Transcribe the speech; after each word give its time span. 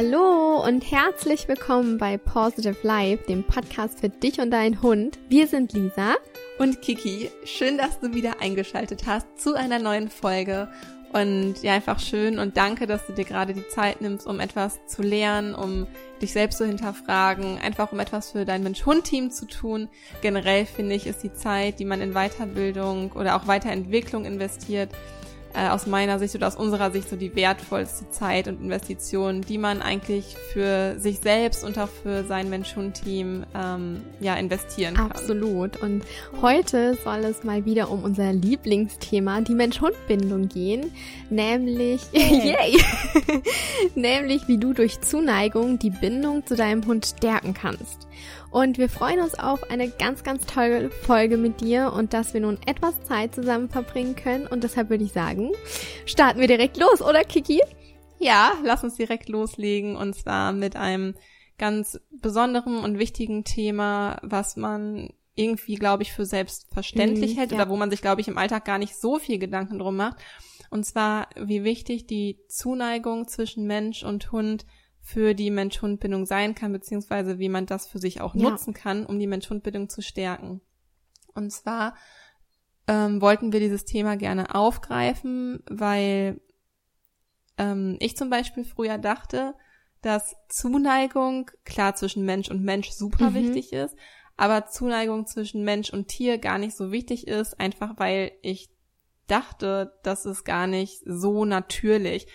Hallo 0.00 0.64
und 0.64 0.92
herzlich 0.92 1.48
willkommen 1.48 1.98
bei 1.98 2.18
Positive 2.18 2.76
Life, 2.84 3.24
dem 3.24 3.42
Podcast 3.42 3.98
für 3.98 4.08
dich 4.08 4.38
und 4.38 4.52
deinen 4.52 4.80
Hund. 4.80 5.18
Wir 5.28 5.48
sind 5.48 5.72
Lisa 5.72 6.14
und 6.60 6.80
Kiki. 6.82 7.32
Schön, 7.42 7.78
dass 7.78 7.98
du 7.98 8.14
wieder 8.14 8.40
eingeschaltet 8.40 9.06
hast 9.06 9.26
zu 9.36 9.54
einer 9.54 9.80
neuen 9.80 10.08
Folge. 10.08 10.68
Und 11.12 11.64
ja, 11.64 11.72
einfach 11.72 11.98
schön 11.98 12.38
und 12.38 12.56
danke, 12.56 12.86
dass 12.86 13.08
du 13.08 13.12
dir 13.12 13.24
gerade 13.24 13.54
die 13.54 13.66
Zeit 13.66 14.00
nimmst, 14.00 14.24
um 14.28 14.38
etwas 14.38 14.78
zu 14.86 15.02
lernen, 15.02 15.56
um 15.56 15.88
dich 16.22 16.32
selbst 16.32 16.58
zu 16.58 16.66
hinterfragen, 16.66 17.58
einfach 17.58 17.90
um 17.90 17.98
etwas 17.98 18.30
für 18.30 18.44
dein 18.44 18.62
Mensch-Hund-Team 18.62 19.32
zu 19.32 19.48
tun. 19.48 19.88
Generell 20.22 20.64
finde 20.64 20.94
ich, 20.94 21.08
ist 21.08 21.24
die 21.24 21.32
Zeit, 21.32 21.80
die 21.80 21.84
man 21.84 22.00
in 22.02 22.12
Weiterbildung 22.12 23.10
oder 23.16 23.34
auch 23.34 23.48
Weiterentwicklung 23.48 24.26
investiert, 24.26 24.90
äh, 25.58 25.68
aus 25.68 25.86
meiner 25.86 26.18
Sicht 26.18 26.34
oder 26.36 26.46
aus 26.46 26.54
unserer 26.54 26.92
Sicht 26.92 27.08
so 27.08 27.16
die 27.16 27.34
wertvollste 27.34 28.08
Zeit 28.10 28.46
und 28.46 28.60
Investition, 28.62 29.42
die 29.42 29.58
man 29.58 29.82
eigentlich 29.82 30.36
für 30.52 30.98
sich 30.98 31.18
selbst 31.18 31.64
und 31.64 31.78
auch 31.78 31.88
für 31.88 32.24
sein 32.24 32.48
Mensch-Hund-Team 32.48 33.44
ähm, 33.54 34.02
ja, 34.20 34.34
investieren 34.34 34.94
kann. 34.94 35.10
Absolut. 35.10 35.82
Und 35.82 36.04
heute 36.40 36.96
soll 37.02 37.24
es 37.24 37.42
mal 37.42 37.64
wieder 37.64 37.90
um 37.90 38.04
unser 38.04 38.32
Lieblingsthema, 38.32 39.40
die 39.40 39.54
Mensch-Hund-Bindung 39.54 40.48
gehen, 40.48 40.92
nämlich, 41.28 42.02
yay. 42.12 42.52
yay, 42.52 42.80
nämlich 43.96 44.46
wie 44.46 44.58
du 44.58 44.72
durch 44.72 45.00
Zuneigung 45.00 45.78
die 45.80 45.90
Bindung 45.90 46.46
zu 46.46 46.54
deinem 46.54 46.86
Hund 46.86 47.04
stärken 47.04 47.54
kannst. 47.54 48.06
Und 48.50 48.78
wir 48.78 48.88
freuen 48.88 49.20
uns 49.20 49.38
auf 49.38 49.70
eine 49.70 49.90
ganz, 49.90 50.22
ganz 50.22 50.46
tolle 50.46 50.90
Folge 50.90 51.36
mit 51.36 51.60
dir 51.60 51.92
und 51.92 52.14
dass 52.14 52.32
wir 52.32 52.40
nun 52.40 52.58
etwas 52.66 53.00
Zeit 53.02 53.34
zusammen 53.34 53.68
verbringen 53.68 54.16
können. 54.16 54.46
Und 54.46 54.64
deshalb 54.64 54.88
würde 54.88 55.04
ich 55.04 55.12
sagen, 55.12 55.52
starten 56.06 56.40
wir 56.40 56.48
direkt 56.48 56.78
los, 56.78 57.02
oder 57.02 57.24
Kiki? 57.24 57.60
Ja, 58.18 58.52
lass 58.64 58.82
uns 58.82 58.96
direkt 58.96 59.28
loslegen 59.28 59.96
und 59.96 60.14
zwar 60.14 60.52
mit 60.52 60.76
einem 60.76 61.14
ganz 61.58 62.00
besonderen 62.10 62.78
und 62.78 62.98
wichtigen 62.98 63.44
Thema, 63.44 64.18
was 64.22 64.56
man 64.56 65.10
irgendwie, 65.34 65.76
glaube 65.76 66.02
ich, 66.02 66.12
für 66.12 66.24
selbstverständlich 66.24 67.34
mhm, 67.34 67.38
hält 67.38 67.52
ja. 67.52 67.56
oder 67.58 67.68
wo 67.68 67.76
man 67.76 67.90
sich, 67.90 68.00
glaube 68.00 68.20
ich, 68.20 68.28
im 68.28 68.38
Alltag 68.38 68.64
gar 68.64 68.78
nicht 68.78 68.96
so 68.96 69.18
viel 69.18 69.38
Gedanken 69.38 69.78
drum 69.78 69.96
macht. 69.96 70.16
Und 70.70 70.84
zwar, 70.84 71.28
wie 71.36 71.64
wichtig 71.64 72.06
die 72.06 72.38
Zuneigung 72.48 73.28
zwischen 73.28 73.66
Mensch 73.66 74.02
und 74.02 74.32
Hund 74.32 74.66
für 75.08 75.32
die 75.32 75.50
Mensch-Hund-Bindung 75.50 76.26
sein 76.26 76.54
kann, 76.54 76.70
beziehungsweise 76.70 77.38
wie 77.38 77.48
man 77.48 77.64
das 77.64 77.88
für 77.88 77.98
sich 77.98 78.20
auch 78.20 78.34
ja. 78.34 78.50
nutzen 78.50 78.74
kann, 78.74 79.06
um 79.06 79.18
die 79.18 79.26
Mensch-Hund-Bindung 79.26 79.88
zu 79.88 80.02
stärken. 80.02 80.60
Und 81.34 81.50
zwar 81.50 81.94
ähm, 82.86 83.22
wollten 83.22 83.50
wir 83.50 83.58
dieses 83.58 83.86
Thema 83.86 84.18
gerne 84.18 84.54
aufgreifen, 84.54 85.62
weil 85.70 86.42
ähm, 87.56 87.96
ich 88.00 88.18
zum 88.18 88.28
Beispiel 88.28 88.66
früher 88.66 88.98
dachte, 88.98 89.54
dass 90.02 90.36
Zuneigung 90.50 91.50
klar 91.64 91.94
zwischen 91.94 92.26
Mensch 92.26 92.50
und 92.50 92.62
Mensch 92.62 92.90
super 92.90 93.30
mhm. 93.30 93.34
wichtig 93.34 93.72
ist, 93.72 93.96
aber 94.36 94.66
Zuneigung 94.66 95.26
zwischen 95.26 95.64
Mensch 95.64 95.90
und 95.90 96.08
Tier 96.08 96.36
gar 96.36 96.58
nicht 96.58 96.76
so 96.76 96.92
wichtig 96.92 97.28
ist, 97.28 97.58
einfach 97.58 97.94
weil 97.96 98.32
ich 98.42 98.68
dachte, 99.26 99.98
das 100.02 100.26
ist 100.26 100.44
gar 100.44 100.66
nicht 100.66 101.00
so 101.06 101.46
natürlich 101.46 102.26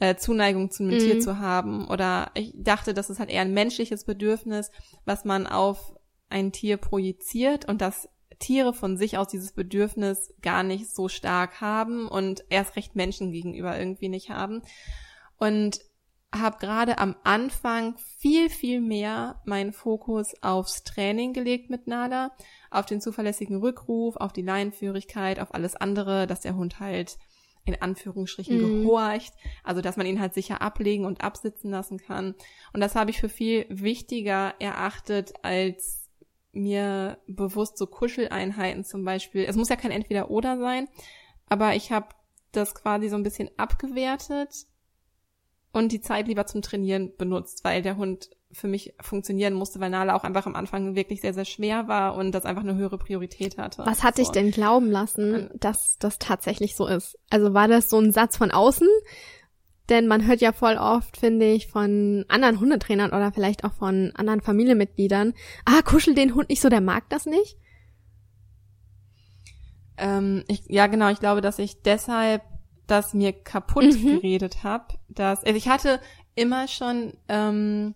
äh, 0.00 0.16
Zuneigung 0.16 0.70
zu 0.70 0.82
einem 0.82 0.94
mhm. 0.94 1.00
Tier 1.00 1.20
zu 1.20 1.38
haben. 1.38 1.88
Oder 1.88 2.30
ich 2.34 2.52
dachte, 2.56 2.94
das 2.94 3.10
ist 3.10 3.18
halt 3.18 3.30
eher 3.30 3.42
ein 3.42 3.54
menschliches 3.54 4.04
Bedürfnis, 4.04 4.70
was 5.04 5.24
man 5.24 5.46
auf 5.46 5.94
ein 6.28 6.52
Tier 6.52 6.76
projiziert 6.76 7.66
und 7.68 7.80
dass 7.80 8.08
Tiere 8.38 8.72
von 8.72 8.96
sich 8.96 9.18
aus 9.18 9.28
dieses 9.28 9.52
Bedürfnis 9.52 10.32
gar 10.42 10.62
nicht 10.62 10.94
so 10.94 11.08
stark 11.08 11.60
haben 11.60 12.06
und 12.06 12.44
erst 12.50 12.76
recht 12.76 12.94
Menschen 12.94 13.32
gegenüber 13.32 13.78
irgendwie 13.78 14.08
nicht 14.08 14.30
haben. 14.30 14.62
Und 15.38 15.80
habe 16.34 16.58
gerade 16.58 16.98
am 16.98 17.16
Anfang 17.24 17.96
viel, 18.18 18.50
viel 18.50 18.80
mehr 18.80 19.40
meinen 19.46 19.72
Fokus 19.72 20.34
aufs 20.42 20.84
Training 20.84 21.32
gelegt 21.32 21.70
mit 21.70 21.86
Nala, 21.86 22.32
auf 22.70 22.84
den 22.84 23.00
zuverlässigen 23.00 23.56
Rückruf, 23.60 24.16
auf 24.16 24.32
die 24.32 24.42
Leinenführigkeit, 24.42 25.40
auf 25.40 25.54
alles 25.54 25.74
andere, 25.74 26.26
dass 26.26 26.40
der 26.40 26.54
Hund 26.54 26.80
halt 26.80 27.16
in 27.68 27.80
Anführungsstrichen 27.80 28.56
mhm. 28.56 28.82
gehorcht, 28.82 29.32
also 29.62 29.80
dass 29.80 29.96
man 29.96 30.06
ihn 30.06 30.20
halt 30.20 30.34
sicher 30.34 30.62
ablegen 30.62 31.04
und 31.04 31.22
absitzen 31.22 31.70
lassen 31.70 31.98
kann. 31.98 32.34
Und 32.72 32.80
das 32.80 32.94
habe 32.94 33.10
ich 33.10 33.20
für 33.20 33.28
viel 33.28 33.66
wichtiger 33.68 34.54
erachtet, 34.58 35.32
als 35.42 36.08
mir 36.52 37.18
bewusst 37.26 37.78
so 37.78 37.86
Kuscheleinheiten 37.86 38.84
zum 38.84 39.04
Beispiel. 39.04 39.44
Es 39.44 39.56
muss 39.56 39.68
ja 39.68 39.76
kein 39.76 39.90
Entweder-Oder 39.90 40.58
sein, 40.58 40.88
aber 41.46 41.74
ich 41.76 41.92
habe 41.92 42.08
das 42.52 42.74
quasi 42.74 43.08
so 43.08 43.16
ein 43.16 43.22
bisschen 43.22 43.50
abgewertet 43.56 44.66
und 45.72 45.92
die 45.92 46.00
Zeit 46.00 46.28
lieber 46.28 46.46
zum 46.46 46.62
Trainieren 46.62 47.14
benutzt, 47.16 47.62
weil 47.64 47.82
der 47.82 47.96
Hund 47.96 48.30
für 48.50 48.68
mich 48.68 48.94
funktionieren 49.00 49.52
musste, 49.52 49.78
weil 49.80 49.90
Nala 49.90 50.14
auch 50.14 50.24
einfach 50.24 50.46
am 50.46 50.54
Anfang 50.54 50.94
wirklich 50.94 51.20
sehr, 51.20 51.34
sehr 51.34 51.44
schwer 51.44 51.86
war 51.86 52.14
und 52.14 52.32
das 52.32 52.44
einfach 52.44 52.62
eine 52.62 52.76
höhere 52.76 52.98
Priorität 52.98 53.58
hatte. 53.58 53.84
Was 53.84 54.02
hat 54.02 54.16
so. 54.16 54.22
dich 54.22 54.30
denn 54.30 54.50
glauben 54.50 54.90
lassen, 54.90 55.50
dass 55.54 55.98
das 55.98 56.18
tatsächlich 56.18 56.74
so 56.74 56.86
ist? 56.86 57.18
Also 57.30 57.52
war 57.52 57.68
das 57.68 57.90
so 57.90 57.98
ein 57.98 58.12
Satz 58.12 58.36
von 58.36 58.50
außen? 58.50 58.88
Denn 59.88 60.06
man 60.06 60.26
hört 60.26 60.40
ja 60.40 60.52
voll 60.52 60.76
oft, 60.76 61.16
finde 61.16 61.46
ich, 61.46 61.68
von 61.68 62.24
anderen 62.28 62.60
Hundetrainern 62.60 63.12
oder 63.12 63.32
vielleicht 63.32 63.64
auch 63.64 63.72
von 63.72 64.12
anderen 64.14 64.42
Familienmitgliedern, 64.42 65.32
ah, 65.64 65.80
kuschel 65.82 66.14
den 66.14 66.34
Hund 66.34 66.50
nicht 66.50 66.60
so, 66.60 66.68
der 66.68 66.82
mag 66.82 67.08
das 67.08 67.24
nicht. 67.24 67.56
Ähm, 69.96 70.44
ich, 70.46 70.62
ja, 70.68 70.86
genau, 70.88 71.08
ich 71.08 71.20
glaube, 71.20 71.40
dass 71.40 71.58
ich 71.58 71.82
deshalb 71.82 72.42
das 72.86 73.14
mir 73.14 73.32
kaputt 73.32 73.84
mhm. 73.84 74.16
geredet 74.16 74.62
habe. 74.62 74.94
Dass, 75.08 75.42
also 75.42 75.56
ich 75.56 75.68
hatte 75.68 76.00
immer 76.34 76.68
schon 76.68 77.14
ähm, 77.28 77.94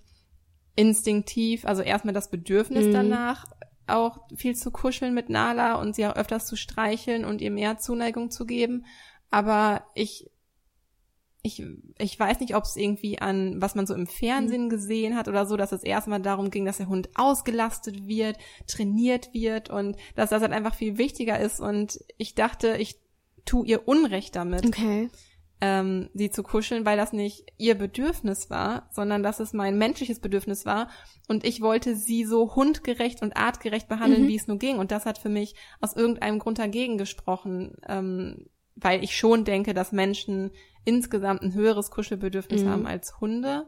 instinktiv, 0.77 1.65
also 1.65 1.83
erstmal 1.83 2.15
das 2.15 2.31
Bedürfnis 2.31 2.87
mhm. 2.87 2.93
danach, 2.93 3.47
auch 3.87 4.19
viel 4.35 4.55
zu 4.55 4.71
kuscheln 4.71 5.13
mit 5.13 5.29
Nala 5.29 5.75
und 5.75 5.95
sie 5.95 6.07
auch 6.07 6.17
öfters 6.17 6.47
zu 6.47 6.57
streicheln 6.57 7.25
und 7.25 7.41
ihr 7.41 7.51
mehr 7.51 7.79
Zuneigung 7.79 8.31
zu 8.31 8.47
geben. 8.47 8.87
Aber 9.31 9.85
ich, 9.95 10.31
ich, 11.43 11.65
ich 11.99 12.19
weiß 12.19 12.41
nicht, 12.41 12.55
ob 12.55 12.65
es 12.65 12.77
irgendwie 12.77 13.21
an, 13.21 13.61
was 13.61 13.75
man 13.75 13.87
so 13.87 13.95
im 13.95 14.07
Fernsehen 14.07 14.69
gesehen 14.69 15.17
hat 15.17 15.29
oder 15.29 15.47
so, 15.47 15.57
dass 15.57 15.73
es 15.73 15.83
erstmal 15.83 16.23
darum 16.23 16.51
ging, 16.51 16.65
dass 16.65 16.77
der 16.77 16.89
Hund 16.89 17.11
ausgelastet 17.17 18.07
wird, 18.07 18.39
trainiert 18.67 19.35
wird 19.35 19.69
und 19.69 19.97
dass 20.15 20.31
das 20.31 20.43
halt 20.43 20.53
einfach 20.53 20.75
viel 20.75 20.97
wichtiger 20.97 21.39
ist. 21.39 21.61
Und 21.61 21.99
ich 22.19 22.35
dachte, 22.35 22.77
ich 22.79 23.01
tu 23.45 23.65
ihr 23.65 23.89
Unrecht 23.89 24.37
damit. 24.37 24.65
Okay 24.65 25.11
ähm, 25.63 26.11
sie 26.13 26.29
zu 26.29 26.43
kuscheln, 26.43 26.85
weil 26.85 26.97
das 26.97 27.13
nicht 27.13 27.45
ihr 27.57 27.77
Bedürfnis 27.77 28.51
war, 28.51 28.89
sondern 28.91 29.23
dass 29.23 29.39
es 29.39 29.53
mein 29.53 29.79
menschliches 29.79 30.19
Bedürfnis 30.19 30.67
war. 30.67 30.89
Und 31.29 31.45
ich 31.45 31.61
wollte 31.61 31.95
sie 31.95 32.25
so 32.25 32.57
hundgerecht 32.57 33.23
und 33.23 33.37
artgerecht 33.37 33.89
behandeln, 33.89 34.25
mhm. 34.25 34.29
wie 34.29 34.35
es 34.35 34.49
nur 34.49 34.59
ging. 34.59 34.79
Und 34.79 34.91
das 34.91 35.07
hat 35.07 35.19
für 35.19 35.29
mich 35.29 35.55
aus 35.81 35.95
irgendeinem 35.95 36.41
Grund 36.41 36.59
dagegen 36.59 36.99
gesprochen, 36.99 37.77
ähm, 37.89 38.47
weil 38.75 39.05
ich 39.05 39.17
schon 39.17 39.45
denke, 39.45 39.73
dass 39.73 39.93
Menschen 39.93 40.51
insgesamt 40.85 41.43
ein 41.43 41.55
höheres 41.55 41.93
Kuschelbedürfnis 41.93 42.65
mhm. 42.65 42.69
haben 42.69 42.87
als 42.89 43.21
Hunde. 43.21 43.67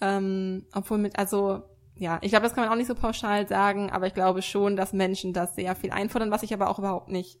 Ähm, 0.00 0.64
obwohl 0.72 0.96
mit, 0.96 1.18
also 1.18 1.64
ja, 1.96 2.18
ich 2.22 2.30
glaube, 2.30 2.44
das 2.44 2.54
kann 2.54 2.64
man 2.64 2.72
auch 2.72 2.78
nicht 2.78 2.88
so 2.88 2.94
pauschal 2.94 3.46
sagen, 3.46 3.90
aber 3.90 4.06
ich 4.06 4.14
glaube 4.14 4.40
schon, 4.40 4.74
dass 4.74 4.94
Menschen 4.94 5.34
das 5.34 5.54
sehr 5.54 5.76
viel 5.76 5.90
einfordern, 5.90 6.30
was 6.30 6.42
ich 6.42 6.54
aber 6.54 6.70
auch 6.70 6.78
überhaupt 6.78 7.10
nicht 7.10 7.40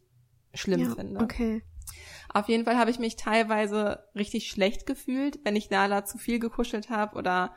schlimm 0.52 0.80
ja, 0.80 0.94
finde. 0.94 1.20
Okay. 1.20 1.62
Auf 2.34 2.48
jeden 2.48 2.64
Fall 2.64 2.76
habe 2.76 2.90
ich 2.90 2.98
mich 2.98 3.14
teilweise 3.14 4.04
richtig 4.16 4.50
schlecht 4.50 4.86
gefühlt, 4.86 5.38
wenn 5.44 5.54
ich 5.54 5.70
Nala 5.70 6.04
zu 6.04 6.18
viel 6.18 6.40
gekuschelt 6.40 6.90
habe 6.90 7.16
oder 7.16 7.54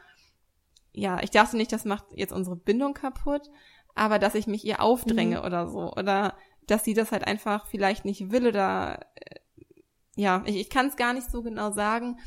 ja, 0.93 1.19
ich 1.21 1.31
dachte 1.31 1.57
nicht, 1.57 1.71
das 1.71 1.83
macht 1.83 2.05
jetzt 2.13 2.31
unsere 2.31 2.55
Bindung 2.55 2.93
kaputt, 2.93 3.49
aber 3.95 4.19
dass 4.19 4.35
ich 4.35 4.45
mich 4.45 4.63
ihr 4.63 4.81
aufdränge 4.81 5.39
mhm. 5.39 5.45
oder 5.45 5.67
so 5.67 5.91
oder 5.93 6.37
dass 6.67 6.83
sie 6.83 6.93
das 6.93 7.11
halt 7.11 7.25
einfach 7.25 7.65
vielleicht 7.65 8.05
nicht 8.05 8.31
will 8.31 8.47
oder 8.47 8.99
äh, 9.15 9.39
ja, 10.15 10.43
ich, 10.45 10.55
ich 10.55 10.69
kann 10.69 10.87
es 10.87 10.95
gar 10.95 11.13
nicht 11.13 11.31
so 11.31 11.41
genau 11.41 11.71
sagen, 11.71 12.19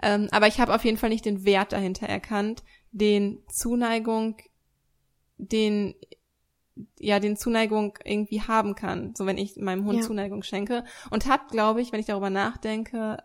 ähm, 0.00 0.28
aber 0.30 0.46
ich 0.46 0.60
habe 0.60 0.74
auf 0.76 0.84
jeden 0.84 0.98
Fall 0.98 1.10
nicht 1.10 1.24
den 1.24 1.44
Wert 1.44 1.72
dahinter 1.72 2.06
erkannt, 2.06 2.62
den 2.92 3.42
Zuneigung, 3.48 4.36
den 5.36 5.96
ja 6.98 7.20
den 7.20 7.36
Zuneigung 7.36 7.98
irgendwie 8.04 8.42
haben 8.42 8.74
kann, 8.74 9.14
so 9.16 9.26
wenn 9.26 9.38
ich 9.38 9.56
meinem 9.56 9.84
Hund 9.84 10.00
ja. 10.00 10.06
Zuneigung 10.06 10.42
schenke 10.42 10.84
und 11.10 11.26
hat, 11.26 11.48
glaube 11.48 11.80
ich, 11.80 11.92
wenn 11.92 12.00
ich 12.00 12.06
darüber 12.06 12.30
nachdenke, 12.30 13.18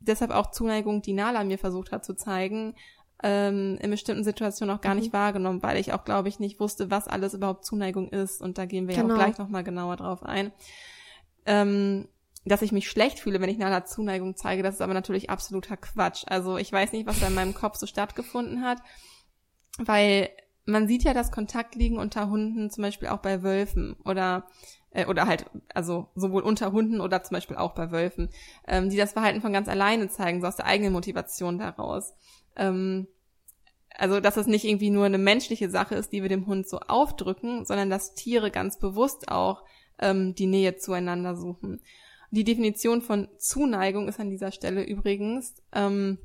deshalb 0.00 0.30
auch 0.30 0.50
Zuneigung, 0.50 1.02
die 1.02 1.12
Nala 1.12 1.44
mir 1.44 1.58
versucht 1.58 1.92
hat 1.92 2.04
zu 2.04 2.14
zeigen, 2.14 2.74
ähm, 3.22 3.78
in 3.80 3.90
bestimmten 3.90 4.24
Situationen 4.24 4.74
auch 4.74 4.80
gar 4.80 4.94
mhm. 4.94 5.00
nicht 5.00 5.12
wahrgenommen, 5.12 5.62
weil 5.62 5.76
ich 5.76 5.92
auch, 5.92 6.04
glaube 6.04 6.28
ich, 6.28 6.40
nicht 6.40 6.60
wusste, 6.60 6.90
was 6.90 7.08
alles 7.08 7.34
überhaupt 7.34 7.64
Zuneigung 7.64 8.08
ist 8.08 8.40
und 8.40 8.58
da 8.58 8.64
gehen 8.64 8.88
wir 8.88 8.94
genau. 8.94 9.08
ja 9.08 9.14
auch 9.14 9.18
genau. 9.18 9.26
gleich 9.26 9.38
nochmal 9.38 9.64
genauer 9.64 9.96
drauf 9.96 10.22
ein. 10.22 10.52
Ähm, 11.46 12.08
dass 12.44 12.62
ich 12.62 12.72
mich 12.72 12.88
schlecht 12.88 13.20
fühle, 13.20 13.40
wenn 13.40 13.50
ich 13.50 13.58
Nala 13.58 13.84
Zuneigung 13.84 14.34
zeige, 14.34 14.62
das 14.62 14.76
ist 14.76 14.80
aber 14.80 14.94
natürlich 14.94 15.28
absoluter 15.28 15.76
Quatsch. 15.76 16.24
Also 16.26 16.56
ich 16.56 16.72
weiß 16.72 16.92
nicht, 16.92 17.06
was 17.06 17.20
da 17.20 17.26
in 17.26 17.34
meinem 17.34 17.54
Kopf 17.54 17.76
so 17.76 17.86
stattgefunden 17.86 18.62
hat, 18.62 18.78
weil 19.78 20.30
man 20.64 20.86
sieht 20.86 21.04
ja 21.04 21.14
das 21.14 21.30
Kontaktliegen 21.30 21.98
unter 21.98 22.30
Hunden 22.30 22.70
zum 22.70 22.82
Beispiel 22.82 23.08
auch 23.08 23.18
bei 23.18 23.42
Wölfen 23.42 23.96
oder 24.04 24.46
äh, 24.90 25.06
oder 25.06 25.26
halt 25.26 25.46
also 25.74 26.08
sowohl 26.14 26.42
unter 26.42 26.72
Hunden 26.72 27.00
oder 27.00 27.22
zum 27.22 27.34
Beispiel 27.34 27.56
auch 27.56 27.74
bei 27.74 27.90
Wölfen, 27.90 28.30
ähm, 28.66 28.90
die 28.90 28.96
das 28.96 29.12
Verhalten 29.12 29.40
von 29.40 29.52
ganz 29.52 29.68
alleine 29.68 30.08
zeigen, 30.08 30.40
so 30.40 30.46
aus 30.46 30.56
der 30.56 30.66
eigenen 30.66 30.92
Motivation 30.92 31.58
daraus. 31.58 32.14
ähm, 32.56 33.06
also 33.96 34.20
dass 34.20 34.36
es 34.36 34.46
nicht 34.46 34.64
irgendwie 34.64 34.90
nur 34.90 35.04
eine 35.04 35.18
menschliche 35.18 35.68
Sache 35.68 35.94
ist, 35.94 36.12
die 36.12 36.22
wir 36.22 36.28
dem 36.28 36.46
Hund 36.46 36.66
so 36.68 36.78
aufdrücken, 36.78 37.66
sondern 37.66 37.90
dass 37.90 38.14
Tiere 38.14 38.50
ganz 38.50 38.78
bewusst 38.78 39.28
auch 39.30 39.62
ähm, 39.98 40.34
die 40.34 40.46
Nähe 40.46 40.76
zueinander 40.76 41.36
suchen. 41.36 41.80
Die 42.30 42.44
Definition 42.44 43.02
von 43.02 43.28
Zuneigung 43.38 44.08
ist 44.08 44.20
an 44.20 44.30
dieser 44.30 44.52
Stelle 44.52 44.84
übrigens, 44.84 45.54
ähm, 45.72 46.18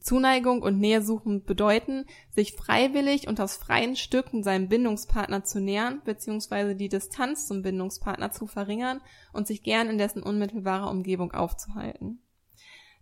Zuneigung 0.00 0.62
und 0.62 0.78
Nähe 0.78 1.02
suchen 1.02 1.44
bedeuten, 1.44 2.06
sich 2.30 2.54
freiwillig 2.54 3.28
und 3.28 3.40
aus 3.40 3.56
freien 3.56 3.96
Stücken 3.96 4.42
seinem 4.42 4.68
Bindungspartner 4.68 5.44
zu 5.44 5.60
nähern, 5.60 6.00
beziehungsweise 6.04 6.74
die 6.74 6.88
Distanz 6.88 7.46
zum 7.46 7.62
Bindungspartner 7.62 8.32
zu 8.32 8.46
verringern 8.46 9.00
und 9.32 9.46
sich 9.46 9.62
gern 9.62 9.88
in 9.88 9.98
dessen 9.98 10.22
unmittelbarer 10.22 10.90
Umgebung 10.90 11.32
aufzuhalten. 11.32 12.20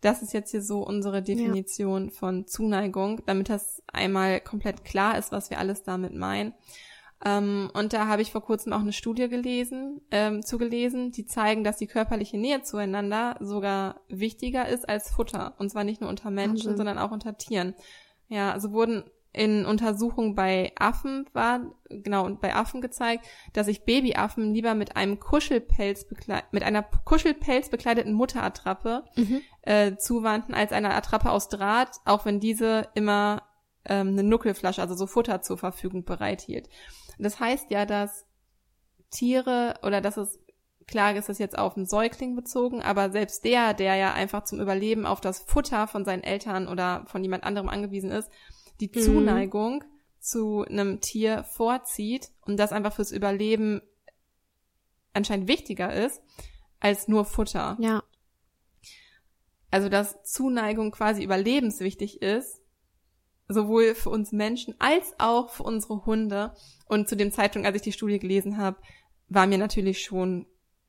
Das 0.01 0.23
ist 0.23 0.33
jetzt 0.33 0.53
hier 0.53 0.63
so 0.63 0.87
unsere 0.87 1.23
Definition 1.23 2.07
ja. 2.07 2.11
von 2.11 2.47
Zuneigung, 2.47 3.21
damit 3.27 3.49
das 3.49 3.83
einmal 3.89 4.41
komplett 4.41 4.85
klar 4.85 5.19
ist, 5.19 5.33
was 5.33 5.51
wir 5.51 5.59
alles 5.59 5.83
damit 5.83 6.15
meinen. 6.15 6.55
Ähm, 7.25 7.71
und 7.75 7.93
da 7.93 8.07
habe 8.07 8.23
ich 8.23 8.31
vor 8.31 8.43
kurzem 8.43 8.73
auch 8.73 8.81
eine 8.81 8.93
Studie 8.93 9.29
gelesen, 9.29 10.01
ähm, 10.11 10.45
zugelesen, 10.45 11.11
die 11.11 11.27
zeigen, 11.27 11.65
dass 11.65 11.77
die 11.77 11.87
körperliche 11.89 12.39
Nähe 12.39 12.63
zueinander 12.63 13.37
sogar 13.41 14.01
wichtiger 14.09 14.69
ist 14.69 14.89
als 14.89 15.11
Futter. 15.11 15.55
Und 15.59 15.71
zwar 15.71 15.85
nicht 15.85 16.01
nur 16.01 16.11
unter 16.11 16.31
Menschen, 16.31 16.67
Wahnsinn. 16.67 16.77
sondern 16.77 16.99
auch 16.99 17.11
unter 17.11 17.37
Tieren. 17.37 17.75
Ja, 18.29 18.53
also 18.53 18.73
wurden 18.73 19.05
in 19.33 19.67
Untersuchungen 19.67 20.35
bei 20.35 20.73
Affen 20.79 21.27
war, 21.33 21.61
genau, 21.89 22.25
und 22.25 22.41
bei 22.41 22.55
Affen 22.55 22.81
gezeigt, 22.81 23.27
dass 23.53 23.67
sich 23.67 23.85
Babyaffen 23.85 24.55
lieber 24.55 24.75
mit 24.75 24.97
einem 24.97 25.21
Kuschelpelz 25.21 26.07
mit 26.51 26.63
einer 26.63 26.83
Kuschelpelz 26.83 27.69
bekleideten 27.69 28.15
Mutterattrappe 28.15 29.05
mhm. 29.17 29.43
äh, 29.63 29.97
zuwandten 29.97 30.55
als 30.55 30.73
einer 30.73 30.95
Attrappe 30.95 31.31
aus 31.31 31.49
Draht, 31.49 31.99
auch 32.05 32.25
wenn 32.25 32.41
diese 32.41 32.89
immer 32.95 33.43
ähm, 33.89 34.09
eine 34.09 34.23
Nuckelflasche, 34.23 34.83
also 34.83 34.95
so 34.95 35.07
Futter 35.07 35.43
zur 35.43 35.59
Verfügung 35.59 36.05
bereithielt. 36.05 36.69
Das 37.19 37.41
heißt 37.41 37.71
ja, 37.71 37.87
dass 37.87 38.27
Tiere 39.11 39.75
oder 39.83 40.01
dass 40.01 40.17
es 40.17 40.39
klar 40.87 41.15
ist 41.15 41.29
das 41.29 41.39
jetzt 41.39 41.59
auf 41.59 41.77
einen 41.77 41.87
Säugling 41.87 42.35
bezogen, 42.35 42.83
aber 42.83 43.11
selbst 43.11 43.45
der, 43.45 43.75
der 43.75 43.95
ja 43.97 44.15
einfach 44.15 44.45
zum 44.45 44.61
Überleben 44.61 45.07
auf 45.07 45.21
das 45.21 45.41
Futter 45.41 45.87
von 45.87 46.05
seinen 46.05 46.23
Eltern 46.23 46.67
oder 46.67 47.05
von 47.07 47.23
jemand 47.23 47.45
anderem 47.45 47.69
angewiesen 47.69 48.11
ist, 48.11 48.31
die 48.81 48.91
mhm. 48.93 49.01
Zuneigung 49.01 49.85
zu 50.19 50.65
einem 50.65 51.01
Tier 51.01 51.45
vorzieht 51.45 52.31
und 52.47 52.57
das 52.57 52.73
einfach 52.73 52.95
fürs 52.95 53.13
Überleben 53.13 53.83
anscheinend 55.13 55.49
wichtiger 55.49 55.93
ist 55.93 56.23
als 56.81 57.07
nur 57.07 57.25
Futter. 57.25 57.77
Ja. 57.81 58.03
Also 59.71 59.89
dass 59.89 60.23
Zuneigung 60.25 60.91
quasi 60.91 61.23
überlebenswichtig 61.23 62.23
ist, 62.23 62.58
sowohl 63.49 63.95
für 63.95 64.11
uns 64.11 64.33
Menschen 64.33 64.75
als 64.79 65.15
auch 65.19 65.51
für 65.51 65.63
unsere 65.63 66.05
Hunde. 66.07 66.53
Und 66.87 67.09
zu 67.09 67.17
dem 67.17 67.33
Zeitpunkt, 67.33 67.67
als 67.67 67.77
ich 67.77 67.83
die 67.83 67.93
Studie 67.93 68.19
gelesen 68.19 68.59
habe, 68.59 68.79
war 69.29 69.47
mir 69.47 69.59
natürlich 69.59 70.03
schon 70.03 70.47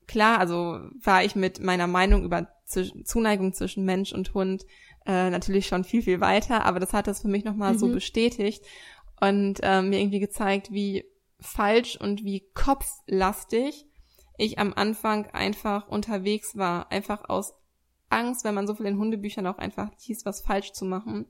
klar, 0.07 0.39
also 0.39 0.79
war 1.01 1.23
ich 1.23 1.35
mit 1.35 1.59
meiner 1.61 1.87
Meinung 1.87 2.23
über 2.23 2.47
Zuneigung 2.65 3.53
zwischen 3.53 3.85
Mensch 3.85 4.11
und 4.11 4.33
Hund 4.33 4.65
äh, 5.05 5.29
natürlich 5.29 5.67
schon 5.67 5.83
viel, 5.83 6.01
viel 6.01 6.19
weiter, 6.19 6.65
aber 6.65 6.79
das 6.79 6.93
hat 6.93 7.07
das 7.07 7.21
für 7.21 7.27
mich 7.27 7.43
nochmal 7.43 7.73
mhm. 7.73 7.79
so 7.79 7.87
bestätigt 7.87 8.63
und 9.19 9.59
äh, 9.63 9.81
mir 9.81 9.99
irgendwie 9.99 10.19
gezeigt, 10.19 10.71
wie 10.71 11.05
falsch 11.39 11.95
und 11.95 12.23
wie 12.23 12.47
kopflastig 12.53 13.85
ich 14.37 14.59
am 14.59 14.73
Anfang 14.73 15.27
einfach 15.27 15.87
unterwegs 15.87 16.57
war, 16.57 16.91
einfach 16.91 17.27
aus 17.29 17.53
Angst, 18.09 18.43
wenn 18.43 18.55
man 18.55 18.67
so 18.67 18.75
viel 18.75 18.85
in 18.85 18.97
Hundebüchern 18.97 19.47
auch 19.47 19.57
einfach 19.57 19.89
hieß, 19.99 20.25
was 20.25 20.41
falsch 20.41 20.71
zu 20.71 20.85
machen. 20.85 21.27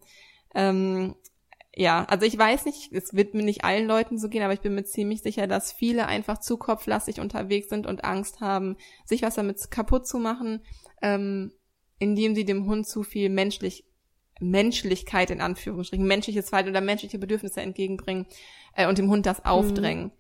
Ähm, 0.55 1.15
ja, 1.75 2.03
also 2.05 2.25
ich 2.25 2.37
weiß 2.37 2.65
nicht, 2.65 2.91
es 2.91 3.13
wird 3.13 3.33
mir 3.33 3.43
nicht 3.43 3.63
allen 3.63 3.87
Leuten 3.87 4.17
so 4.17 4.27
gehen, 4.27 4.43
aber 4.43 4.53
ich 4.53 4.61
bin 4.61 4.75
mir 4.75 4.83
ziemlich 4.83 5.21
sicher, 5.21 5.47
dass 5.47 5.71
viele 5.71 6.07
einfach 6.07 6.39
zu 6.39 6.57
kopflastig 6.57 7.19
unterwegs 7.19 7.69
sind 7.69 7.87
und 7.87 8.03
Angst 8.03 8.41
haben, 8.41 8.75
sich 9.05 9.21
was 9.21 9.35
damit 9.35 9.71
kaputt 9.71 10.07
zu 10.07 10.17
machen. 10.17 10.61
Ähm, 11.01 11.51
indem 11.99 12.33
sie 12.33 12.45
dem 12.45 12.65
Hund 12.65 12.87
zu 12.87 13.03
viel 13.03 13.29
menschlich 13.29 13.85
Menschlichkeit 14.41 15.31
in 15.31 15.41
Anführungsstrichen, 15.41 16.07
menschliches 16.07 16.47
Verhalten 16.47 16.69
oder 16.69 16.79
menschliche 16.79 17.19
Bedürfnisse 17.19 17.59
entgegenbringen 17.59 18.25
äh, 18.73 18.87
und 18.87 18.97
dem 18.97 19.09
Hund 19.09 19.25
das 19.25 19.43
aufdrängen. 19.43 20.05
Mhm. 20.05 20.11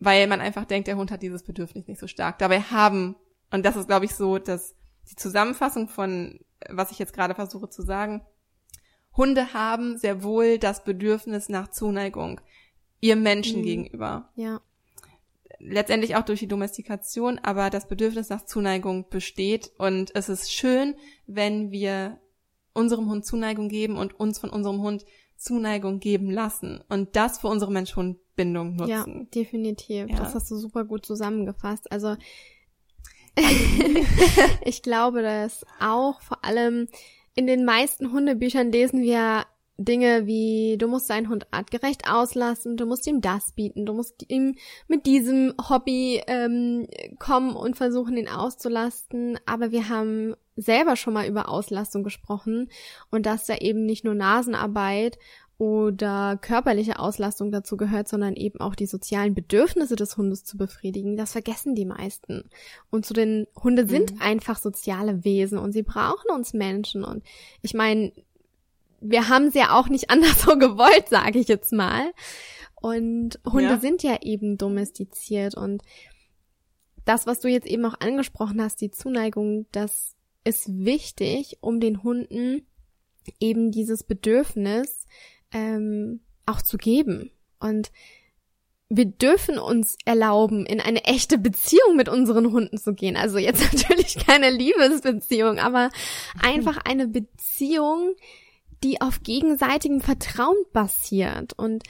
Weil 0.00 0.26
man 0.26 0.42
einfach 0.42 0.66
denkt, 0.66 0.86
der 0.86 0.98
Hund 0.98 1.10
hat 1.10 1.22
dieses 1.22 1.44
Bedürfnis 1.44 1.86
nicht 1.86 1.98
so 1.98 2.06
stark. 2.06 2.38
Dabei 2.38 2.60
haben, 2.60 3.16
und 3.50 3.64
das 3.64 3.76
ist, 3.76 3.86
glaube 3.86 4.04
ich, 4.04 4.14
so, 4.14 4.36
dass 4.38 4.74
die 5.10 5.16
Zusammenfassung 5.16 5.88
von, 5.88 6.40
was 6.68 6.90
ich 6.90 6.98
jetzt 6.98 7.14
gerade 7.14 7.34
versuche 7.34 7.70
zu 7.70 7.80
sagen, 7.80 8.20
Hunde 9.16 9.54
haben 9.54 9.96
sehr 9.98 10.22
wohl 10.22 10.58
das 10.58 10.84
Bedürfnis 10.84 11.48
nach 11.48 11.68
Zuneigung 11.68 12.40
ihr 13.00 13.16
Menschen 13.16 13.60
mhm. 13.60 13.64
gegenüber. 13.64 14.30
Ja 14.36 14.60
letztendlich 15.60 16.16
auch 16.16 16.24
durch 16.24 16.40
die 16.40 16.48
Domestikation, 16.48 17.38
aber 17.38 17.70
das 17.70 17.88
Bedürfnis 17.88 18.28
nach 18.28 18.44
Zuneigung 18.44 19.08
besteht 19.08 19.72
und 19.78 20.14
es 20.14 20.28
ist 20.28 20.52
schön, 20.52 20.94
wenn 21.26 21.70
wir 21.70 22.18
unserem 22.74 23.08
Hund 23.08 23.24
Zuneigung 23.24 23.68
geben 23.68 23.96
und 23.96 24.18
uns 24.18 24.38
von 24.38 24.50
unserem 24.50 24.82
Hund 24.82 25.04
Zuneigung 25.36 26.00
geben 26.00 26.30
lassen 26.30 26.82
und 26.88 27.16
das 27.16 27.38
für 27.38 27.48
unsere 27.48 27.72
Mensch-Hund-Bindung 27.72 28.76
nutzen. 28.76 28.90
Ja, 28.90 29.26
definitiv. 29.34 30.08
Ja. 30.08 30.16
Das 30.16 30.34
hast 30.34 30.50
du 30.50 30.56
super 30.56 30.84
gut 30.84 31.04
zusammengefasst. 31.04 31.90
Also 31.90 32.16
ich 34.64 34.82
glaube, 34.82 35.22
dass 35.22 35.66
auch 35.80 36.20
vor 36.20 36.44
allem 36.44 36.88
in 37.34 37.46
den 37.46 37.64
meisten 37.64 38.12
Hundebüchern 38.12 38.70
lesen 38.70 39.02
wir 39.02 39.44
Dinge 39.76 40.26
wie, 40.26 40.76
du 40.78 40.86
musst 40.86 41.10
deinen 41.10 41.28
Hund 41.28 41.48
artgerecht 41.50 42.08
auslassen, 42.08 42.76
du 42.76 42.86
musst 42.86 43.06
ihm 43.08 43.20
das 43.20 43.52
bieten, 43.52 43.86
du 43.86 43.92
musst 43.92 44.24
ihm 44.28 44.54
mit 44.86 45.04
diesem 45.04 45.52
Hobby 45.68 46.22
ähm, 46.28 46.86
kommen 47.18 47.56
und 47.56 47.76
versuchen, 47.76 48.16
ihn 48.16 48.28
auszulasten. 48.28 49.36
Aber 49.46 49.72
wir 49.72 49.88
haben 49.88 50.36
selber 50.54 50.94
schon 50.94 51.14
mal 51.14 51.26
über 51.26 51.48
Auslastung 51.48 52.04
gesprochen 52.04 52.70
und 53.10 53.26
dass 53.26 53.46
da 53.46 53.56
eben 53.56 53.84
nicht 53.84 54.04
nur 54.04 54.14
Nasenarbeit 54.14 55.18
oder 55.56 56.36
körperliche 56.40 56.98
Auslastung 56.98 57.52
dazu 57.52 57.76
gehört, 57.76 58.08
sondern 58.08 58.34
eben 58.34 58.60
auch 58.60 58.74
die 58.74 58.86
sozialen 58.86 59.34
Bedürfnisse 59.34 59.94
des 59.94 60.16
Hundes 60.16 60.44
zu 60.44 60.56
befriedigen. 60.56 61.16
Das 61.16 61.32
vergessen 61.32 61.74
die 61.74 61.84
meisten. 61.84 62.50
Und 62.90 63.06
zu 63.06 63.14
den 63.14 63.46
Hunde 63.62 63.86
sind 63.86 64.14
mhm. 64.14 64.20
einfach 64.20 64.58
soziale 64.58 65.24
Wesen 65.24 65.58
und 65.58 65.72
sie 65.72 65.82
brauchen 65.82 66.30
uns 66.34 66.54
Menschen. 66.54 67.04
Und 67.04 67.22
ich 67.62 67.72
meine, 67.72 68.12
wir 69.00 69.28
haben 69.28 69.46
es 69.46 69.54
ja 69.54 69.78
auch 69.78 69.88
nicht 69.88 70.10
anders 70.10 70.42
so 70.42 70.58
gewollt, 70.58 71.08
sage 71.08 71.38
ich 71.38 71.46
jetzt 71.46 71.72
mal. 71.72 72.12
Und 72.80 73.38
Hunde 73.46 73.74
ja. 73.74 73.78
sind 73.78 74.02
ja 74.02 74.18
eben 74.22 74.58
domestiziert 74.58 75.56
und 75.56 75.82
das, 77.04 77.26
was 77.26 77.40
du 77.40 77.48
jetzt 77.48 77.66
eben 77.66 77.84
auch 77.84 78.00
angesprochen 78.00 78.62
hast, 78.62 78.80
die 78.80 78.90
Zuneigung, 78.90 79.66
das 79.72 80.14
ist 80.42 80.68
wichtig, 80.84 81.58
um 81.60 81.80
den 81.80 82.02
Hunden 82.02 82.66
eben 83.40 83.70
dieses 83.70 84.02
Bedürfnis 84.02 85.06
ähm, 85.54 86.20
auch 86.44 86.60
zu 86.60 86.76
geben. 86.76 87.30
Und 87.58 87.90
wir 88.90 89.06
dürfen 89.06 89.58
uns 89.58 89.96
erlauben, 90.04 90.66
in 90.66 90.80
eine 90.80 91.04
echte 91.04 91.38
Beziehung 91.38 91.96
mit 91.96 92.08
unseren 92.08 92.52
Hunden 92.52 92.76
zu 92.76 92.92
gehen. 92.92 93.16
Also 93.16 93.38
jetzt 93.38 93.62
natürlich 93.72 94.16
keine 94.26 94.50
Liebesbeziehung, 94.50 95.58
aber 95.58 95.90
einfach 96.42 96.76
eine 96.84 97.08
Beziehung, 97.08 98.14
die 98.82 99.00
auf 99.00 99.22
gegenseitigem 99.22 100.02
Vertrauen 100.02 100.56
basiert 100.72 101.54
und 101.54 101.84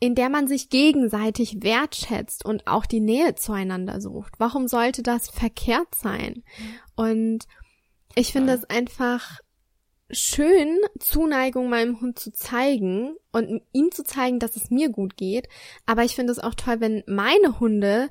in 0.00 0.14
der 0.14 0.28
man 0.28 0.46
sich 0.46 0.70
gegenseitig 0.70 1.64
wertschätzt 1.64 2.44
und 2.44 2.68
auch 2.68 2.86
die 2.86 3.00
Nähe 3.00 3.34
zueinander 3.34 4.00
sucht. 4.00 4.34
Warum 4.38 4.68
sollte 4.68 5.02
das 5.02 5.28
verkehrt 5.28 5.92
sein? 5.96 6.44
Und 6.94 7.48
ich 8.14 8.32
finde 8.32 8.52
es 8.52 8.64
einfach 8.64 9.40
schön, 10.10 10.78
Zuneigung 10.98 11.68
meinem 11.68 12.00
Hund 12.00 12.18
zu 12.18 12.32
zeigen 12.32 13.16
und 13.32 13.62
ihm 13.72 13.90
zu 13.92 14.04
zeigen, 14.04 14.38
dass 14.38 14.56
es 14.56 14.70
mir 14.70 14.88
gut 14.88 15.16
geht. 15.16 15.48
Aber 15.86 16.04
ich 16.04 16.14
finde 16.14 16.32
es 16.32 16.38
auch 16.38 16.54
toll, 16.54 16.80
wenn 16.80 17.02
meine 17.06 17.60
Hunde 17.60 18.10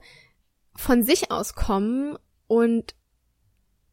von 0.76 1.04
sich 1.04 1.32
aus 1.32 1.56
kommen 1.56 2.18
und 2.48 2.96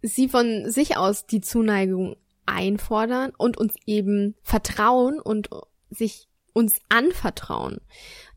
sie 0.02 0.28
von 0.28 0.70
sich 0.70 0.96
aus 0.96 1.26
die 1.26 1.40
Zuneigung 1.40 2.16
einfordern 2.46 3.32
und 3.37 3.56
uns 3.56 3.75
eben 3.87 4.34
vertrauen 4.42 5.18
und 5.18 5.49
sich 5.88 6.28
uns 6.54 6.76
anvertrauen. 6.88 7.80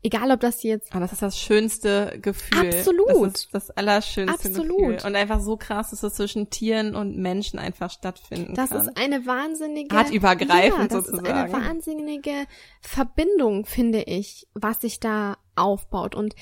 Egal, 0.02 0.30
ob 0.30 0.40
das 0.40 0.62
jetzt. 0.62 0.90
Aber 0.92 1.00
das 1.00 1.12
ist 1.12 1.22
das 1.22 1.38
schönste 1.38 2.18
Gefühl. 2.20 2.68
Absolut. 2.68 3.08
Das 3.08 3.44
ist 3.44 3.54
das 3.54 3.70
allerschönste 3.70 4.48
Absolut. 4.48 4.76
Gefühl. 4.76 4.98
Und 5.06 5.16
einfach 5.16 5.40
so 5.40 5.56
krass, 5.56 5.90
dass 5.90 6.02
es 6.02 6.14
zwischen 6.14 6.50
Tieren 6.50 6.94
und 6.94 7.16
Menschen 7.16 7.58
einfach 7.58 7.90
stattfinden 7.90 8.54
das 8.54 8.70
kann. 8.70 8.78
Das 8.78 8.88
ist 8.88 8.96
eine 8.96 9.24
wahnsinnige. 9.24 9.96
Artübergreifend 9.96 10.92
ja, 10.92 10.98
das 10.98 11.06
sozusagen. 11.06 11.26
ist 11.26 11.32
eine 11.32 11.52
wahnsinnige 11.52 12.46
Verbindung, 12.80 13.64
finde 13.66 14.02
ich, 14.02 14.46
was 14.52 14.80
sich 14.80 15.00
da 15.00 15.38
aufbaut. 15.54 16.14
Und 16.14 16.34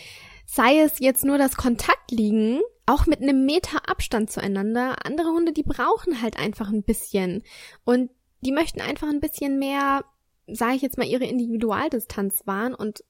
sei 0.47 0.81
es 0.81 0.99
jetzt 0.99 1.25
nur 1.25 1.39
das 1.39 1.57
Kontaktliegen, 1.57 2.61
auch 2.87 3.07
mit 3.07 3.21
einem 3.21 3.45
Meter 3.45 3.89
Abstand 3.89 4.31
zueinander. 4.31 4.97
Andere 5.05 5.29
Hunde, 5.29 5.53
die 5.53 5.63
brauchen 5.65 6.23
halt 6.23 6.39
einfach 6.39 6.71
ein 6.71 6.85
bisschen. 6.85 7.43
Und 7.85 8.11
die 8.41 8.53
möchten 8.53 8.81
einfach 8.81 9.09
ein 9.09 9.21
bisschen 9.21 9.59
mehr, 9.59 10.05
sage 10.47 10.77
ich 10.77 10.83
jetzt 10.83 10.99
mal, 10.99 11.07
ihre 11.07 11.25
Individualdistanz 11.25 12.47
wahren 12.47 12.75
und 12.75 13.05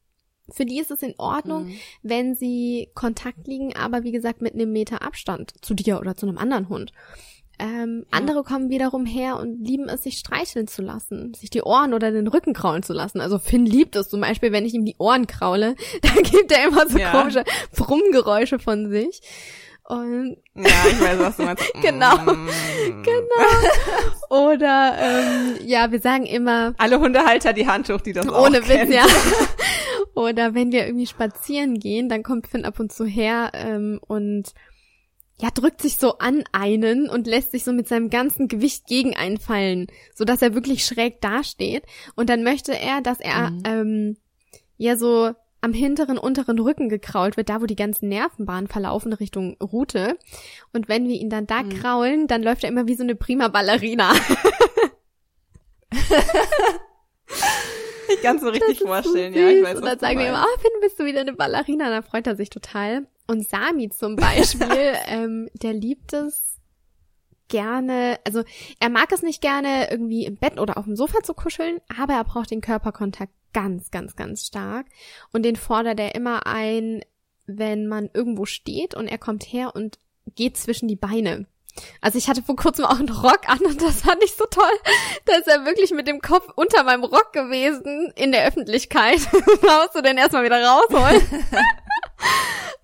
für 0.49 0.64
die 0.64 0.78
ist 0.78 0.90
es 0.90 1.02
in 1.02 1.14
Ordnung, 1.19 1.66
mhm. 1.66 1.78
wenn 2.02 2.35
sie 2.35 2.88
Kontakt 2.95 3.47
liegen, 3.47 3.75
aber 3.75 4.05
wie 4.05 4.12
gesagt 4.12 4.43
mit 4.43 4.55
einem 4.55 4.73
Meter 4.73 5.02
Abstand 5.02 5.52
zu 5.61 5.75
dir 5.75 5.99
oder 5.99 6.16
zu 6.16 6.26
einem 6.26 6.38
anderen 6.38 6.69
Hund. 6.69 6.93
Ähm, 7.59 8.05
ja. 8.12 8.19
Andere 8.19 8.45
kommen 8.45 8.69
wiederum 8.69 9.07
her 9.07 9.38
und 9.38 9.64
lieben 9.64 9.88
es, 9.88 10.02
sich 10.02 10.19
streicheln 10.19 10.69
zu 10.69 10.83
lassen, 10.83 11.33
sich 11.35 11.49
die 11.49 11.62
Ohren 11.62 11.95
oder 11.95 12.11
den 12.11 12.26
Rücken 12.26 12.52
kraulen 12.52 12.83
zu 12.83 12.93
lassen. 12.93 13.21
Also 13.21 13.38
Finn 13.38 13.64
liebt 13.64 13.97
es 13.97 14.09
zum 14.09 14.21
Beispiel, 14.21 14.52
wenn 14.52 14.66
ich 14.66 14.75
ihm 14.75 14.85
die 14.85 14.97
Ohren 14.99 15.26
kraule, 15.26 15.75
dann 16.02 16.23
gibt 16.23 16.52
er 16.52 16.69
immer 16.69 16.88
so 16.88 16.99
ja. 16.99 17.11
komische 17.11 17.45
Brummgeräusche 17.75 18.59
von 18.59 18.90
sich. 18.90 19.23
Und 19.88 20.37
ja, 20.55 20.85
ich 20.90 21.00
weiß, 21.00 21.19
was 21.21 21.37
du 21.37 21.43
meinst. 21.45 21.64
genau, 21.81 22.16
mm. 22.16 22.49
genau. 23.05 24.47
Oder 24.47 24.97
ähm, 24.99 25.59
ja, 25.64 25.93
wir 25.93 26.00
sagen 26.00 26.26
immer 26.26 26.75
alle 26.76 26.99
Hundehalter 26.99 27.52
die 27.52 27.69
Hand 27.69 27.88
hoch, 27.88 28.00
die 28.00 28.12
das 28.12 28.28
ohne 28.28 28.59
auch 28.59 28.69
Witz, 28.69 28.93
ja. 28.93 29.07
Oder 30.14 30.55
wenn 30.55 30.73
wir 30.73 30.87
irgendwie 30.87 31.07
spazieren 31.07 31.78
gehen, 31.78 32.09
dann 32.09 32.23
kommt 32.25 32.49
Finn 32.49 32.64
ab 32.64 32.81
und 32.81 32.93
zu 32.93 33.05
her 33.05 33.52
ähm, 33.55 34.00
und 34.07 34.55
ja, 35.38 35.50
drückt 35.50 35.83
sich 35.83 35.99
so 35.99 36.19
an 36.19 36.45
einen 36.52 37.09
und 37.09 37.26
lässt 37.26 37.52
sich 37.52 37.62
so 37.62 37.73
mit 37.73 37.87
seinem 37.87 38.09
ganzen 38.09 38.49
Gewicht 38.49 38.87
gegen 38.87 39.14
einen 39.14 39.38
fallen, 39.38 39.87
so 40.14 40.25
dass 40.25 40.43
er 40.43 40.55
wirklich 40.55 40.85
schräg 40.85 41.21
dasteht. 41.21 41.85
Und 42.14 42.31
dann 42.31 42.43
möchte 42.43 42.76
er, 42.76 43.02
dass 43.02 43.21
er 43.21 43.50
mhm. 43.50 43.62
ähm, 43.66 44.16
ja 44.78 44.97
so 44.97 45.33
am 45.60 45.72
hinteren, 45.72 46.18
unteren 46.18 46.58
Rücken 46.58 46.88
gekrault 46.88 47.36
wird, 47.36 47.48
da 47.48 47.60
wo 47.60 47.66
die 47.66 47.76
ganzen 47.76 48.08
Nervenbahnen 48.08 48.68
verlaufen 48.68 49.12
Richtung 49.12 49.56
Route. 49.60 50.18
Und 50.72 50.88
wenn 50.88 51.08
wir 51.08 51.16
ihn 51.16 51.30
dann 51.30 51.46
da 51.46 51.62
mhm. 51.62 51.70
kraulen, 51.70 52.26
dann 52.26 52.42
läuft 52.42 52.64
er 52.64 52.70
immer 52.70 52.86
wie 52.86 52.94
so 52.94 53.02
eine 53.02 53.16
prima 53.16 53.48
Ballerina. 53.48 54.12
ich 58.08 58.22
kann 58.22 58.36
es 58.36 58.42
so 58.42 58.48
richtig 58.48 58.80
vorstellen, 58.80 59.34
so 59.34 59.40
ja. 59.40 59.48
Ich 59.48 59.64
weiß, 59.64 59.78
und 59.78 59.86
dann 59.86 59.98
sagen 59.98 60.18
wir 60.18 60.28
immer, 60.28 60.44
oh, 60.44 60.60
Finn, 60.60 60.70
bist 60.80 61.00
du 61.00 61.04
wieder 61.04 61.20
eine 61.20 61.32
Ballerina? 61.32 61.90
Dann 61.90 62.02
freut 62.02 62.26
er 62.26 62.36
sich 62.36 62.50
total. 62.50 63.06
Und 63.26 63.48
Sami 63.48 63.88
zum 63.88 64.16
Beispiel, 64.16 64.94
ähm, 65.06 65.48
der 65.54 65.72
liebt 65.72 66.12
es 66.12 66.56
gerne, 67.48 68.18
also 68.25 68.42
er 68.80 68.88
mag 68.88 69.12
es 69.12 69.22
nicht 69.22 69.40
gerne 69.40 69.90
irgendwie 69.90 70.25
im 70.25 70.36
Bett 70.36 70.58
oder 70.58 70.76
auf 70.76 70.84
dem 70.84 70.96
Sofa 70.96 71.22
zu 71.22 71.34
kuscheln, 71.34 71.80
aber 71.96 72.14
er 72.14 72.25
braucht 72.25 72.50
den 72.50 72.60
Körperkontakt 72.60 73.32
ganz, 73.53 73.91
ganz, 73.91 74.17
ganz 74.17 74.47
stark. 74.47 74.87
Und 75.33 75.45
den 75.45 75.57
fordert 75.57 76.00
er 76.00 76.15
immer 76.15 76.47
ein, 76.47 77.03
wenn 77.47 77.87
man 77.87 78.11
irgendwo 78.12 78.45
steht 78.45 78.95
und 78.95 79.09
er 79.09 79.19
kommt 79.19 79.45
her 79.45 79.75
und 79.75 79.99
geht 80.35 80.57
zwischen 80.57 80.88
die 80.88 80.97
Beine. 80.97 81.47
Also 82.00 82.17
ich 82.19 82.29
hatte 82.29 82.43
vor 82.43 82.57
kurzem 82.57 82.85
auch 82.87 82.99
einen 82.99 83.11
Rock 83.11 83.49
an 83.49 83.61
und 83.61 83.83
das 83.83 84.03
fand 84.03 84.23
ich 84.25 84.35
so 84.35 84.45
toll. 84.47 84.65
Da 85.26 85.35
ist 85.37 85.47
er 85.47 85.65
wirklich 85.65 85.91
mit 85.91 86.09
dem 86.09 86.21
Kopf 86.21 86.49
unter 86.57 86.85
meinem 86.85 87.05
Rock 87.05 87.33
gewesen 87.33 88.12
in 88.17 88.33
der 88.33 88.47
Öffentlichkeit. 88.47 89.21
musst 89.33 89.95
du 89.95 90.03
den 90.03 90.17
erstmal 90.17 90.45
wieder 90.45 90.62
rausholen. 90.65 91.23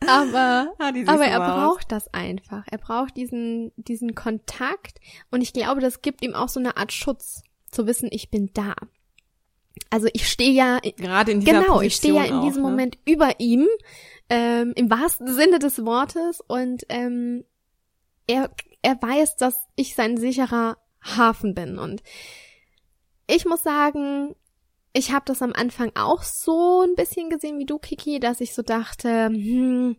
aber 0.06 0.74
ah, 0.78 0.92
aber 1.06 1.24
er 1.24 1.40
braucht 1.40 1.90
das 1.90 2.12
einfach. 2.12 2.64
Er 2.70 2.78
braucht 2.78 3.16
diesen 3.16 3.72
diesen 3.76 4.14
Kontakt 4.14 5.00
und 5.30 5.40
ich 5.40 5.52
glaube, 5.52 5.80
das 5.80 6.02
gibt 6.02 6.22
ihm 6.22 6.34
auch 6.34 6.48
so 6.48 6.60
eine 6.60 6.76
Art 6.76 6.92
Schutz, 6.92 7.42
zu 7.72 7.86
wissen, 7.86 8.08
ich 8.12 8.30
bin 8.30 8.50
da. 8.54 8.74
Also 9.90 10.08
ich 10.12 10.28
stehe 10.28 10.52
ja 10.52 10.80
gerade 10.96 11.32
in 11.32 11.40
dieser 11.40 11.60
genau, 11.60 11.74
Position 11.74 11.86
ich 11.86 11.94
stehe 11.96 12.14
ja 12.14 12.24
in 12.24 12.34
auch, 12.34 12.44
diesem 12.44 12.62
ne? 12.62 12.68
Moment 12.68 12.98
über 13.04 13.40
ihm 13.40 13.66
ähm, 14.28 14.72
im 14.76 14.90
wahrsten 14.90 15.32
Sinne 15.32 15.58
des 15.58 15.84
Wortes 15.84 16.40
und 16.46 16.84
ähm, 16.88 17.44
er 18.26 18.50
er 18.82 19.00
weiß, 19.00 19.36
dass 19.36 19.66
ich 19.76 19.94
sein 19.94 20.16
sicherer 20.16 20.76
Hafen 21.02 21.54
bin 21.54 21.78
und 21.78 22.02
ich 23.26 23.44
muss 23.44 23.62
sagen, 23.62 24.34
ich 24.92 25.12
habe 25.12 25.24
das 25.26 25.42
am 25.42 25.52
Anfang 25.52 25.92
auch 25.94 26.22
so 26.22 26.82
ein 26.82 26.94
bisschen 26.94 27.30
gesehen 27.30 27.58
wie 27.58 27.66
du, 27.66 27.78
Kiki, 27.78 28.20
dass 28.20 28.40
ich 28.40 28.54
so 28.54 28.62
dachte, 28.62 29.26
hm, 29.26 29.96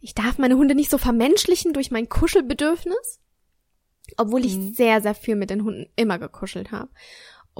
ich 0.00 0.14
darf 0.14 0.38
meine 0.38 0.56
Hunde 0.56 0.74
nicht 0.74 0.90
so 0.90 0.98
vermenschlichen 0.98 1.72
durch 1.72 1.90
mein 1.90 2.08
Kuschelbedürfnis, 2.08 3.20
obwohl 4.16 4.44
ich 4.44 4.56
mhm. 4.56 4.74
sehr, 4.74 5.00
sehr 5.00 5.14
viel 5.14 5.36
mit 5.36 5.50
den 5.50 5.64
Hunden 5.64 5.90
immer 5.96 6.18
gekuschelt 6.18 6.72
habe. 6.72 6.90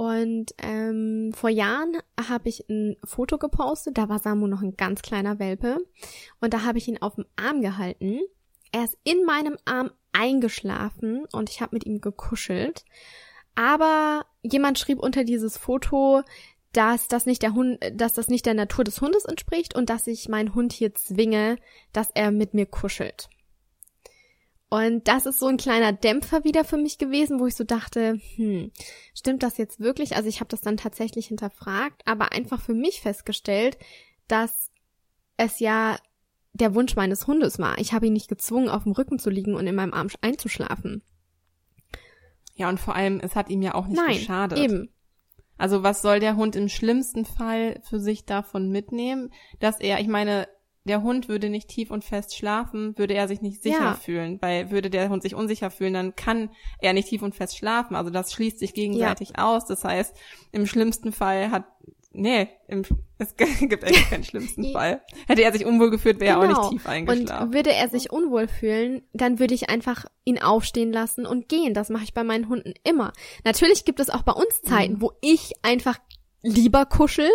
Und 0.01 0.55
ähm, 0.57 1.31
vor 1.31 1.51
Jahren 1.51 1.95
habe 2.27 2.49
ich 2.49 2.67
ein 2.67 2.97
Foto 3.03 3.37
gepostet, 3.37 3.99
da 3.99 4.09
war 4.09 4.17
Samu 4.17 4.47
noch 4.47 4.63
ein 4.63 4.75
ganz 4.75 5.03
kleiner 5.03 5.37
Welpe 5.37 5.77
und 6.39 6.55
da 6.55 6.63
habe 6.63 6.79
ich 6.79 6.87
ihn 6.87 6.99
auf 6.99 7.13
dem 7.13 7.27
Arm 7.35 7.61
gehalten. 7.61 8.19
Er 8.71 8.85
ist 8.85 8.97
in 9.03 9.23
meinem 9.25 9.57
Arm 9.65 9.91
eingeschlafen 10.11 11.25
und 11.31 11.51
ich 11.51 11.61
habe 11.61 11.75
mit 11.75 11.85
ihm 11.85 12.01
gekuschelt. 12.01 12.83
Aber 13.53 14.25
jemand 14.41 14.79
schrieb 14.79 14.97
unter 14.97 15.23
dieses 15.23 15.55
Foto, 15.55 16.23
dass 16.73 17.07
das 17.07 17.27
nicht 17.27 17.43
der 17.43 17.53
Hund, 17.53 17.77
dass 17.93 18.13
das 18.13 18.27
nicht 18.27 18.47
der 18.47 18.55
Natur 18.55 18.83
des 18.83 19.01
Hundes 19.01 19.25
entspricht 19.25 19.75
und 19.75 19.91
dass 19.91 20.07
ich 20.07 20.27
meinen 20.27 20.55
Hund 20.55 20.73
hier 20.73 20.95
zwinge, 20.95 21.57
dass 21.93 22.09
er 22.15 22.31
mit 22.31 22.55
mir 22.55 22.65
kuschelt. 22.65 23.29
Und 24.73 25.09
das 25.09 25.25
ist 25.25 25.37
so 25.37 25.47
ein 25.47 25.57
kleiner 25.57 25.91
Dämpfer 25.91 26.45
wieder 26.45 26.63
für 26.63 26.77
mich 26.77 26.97
gewesen, 26.97 27.41
wo 27.41 27.45
ich 27.45 27.57
so 27.57 27.65
dachte, 27.65 28.21
hm, 28.35 28.71
stimmt 29.13 29.43
das 29.43 29.57
jetzt 29.57 29.81
wirklich? 29.81 30.15
Also 30.15 30.29
ich 30.29 30.39
habe 30.39 30.47
das 30.47 30.61
dann 30.61 30.77
tatsächlich 30.77 31.27
hinterfragt, 31.27 32.01
aber 32.05 32.31
einfach 32.31 32.61
für 32.61 32.73
mich 32.73 33.01
festgestellt, 33.01 33.77
dass 34.29 34.71
es 35.35 35.59
ja 35.59 35.97
der 36.53 36.73
Wunsch 36.73 36.95
meines 36.95 37.27
Hundes 37.27 37.59
war. 37.59 37.79
Ich 37.79 37.91
habe 37.91 38.07
ihn 38.07 38.13
nicht 38.13 38.29
gezwungen, 38.29 38.69
auf 38.69 38.83
dem 38.83 38.93
Rücken 38.93 39.19
zu 39.19 39.29
liegen 39.29 39.55
und 39.55 39.67
in 39.67 39.75
meinem 39.75 39.93
Arm 39.93 40.07
einzuschlafen. 40.21 41.03
Ja, 42.55 42.69
und 42.69 42.79
vor 42.79 42.95
allem, 42.95 43.19
es 43.19 43.35
hat 43.35 43.49
ihm 43.49 43.61
ja 43.61 43.75
auch 43.75 43.87
nicht 43.87 43.97
Nein, 43.97 44.19
geschadet. 44.19 44.57
Eben. 44.57 44.89
Also 45.57 45.83
was 45.83 46.01
soll 46.01 46.21
der 46.21 46.37
Hund 46.37 46.55
im 46.55 46.69
schlimmsten 46.69 47.25
Fall 47.25 47.81
für 47.89 47.99
sich 47.99 48.23
davon 48.23 48.69
mitnehmen, 48.69 49.33
dass 49.59 49.81
er, 49.81 49.99
ich 49.99 50.07
meine, 50.07 50.47
der 50.85 51.01
Hund 51.03 51.27
würde 51.29 51.49
nicht 51.49 51.67
tief 51.67 51.91
und 51.91 52.03
fest 52.03 52.35
schlafen, 52.35 52.97
würde 52.97 53.13
er 53.13 53.27
sich 53.27 53.41
nicht 53.41 53.61
sicher 53.61 53.79
Ja. 53.81 53.93
fühlen, 53.93 54.39
weil 54.41 54.71
würde 54.71 54.89
der 54.89 55.09
Hund 55.09 55.21
sich 55.23 55.35
unsicher 55.35 55.69
fühlen, 55.71 55.93
dann 55.93 56.15
kann 56.15 56.49
er 56.79 56.93
nicht 56.93 57.07
tief 57.09 57.21
und 57.21 57.35
fest 57.35 57.57
schlafen. 57.57 57.95
Also 57.95 58.09
das 58.09 58.33
schließt 58.33 58.59
sich 58.59 58.73
gegenseitig 58.73 59.37
aus. 59.37 59.65
Das 59.65 59.83
heißt, 59.83 60.15
im 60.51 60.65
schlimmsten 60.65 61.11
Fall 61.11 61.51
hat 61.51 61.65
Nee, 62.13 62.49
im, 62.67 62.83
es 63.19 63.37
gibt 63.37 63.85
eigentlich 63.85 64.09
keinen 64.09 64.25
schlimmsten 64.25 64.63
Ja. 64.65 64.71
Fall. 64.77 65.01
Hätte 65.27 65.43
er 65.43 65.53
sich 65.53 65.65
unwohl 65.65 65.89
gefühlt, 65.91 66.19
wäre 66.19 66.31
er 66.31 66.37
auch 66.39 66.41
Genau. 66.41 66.59
nicht 66.63 66.71
tief 66.71 66.85
eingeschlafen. 66.85 67.47
Und 67.47 67.53
würde 67.53 67.71
er 67.71 67.87
sich 67.87 68.11
unwohl 68.11 68.49
fühlen, 68.49 69.03
dann 69.13 69.39
würde 69.39 69.53
ich 69.53 69.69
einfach 69.69 70.03
ihn 70.25 70.37
aufstehen 70.41 70.91
lassen 70.91 71.25
und 71.25 71.47
gehen. 71.47 71.73
Das 71.73 71.87
mache 71.89 72.03
ich 72.03 72.13
bei 72.13 72.25
meinen 72.25 72.49
Hunden 72.49 72.73
immer. 72.83 73.13
Natürlich 73.45 73.85
gibt 73.85 74.01
es 74.01 74.09
auch 74.09 74.23
bei 74.23 74.33
uns 74.33 74.61
Zeiten, 74.61 74.95
Mhm. 74.95 75.01
wo 75.01 75.13
ich 75.21 75.53
einfach 75.61 75.99
lieber 76.43 76.85
kuschel 76.85 77.29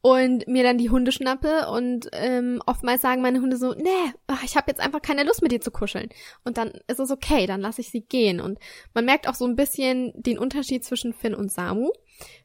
und 0.00 0.46
mir 0.48 0.62
dann 0.62 0.78
die 0.78 0.90
Hunde 0.90 1.12
schnappe 1.12 1.68
und 1.70 2.08
ähm, 2.12 2.60
oftmals 2.66 3.02
sagen 3.02 3.22
meine 3.22 3.40
Hunde 3.40 3.56
so, 3.56 3.74
nee, 3.74 4.12
ach, 4.26 4.42
ich 4.42 4.56
habe 4.56 4.70
jetzt 4.70 4.80
einfach 4.80 5.02
keine 5.02 5.24
Lust 5.24 5.42
mit 5.42 5.52
dir 5.52 5.60
zu 5.60 5.70
kuscheln. 5.70 6.08
Und 6.44 6.56
dann 6.56 6.72
ist 6.88 7.00
es 7.00 7.10
okay, 7.10 7.46
dann 7.46 7.60
lasse 7.60 7.80
ich 7.80 7.90
sie 7.90 8.00
gehen. 8.00 8.40
Und 8.40 8.58
man 8.94 9.04
merkt 9.04 9.28
auch 9.28 9.34
so 9.34 9.44
ein 9.46 9.56
bisschen 9.56 10.12
den 10.16 10.38
Unterschied 10.38 10.84
zwischen 10.84 11.12
Finn 11.12 11.34
und 11.34 11.52
Samu. 11.52 11.90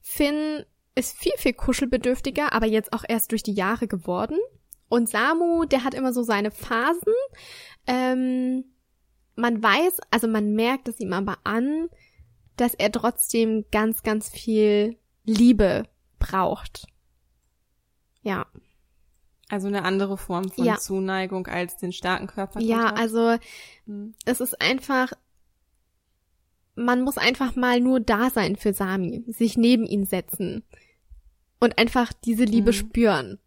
Finn 0.02 0.64
ist 0.96 1.18
viel, 1.18 1.34
viel 1.38 1.54
kuschelbedürftiger, 1.54 2.54
aber 2.54 2.68
jetzt 2.68 2.94
auch 2.94 3.04
erst 3.08 3.32
durch 3.32 3.44
die 3.44 3.54
Jahre 3.54 3.88
geworden. 3.88 4.38
Und 4.88 5.10
Samu, 5.10 5.66
der 5.66 5.84
hat 5.84 5.94
immer 5.94 6.14
so 6.14 6.24
seine 6.24 6.52
Phasen. 6.52 7.14
Ähm, 7.88 8.66
man 9.36 9.62
weiß, 9.62 10.00
also 10.12 10.28
man 10.28 10.54
merkt 10.54 10.88
es 10.88 11.00
ihm 11.00 11.14
aber 11.14 11.38
an, 11.44 11.90
dass 12.58 12.74
er 12.74 12.92
trotzdem 12.92 13.66
ganz, 13.72 14.04
ganz 14.04 14.30
viel 14.30 14.98
Liebe 15.26 15.84
braucht. 16.20 16.88
Ja. 18.22 18.46
Also 19.50 19.68
eine 19.68 19.84
andere 19.84 20.18
Form 20.18 20.50
von 20.50 20.66
Ja. 20.66 20.78
Zuneigung 20.78 21.46
als 21.48 21.78
den 21.78 21.92
starken 21.94 22.28
Körperkontakt. 22.28 22.66
Ja, 22.70 22.94
also 22.94 23.38
Hm. 23.86 24.16
es 24.26 24.40
ist 24.42 24.60
einfach, 24.60 25.12
man 26.76 27.02
muss 27.04 27.18
einfach 27.18 27.56
mal 27.56 27.80
nur 27.80 28.00
da 28.00 28.30
sein 28.30 28.56
für 28.56 28.74
Sami, 28.74 29.24
sich 29.28 29.58
neben 29.58 29.86
ihn 29.86 30.06
setzen 30.06 30.64
und 31.60 31.78
einfach 31.78 32.12
diese 32.14 32.44
Liebe 32.44 32.72
Mhm. 32.72 32.76
spüren. 32.76 33.40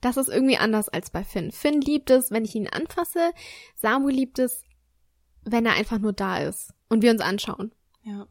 Das 0.00 0.16
ist 0.16 0.28
irgendwie 0.28 0.56
anders 0.56 0.88
als 0.88 1.10
bei 1.10 1.24
Finn. 1.24 1.50
Finn 1.52 1.80
liebt 1.80 2.10
es, 2.10 2.30
wenn 2.30 2.44
ich 2.44 2.54
ihn 2.54 2.68
anfasse. 2.68 3.32
Samu 3.74 4.08
liebt 4.08 4.38
es, 4.38 4.64
wenn 5.42 5.66
er 5.66 5.72
einfach 5.74 5.98
nur 5.98 6.12
da 6.12 6.38
ist 6.38 6.72
und 6.88 7.02
wir 7.02 7.10
uns 7.10 7.20
anschauen. 7.20 7.72
Ja. 8.02 8.26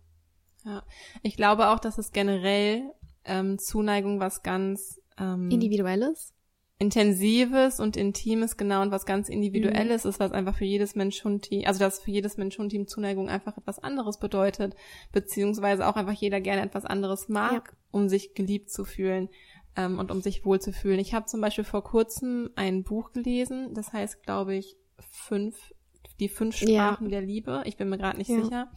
Ja. 0.64 0.84
Ich 1.22 1.36
glaube 1.36 1.70
auch, 1.70 1.80
dass 1.80 1.98
es 1.98 2.12
generell 2.12 2.92
ähm, 3.30 3.58
Zuneigung 3.60 4.20
was 4.20 4.44
ganz 4.44 5.00
ähm, 5.18 5.50
Individuelles. 5.50 6.34
Intensives 6.82 7.82
und 7.82 7.98
Intimes, 7.98 8.56
genau, 8.56 8.82
und 8.82 8.92
was 8.92 9.06
ganz 9.06 9.28
Mhm. 9.28 9.34
Individuelles 9.36 10.06
ist, 10.06 10.20
was 10.22 10.32
einfach 10.32 10.56
für 10.56 10.64
jedes 10.64 10.96
Mensch-Hund-Team, 10.96 11.64
also 11.66 11.80
dass 11.80 12.00
für 12.00 12.10
jedes 12.12 12.38
Mensch-Hund-Team 12.38 12.88
Zuneigung 12.88 13.28
einfach 13.30 13.58
etwas 13.58 13.80
anderes 13.80 14.18
bedeutet, 14.18 14.76
beziehungsweise 15.12 15.86
auch 15.88 15.98
einfach 15.98 16.14
jeder 16.14 16.40
gerne 16.40 16.62
etwas 16.64 16.86
anderes 16.86 17.28
mag, 17.28 17.76
um 17.92 18.08
sich 18.08 18.34
geliebt 18.34 18.70
zu 18.72 18.86
fühlen 18.86 19.28
ähm, 19.76 20.00
und 20.00 20.10
um 20.10 20.22
sich 20.22 20.46
wohl 20.46 20.62
zu 20.62 20.72
fühlen. 20.72 21.00
Ich 21.00 21.14
habe 21.14 21.26
zum 21.26 21.42
Beispiel 21.42 21.66
vor 21.66 21.84
kurzem 21.84 22.50
ein 22.56 22.84
Buch 22.84 23.12
gelesen, 23.12 23.74
das 23.74 23.92
heißt, 23.92 24.24
glaube 24.24 24.56
ich, 24.56 24.78
fünf, 25.12 25.74
die 26.22 26.30
fünf 26.30 26.62
Ja. 26.62 26.68
Sprachen 26.94 27.10
der 27.10 27.22
Liebe. 27.22 27.62
Ich 27.66 27.76
bin 27.76 27.90
mir 27.90 27.98
gerade 27.98 28.18
nicht 28.18 28.30
Ja. 28.30 28.42
sicher, 28.42 28.72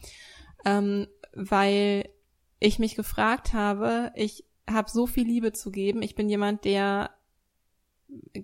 ähm, 0.65 1.07
weil 1.33 2.09
ich 2.63 2.79
mich 2.79 2.95
gefragt 2.95 3.53
habe, 3.53 4.11
ich 4.15 4.45
habe 4.69 4.89
so 4.89 5.05
viel 5.05 5.27
Liebe 5.27 5.51
zu 5.51 5.69
geben. 5.69 6.01
Ich 6.01 6.15
bin 6.15 6.29
jemand, 6.29 6.63
der 6.63 7.11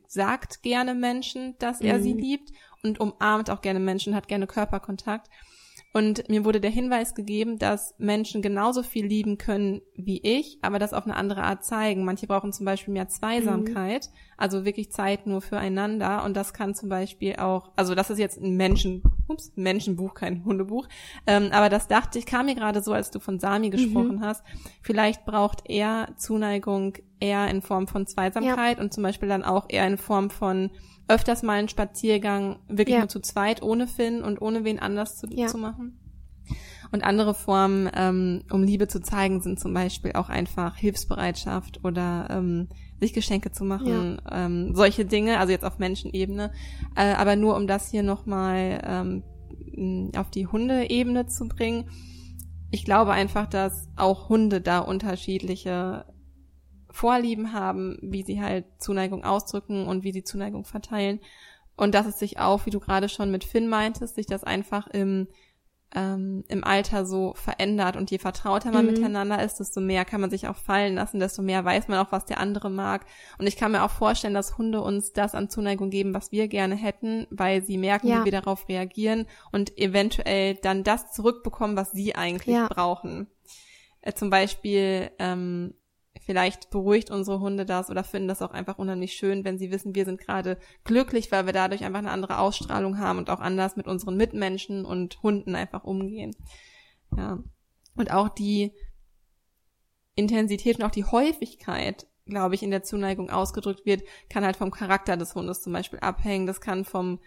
sagt 0.08 0.62
gerne 0.62 0.94
Menschen, 0.94 1.56
dass 1.60 1.80
er 1.80 2.00
mhm. 2.00 2.04
sie 2.04 2.14
liebt 2.14 2.52
und 2.84 3.00
umarmt 3.00 3.50
auch 3.50 3.62
gerne 3.62 3.80
Menschen, 3.80 4.16
hat 4.16 4.28
gerne 4.28 4.48
Körperkontakt. 4.48 5.30
Und 5.94 6.28
mir 6.30 6.44
wurde 6.46 6.60
der 6.60 6.70
Hinweis 6.70 7.16
gegeben, 7.16 7.58
dass 7.58 7.96
Menschen 7.98 8.42
genauso 8.42 8.84
viel 8.84 9.06
lieben 9.06 9.38
können 9.38 9.82
wie 9.96 10.22
ich, 10.22 10.60
aber 10.62 10.78
das 10.80 10.94
auf 10.94 11.06
eine 11.06 11.16
andere 11.16 11.44
Art 11.44 11.64
zeigen. 11.64 12.04
Manche 12.04 12.28
brauchen 12.28 12.54
zum 12.54 12.66
Beispiel 12.66 12.94
mehr 12.94 13.08
Zweisamkeit, 13.08 14.08
mhm. 14.08 14.34
also 14.38 14.66
wirklich 14.66 14.92
Zeit 14.92 15.26
nur 15.26 15.42
füreinander. 15.42 16.26
Und 16.26 16.36
das 16.36 16.54
kann 16.54 16.76
zum 16.76 16.90
Beispiel 16.90 17.38
auch, 17.38 17.72
also 17.76 17.96
das 17.96 18.10
ist 18.10 18.20
jetzt 18.20 18.40
ein 18.40 18.56
Menschen, 18.56 19.02
ups, 19.30 19.52
Menschenbuch, 19.56 20.14
kein 20.14 20.44
Hundebuch. 20.46 20.88
Ähm, 21.28 21.50
aber 21.52 21.70
das 21.70 21.88
dachte 21.88 22.20
ich, 22.20 22.26
kam 22.26 22.48
mir 22.48 22.56
gerade 22.56 22.82
so, 22.82 22.94
als 22.94 23.12
du 23.12 23.20
von 23.20 23.40
Sami 23.40 23.70
gesprochen 23.70 24.18
mhm. 24.18 24.22
hast. 24.22 24.44
Vielleicht 24.82 25.26
braucht 25.26 25.62
er 25.66 26.10
Zuneigung 26.18 26.94
eher 27.20 27.48
in 27.50 27.62
Form 27.62 27.88
von 27.88 28.08
Zweisamkeit 28.08 28.78
ja. 28.78 28.84
und 28.84 28.94
zum 28.94 29.04
Beispiel 29.04 29.30
dann 29.30 29.44
auch 29.44 29.66
eher 29.70 29.88
in 29.88 29.98
Form 29.98 30.30
von 30.30 30.72
öfters 31.08 31.44
mal 31.44 31.58
einen 31.58 31.70
Spaziergang 31.70 32.60
wirklich 32.68 32.94
ja. 32.94 33.00
nur 33.00 33.10
zu 33.10 33.20
zweit, 33.20 33.62
ohne 33.62 33.88
Finn 33.88 34.24
und 34.24 34.42
ohne 34.42 34.64
wen 34.64 34.80
anders 34.80 35.18
zu, 35.18 35.28
ja. 35.28 35.48
zu 35.48 35.58
machen. 35.58 36.00
Und 36.92 37.04
andere 37.04 37.34
Formen, 37.34 37.90
ähm, 37.94 38.44
um 38.52 38.64
Liebe 38.64 38.88
zu 38.88 39.00
zeigen, 39.00 39.42
sind 39.42 39.60
zum 39.60 39.74
Beispiel 39.74 40.14
auch 40.14 40.30
einfach 40.30 40.76
Hilfsbereitschaft 40.76 41.84
oder 41.84 42.28
ähm, 42.32 42.70
sich 43.00 43.14
Geschenke 43.14 43.52
zu 43.52 43.64
machen, 43.64 44.20
ja. 44.30 44.46
ähm, 44.46 44.76
solche 44.76 45.06
Dinge, 45.06 45.40
also 45.40 45.52
jetzt 45.52 45.66
auf 45.66 45.80
Menschenebene. 45.80 46.52
Äh, 46.96 47.14
aber 47.14 47.36
nur 47.36 47.56
um 47.56 47.68
das 47.68 47.90
hier 47.90 48.04
nochmal 48.04 48.82
ähm, 48.86 50.12
auf 50.16 50.30
die 50.30 50.48
Hundeebene 50.48 51.28
zu 51.28 51.48
bringen. 51.48 51.90
Ich 52.72 52.86
glaube 52.86 53.12
einfach, 53.12 53.48
dass 53.48 53.88
auch 53.96 54.30
Hunde 54.30 54.62
da 54.62 54.80
unterschiedliche 54.80 56.06
Vorlieben 56.92 57.54
haben, 57.54 57.98
wie 58.02 58.24
sie 58.24 58.42
halt 58.42 58.66
Zuneigung 58.80 59.24
ausdrücken 59.24 59.88
und 59.88 60.04
wie 60.04 60.12
sie 60.12 60.24
Zuneigung 60.24 60.66
verteilen. 60.66 61.20
Und 61.78 61.96
dass 61.96 62.06
es 62.06 62.20
sich 62.20 62.40
auch, 62.40 62.66
wie 62.66 62.72
du 62.72 62.80
gerade 62.80 63.08
schon 63.08 63.32
mit 63.32 63.44
Finn 63.44 63.70
meintest, 63.70 64.16
sich 64.16 64.26
das 64.26 64.44
einfach 64.44 64.88
im, 64.88 65.28
ähm, 65.96 66.44
im 66.48 66.64
Alter 66.64 67.06
so 67.06 67.34
verändert. 67.36 67.96
Und 67.96 68.12
je 68.12 68.20
vertrauter 68.20 68.72
man 68.72 68.86
mhm. 68.86 68.94
miteinander 68.94 69.44
ist, 69.44 69.60
desto 69.60 69.82
mehr 69.82 70.06
kann 70.06 70.22
man 70.22 70.30
sich 70.30 70.48
auch 70.48 70.56
fallen 70.56 70.96
lassen, 70.96 71.20
desto 71.20 71.42
mehr 71.42 71.66
weiß 71.66 71.88
man 71.88 72.00
auch, 72.00 72.12
was 72.12 72.26
der 72.26 72.40
andere 72.40 72.70
mag. 72.70 73.06
Und 73.38 73.48
ich 73.48 73.58
kann 73.58 73.72
mir 73.72 73.84
auch 73.84 73.92
vorstellen, 73.92 74.34
dass 74.34 74.58
Hunde 74.58 74.82
uns 74.82 75.14
das 75.14 75.36
an 75.36 75.50
Zuneigung 75.50 75.90
geben, 75.90 76.14
was 76.14 76.32
wir 76.32 76.48
gerne 76.48 76.76
hätten, 76.76 77.28
weil 77.32 77.64
sie 77.64 77.78
merken, 77.78 78.08
ja. 78.08 78.22
wie 78.22 78.26
wir 78.26 78.32
darauf 78.32 78.68
reagieren 78.70 79.26
und 79.52 79.78
eventuell 79.78 80.56
dann 80.56 80.84
das 80.84 81.12
zurückbekommen, 81.12 81.76
was 81.76 81.92
sie 81.92 82.16
eigentlich 82.16 82.56
ja. 82.56 82.68
brauchen. 82.68 83.28
Äh, 84.02 84.14
zum 84.14 84.30
Beispiel 84.30 85.12
ähm, 85.20 85.74
Vielleicht 86.22 86.70
beruhigt 86.70 87.12
unsere 87.12 87.40
Hunde 87.40 87.66
das 87.66 87.90
oder 87.90 88.04
finden 88.04 88.28
das 88.28 88.42
auch 88.42 88.52
einfach 88.52 88.78
unheimlich 88.78 89.14
schön, 89.14 89.44
wenn 89.46 89.58
sie 89.58 89.72
wissen, 89.72 89.96
wir 89.96 90.06
sind 90.06 90.20
gerade 90.20 90.58
glücklich, 90.84 91.32
weil 91.32 91.46
wir 91.46 91.54
dadurch 91.54 91.84
einfach 91.84 92.00
eine 92.00 92.12
andere 92.12 92.40
Ausstrahlung 92.40 93.00
haben 93.00 93.20
und 93.20 93.30
auch 93.30 93.40
anders 93.40 93.76
mit 93.76 93.88
unseren 93.88 94.18
Mitmenschen 94.18 94.86
und 94.86 95.22
Hunden 95.22 95.56
einfach 95.56 95.84
umgehen. 95.84 96.36
Ja. 97.16 97.40
Und 97.96 98.12
auch 98.12 98.30
die 98.30 98.74
Intensität 100.16 100.80
und 100.80 100.86
auch 100.86 100.92
die 100.92 101.06
Häufigkeit, 101.06 102.08
glaube 102.26 102.56
ich, 102.56 102.64
in 102.64 102.72
der 102.72 102.84
Zuneigung 102.84 103.30
ausgedrückt 103.30 103.86
wird, 103.86 104.04
kann 104.30 104.46
halt 104.46 104.58
vom 104.58 104.72
Charakter 104.72 105.16
des 105.16 105.36
Hundes 105.36 105.62
zum 105.62 105.74
Beispiel 105.74 106.00
abhängen. 106.00 106.48
Das 106.48 106.62
kann 106.62 106.86
vom 106.86 107.20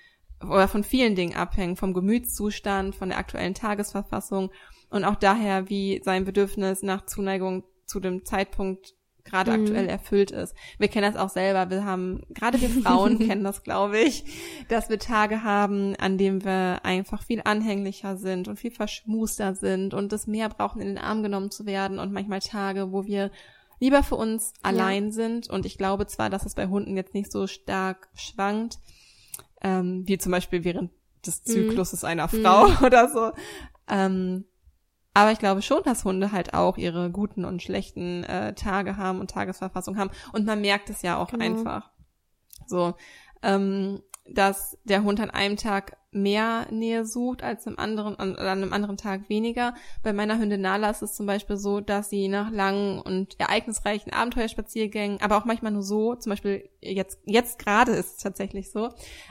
oder 0.42 0.66
von 0.66 0.82
vielen 0.82 1.14
Dingen 1.14 1.36
abhängen, 1.36 1.76
vom 1.76 1.94
Gemütszustand, 1.94 2.96
von 2.96 3.10
der 3.10 3.18
aktuellen 3.18 3.54
Tagesverfassung 3.54 4.50
und 4.90 5.04
auch 5.04 5.14
daher, 5.14 5.68
wie 5.68 6.00
sein 6.04 6.24
Bedürfnis 6.24 6.82
nach 6.82 7.06
Zuneigung 7.06 7.64
zu 7.92 8.00
dem 8.00 8.24
Zeitpunkt 8.24 8.94
gerade 9.24 9.52
mhm. 9.52 9.62
aktuell 9.62 9.88
erfüllt 9.88 10.30
ist. 10.30 10.54
Wir 10.78 10.88
kennen 10.88 11.12
das 11.12 11.20
auch 11.20 11.28
selber. 11.28 11.70
Wir 11.70 11.84
haben, 11.84 12.22
gerade 12.30 12.60
wir 12.60 12.70
Frauen 12.70 13.18
kennen 13.26 13.44
das, 13.44 13.62
glaube 13.62 13.98
ich, 13.98 14.24
dass 14.68 14.88
wir 14.88 14.98
Tage 14.98 15.44
haben, 15.44 15.94
an 15.96 16.18
denen 16.18 16.44
wir 16.44 16.84
einfach 16.84 17.22
viel 17.22 17.42
anhänglicher 17.44 18.16
sind 18.16 18.48
und 18.48 18.58
viel 18.58 18.72
verschmuster 18.72 19.54
sind 19.54 19.94
und 19.94 20.12
es 20.12 20.26
mehr 20.26 20.48
brauchen, 20.48 20.80
in 20.80 20.88
den 20.88 20.98
Arm 20.98 21.22
genommen 21.22 21.50
zu 21.50 21.66
werden 21.66 21.98
und 21.98 22.12
manchmal 22.12 22.40
Tage, 22.40 22.90
wo 22.92 23.04
wir 23.04 23.30
lieber 23.78 24.02
für 24.02 24.16
uns 24.16 24.54
allein 24.62 25.06
ja. 25.06 25.12
sind. 25.12 25.50
Und 25.50 25.66
ich 25.66 25.78
glaube 25.78 26.06
zwar, 26.06 26.30
dass 26.30 26.46
es 26.46 26.54
bei 26.54 26.66
Hunden 26.66 26.96
jetzt 26.96 27.14
nicht 27.14 27.30
so 27.30 27.46
stark 27.46 28.08
schwankt, 28.14 28.78
ähm, 29.60 30.02
wie 30.06 30.18
zum 30.18 30.32
Beispiel 30.32 30.64
während 30.64 30.90
des 31.24 31.44
mhm. 31.44 31.52
Zykluses 31.52 32.02
mhm. 32.02 32.08
einer 32.08 32.28
Frau 32.28 32.68
mhm. 32.68 32.76
oder 32.84 33.08
so. 33.08 33.32
Ähm, 33.88 34.46
aber 35.14 35.32
ich 35.32 35.38
glaube 35.38 35.62
schon, 35.62 35.82
dass 35.82 36.04
Hunde 36.04 36.32
halt 36.32 36.54
auch 36.54 36.78
ihre 36.78 37.10
guten 37.10 37.44
und 37.44 37.62
schlechten 37.62 38.24
äh, 38.24 38.54
Tage 38.54 38.96
haben 38.96 39.20
und 39.20 39.30
Tagesverfassung 39.30 39.98
haben. 39.98 40.10
Und 40.32 40.46
man 40.46 40.60
merkt 40.60 40.88
es 40.90 41.02
ja 41.02 41.18
auch 41.18 41.28
genau. 41.28 41.44
einfach. 41.44 41.90
So, 42.66 42.94
ähm, 43.42 44.02
dass 44.26 44.78
der 44.84 45.02
Hund 45.02 45.20
an 45.20 45.30
einem 45.30 45.56
Tag 45.56 45.96
mehr 46.12 46.66
Nähe 46.70 47.06
sucht 47.06 47.42
als 47.42 47.66
einem 47.66 47.78
anderen, 47.78 48.18
an, 48.18 48.36
an 48.36 48.46
einem 48.46 48.72
anderen 48.72 48.98
Tag 48.98 49.28
weniger. 49.28 49.74
Bei 50.02 50.12
meiner 50.12 50.38
Hündin 50.38 50.60
Nala 50.60 50.90
ist 50.90 51.02
es 51.02 51.14
zum 51.14 51.26
Beispiel 51.26 51.56
so, 51.56 51.80
dass 51.80 52.10
sie 52.10 52.28
nach 52.28 52.50
langen 52.50 53.00
und 53.00 53.40
ereignisreichen 53.40 54.12
Abenteuerspaziergängen, 54.12 55.20
aber 55.22 55.38
auch 55.38 55.46
manchmal 55.46 55.72
nur 55.72 55.82
so, 55.82 56.14
zum 56.14 56.30
Beispiel 56.30 56.68
jetzt, 56.80 57.18
jetzt 57.24 57.58
gerade 57.58 57.92
ist 57.92 58.16
es 58.16 58.22
tatsächlich 58.22 58.70
so, 58.70 58.90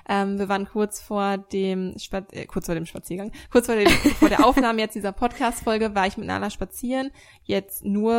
ähm, 0.10 0.40
wir 0.40 0.50
waren 0.50 0.68
kurz 0.68 1.00
vor 1.00 1.38
dem, 1.38 1.94
Spa 2.00 2.24
äh, 2.32 2.46
kurz 2.48 2.66
vor 2.66 2.76
dem 2.76 2.88
Spaziergang, 2.88 3.32
kurz 3.52 3.68
vor, 3.68 3.76
dem, 3.76 3.88
vor 3.88 4.30
der 4.30 4.46
Aufnahme 4.46 4.82
jetzt 4.82 4.96
dieser 4.96 5.12
Podcast-Folge 5.12 5.94
war 5.94 6.08
ich 6.08 6.18
mit 6.18 6.28
Nala 6.28 6.50
spazieren, 6.50 7.12
jetzt 7.44 7.86
nur, 7.86 8.16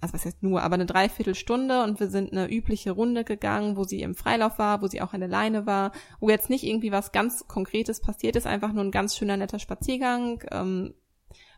also 0.00 0.14
was 0.14 0.24
heißt 0.24 0.42
nur, 0.42 0.62
aber 0.62 0.74
eine 0.74 0.86
Dreiviertelstunde 0.86 1.84
und 1.84 2.00
wir 2.00 2.08
sind 2.08 2.32
eine 2.32 2.50
übliche 2.50 2.90
Runde 2.90 3.22
gegangen, 3.22 3.76
wo 3.76 3.84
sie 3.84 4.02
im 4.02 4.16
Freilauf 4.16 4.58
war, 4.58 4.82
wo 4.82 4.88
sie 4.88 5.00
auch 5.00 5.12
an 5.12 5.20
der 5.20 5.28
Leine 5.28 5.66
war, 5.66 5.92
wo 6.18 6.28
jetzt 6.28 6.50
nicht 6.50 6.64
irgendwie 6.64 6.90
was 6.90 7.12
ganz 7.12 7.46
Konkretes 7.46 7.99
passiert 8.02 8.36
ist, 8.36 8.46
einfach 8.46 8.72
nur 8.72 8.84
ein 8.84 8.90
ganz 8.90 9.16
schöner, 9.16 9.36
netter 9.36 9.58
Spaziergang, 9.58 10.42
ähm, 10.50 10.94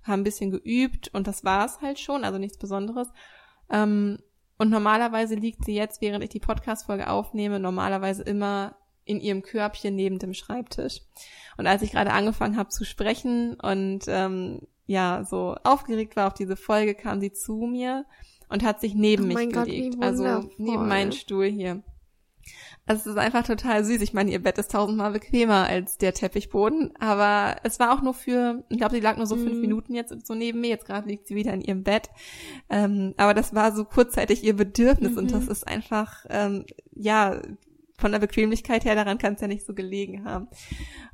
haben 0.03 0.21
ein 0.21 0.25
bisschen 0.25 0.51
geübt 0.51 1.11
und 1.15 1.27
das 1.27 1.45
war 1.45 1.65
es 1.65 1.81
halt 1.81 1.99
schon, 1.99 2.25
also 2.25 2.39
nichts 2.39 2.59
Besonderes. 2.59 3.09
Ähm, 3.71 4.19
und 4.59 4.71
normalerweise 4.71 5.35
liegt 5.35 5.65
sie 5.65 5.75
jetzt, 5.75 6.01
während 6.01 6.23
ich 6.23 6.31
die 6.31 6.41
Podcast-Folge 6.41 7.09
aufnehme, 7.09 7.59
normalerweise 7.59 8.23
immer 8.23 8.77
in 9.05 9.21
ihrem 9.21 9.43
Körbchen 9.43 9.97
neben 9.97 10.19
dem 10.19 10.35
Schreibtisch. 10.35 11.01
Und 11.57 11.67
als 11.67 11.83
ich 11.83 11.93
gerade 11.93 12.13
angefangen 12.13 12.57
habe 12.57 12.69
zu 12.69 12.85
sprechen 12.85 13.59
und 13.61 14.05
ähm, 14.07 14.61
ja, 14.87 15.25
so 15.25 15.57
aufgeregt 15.65 16.17
war 16.17 16.29
auf 16.29 16.35
diese 16.35 16.57
Folge, 16.57 16.95
kam 16.95 17.21
sie 17.21 17.33
zu 17.33 17.67
mir 17.67 18.05
und 18.49 18.63
hat 18.63 18.81
sich 18.81 18.95
neben 18.95 19.25
oh 19.25 19.27
mich 19.27 19.49
gelegt. 19.49 19.95
Gott, 19.95 20.05
also 20.05 20.51
neben 20.59 20.87
meinen 20.87 21.13
Stuhl 21.13 21.47
hier. 21.47 21.83
Also 22.87 23.01
es 23.01 23.07
ist 23.07 23.19
einfach 23.19 23.47
total 23.47 23.85
süß. 23.85 24.03
Ich 24.03 24.13
meine, 24.13 24.31
ihr 24.31 24.43
Bett 24.43 24.59
ist 24.59 24.73
tausendmal 24.73 25.13
bequemer 25.13 25.67
als 25.67 25.99
der 25.99 26.15
Teppichboden. 26.15 26.93
Aber 26.99 27.57
es 27.63 27.79
war 27.79 27.95
auch 27.95 28.03
nur 28.03 28.15
für, 28.15 28.65
ich 28.69 28.79
glaube, 28.79 28.95
sie 28.95 29.01
lag 29.01 29.17
nur 29.17 29.27
so 29.27 29.37
mm. 29.37 29.41
fünf 29.41 29.55
mhm. 29.55 29.61
Minuten 29.61 29.95
jetzt 29.95 30.27
so 30.27 30.35
neben 30.35 30.61
mir. 30.61 30.69
Jetzt 30.69 30.87
gerade 30.87 31.09
liegt 31.09 31.27
sie 31.27 31.37
wieder 31.37 31.53
in 31.53 31.61
ihrem 31.61 31.85
Bett. 31.85 32.11
Ähm, 32.69 33.15
aber 33.17 33.35
das 33.35 33.55
war 33.55 33.73
so 33.75 33.85
kurzzeitig 33.85 34.43
ihr 34.43 34.57
Bedürfnis. 34.57 35.13
Mhm. 35.13 35.19
Und 35.19 35.33
das 35.33 35.47
ist 35.47 35.67
einfach, 35.67 36.27
ähm, 36.29 36.65
ja, 36.95 37.41
von 38.03 38.13
der 38.13 38.19
Bequemlichkeit 38.19 38.85
her, 38.85 38.97
daran 38.97 39.17
kann 39.17 39.35
es 39.35 39.41
ja 39.41 39.47
nicht 39.47 39.65
so 39.65 39.75
gelegen 39.75 40.25
haben. 40.25 40.49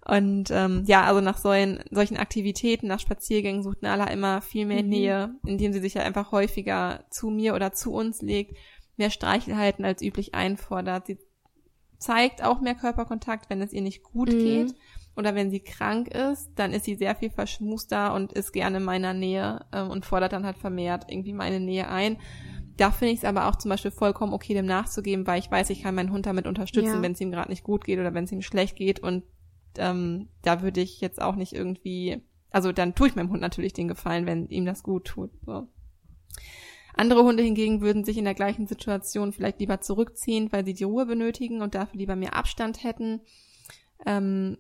Und 0.06 0.50
ähm, 0.50 0.84
ja, 0.86 1.04
also 1.04 1.20
nach 1.20 1.36
solchen, 1.36 1.84
solchen 1.90 2.16
Aktivitäten, 2.16 2.88
nach 2.88 2.98
Spaziergängen 2.98 3.62
sucht 3.62 3.82
Nala 3.82 4.06
immer 4.06 4.40
viel 4.40 4.64
mehr 4.64 4.82
mhm. 4.82 4.88
Nähe, 4.88 5.34
indem 5.46 5.72
sie 5.72 5.80
sich 5.80 5.94
ja 5.94 6.02
einfach 6.02 6.32
häufiger 6.32 7.04
zu 7.10 7.28
mir 7.28 7.54
oder 7.54 7.72
zu 7.72 7.92
uns 7.92 8.22
legt, 8.22 8.56
mehr 8.98 9.10
Streichelheiten 9.10 9.84
als 9.84 10.02
üblich 10.02 10.34
einfordert. 10.34 11.06
Sie 11.06 11.18
zeigt 11.98 12.42
auch 12.42 12.60
mehr 12.60 12.74
Körperkontakt, 12.74 13.50
wenn 13.50 13.60
es 13.60 13.72
ihr 13.72 13.82
nicht 13.82 14.02
gut 14.02 14.32
mhm. 14.32 14.38
geht 14.38 14.74
oder 15.16 15.34
wenn 15.34 15.50
sie 15.50 15.60
krank 15.60 16.08
ist, 16.08 16.52
dann 16.54 16.72
ist 16.72 16.84
sie 16.84 16.94
sehr 16.94 17.16
viel 17.16 17.30
verschmuster 17.30 18.14
und 18.14 18.32
ist 18.32 18.52
gerne 18.52 18.76
in 18.76 18.84
meiner 18.84 19.14
Nähe 19.14 19.66
ähm, 19.72 19.90
und 19.90 20.06
fordert 20.06 20.32
dann 20.32 20.46
halt 20.46 20.58
vermehrt 20.58 21.06
irgendwie 21.08 21.32
meine 21.32 21.58
Nähe 21.58 21.88
ein. 21.88 22.18
Da 22.76 22.92
finde 22.92 23.14
ich 23.14 23.18
es 23.18 23.24
aber 23.24 23.48
auch 23.48 23.56
zum 23.56 23.70
Beispiel 23.70 23.90
vollkommen 23.90 24.32
okay, 24.32 24.54
dem 24.54 24.66
nachzugeben, 24.66 25.26
weil 25.26 25.40
ich 25.40 25.50
weiß, 25.50 25.70
ich 25.70 25.82
kann 25.82 25.96
meinen 25.96 26.12
Hund 26.12 26.26
damit 26.26 26.46
unterstützen, 26.46 26.94
ja. 26.94 27.02
wenn 27.02 27.12
es 27.12 27.20
ihm 27.20 27.32
gerade 27.32 27.50
nicht 27.50 27.64
gut 27.64 27.84
geht 27.84 27.98
oder 27.98 28.14
wenn 28.14 28.24
es 28.24 28.32
ihm 28.32 28.42
schlecht 28.42 28.76
geht. 28.76 29.00
Und 29.00 29.24
ähm, 29.76 30.28
da 30.42 30.62
würde 30.62 30.80
ich 30.80 31.00
jetzt 31.00 31.20
auch 31.20 31.34
nicht 31.34 31.52
irgendwie, 31.52 32.22
also 32.50 32.70
dann 32.70 32.94
tue 32.94 33.08
ich 33.08 33.16
meinem 33.16 33.30
Hund 33.30 33.40
natürlich 33.40 33.72
den 33.72 33.88
Gefallen, 33.88 34.26
wenn 34.26 34.46
ihm 34.46 34.66
das 34.66 34.84
gut 34.84 35.06
tut. 35.06 35.32
So. 35.44 35.66
Andere 36.98 37.22
Hunde 37.22 37.44
hingegen 37.44 37.80
würden 37.80 38.04
sich 38.04 38.18
in 38.18 38.24
der 38.24 38.34
gleichen 38.34 38.66
Situation 38.66 39.32
vielleicht 39.32 39.60
lieber 39.60 39.80
zurückziehen, 39.80 40.50
weil 40.50 40.64
sie 40.64 40.74
die 40.74 40.84
Ruhe 40.84 41.06
benötigen 41.06 41.62
und 41.62 41.76
dafür 41.76 41.96
lieber 41.98 42.16
mehr 42.16 42.34
Abstand 42.34 42.82
hätten. 42.82 43.20
Ähm, 44.04 44.58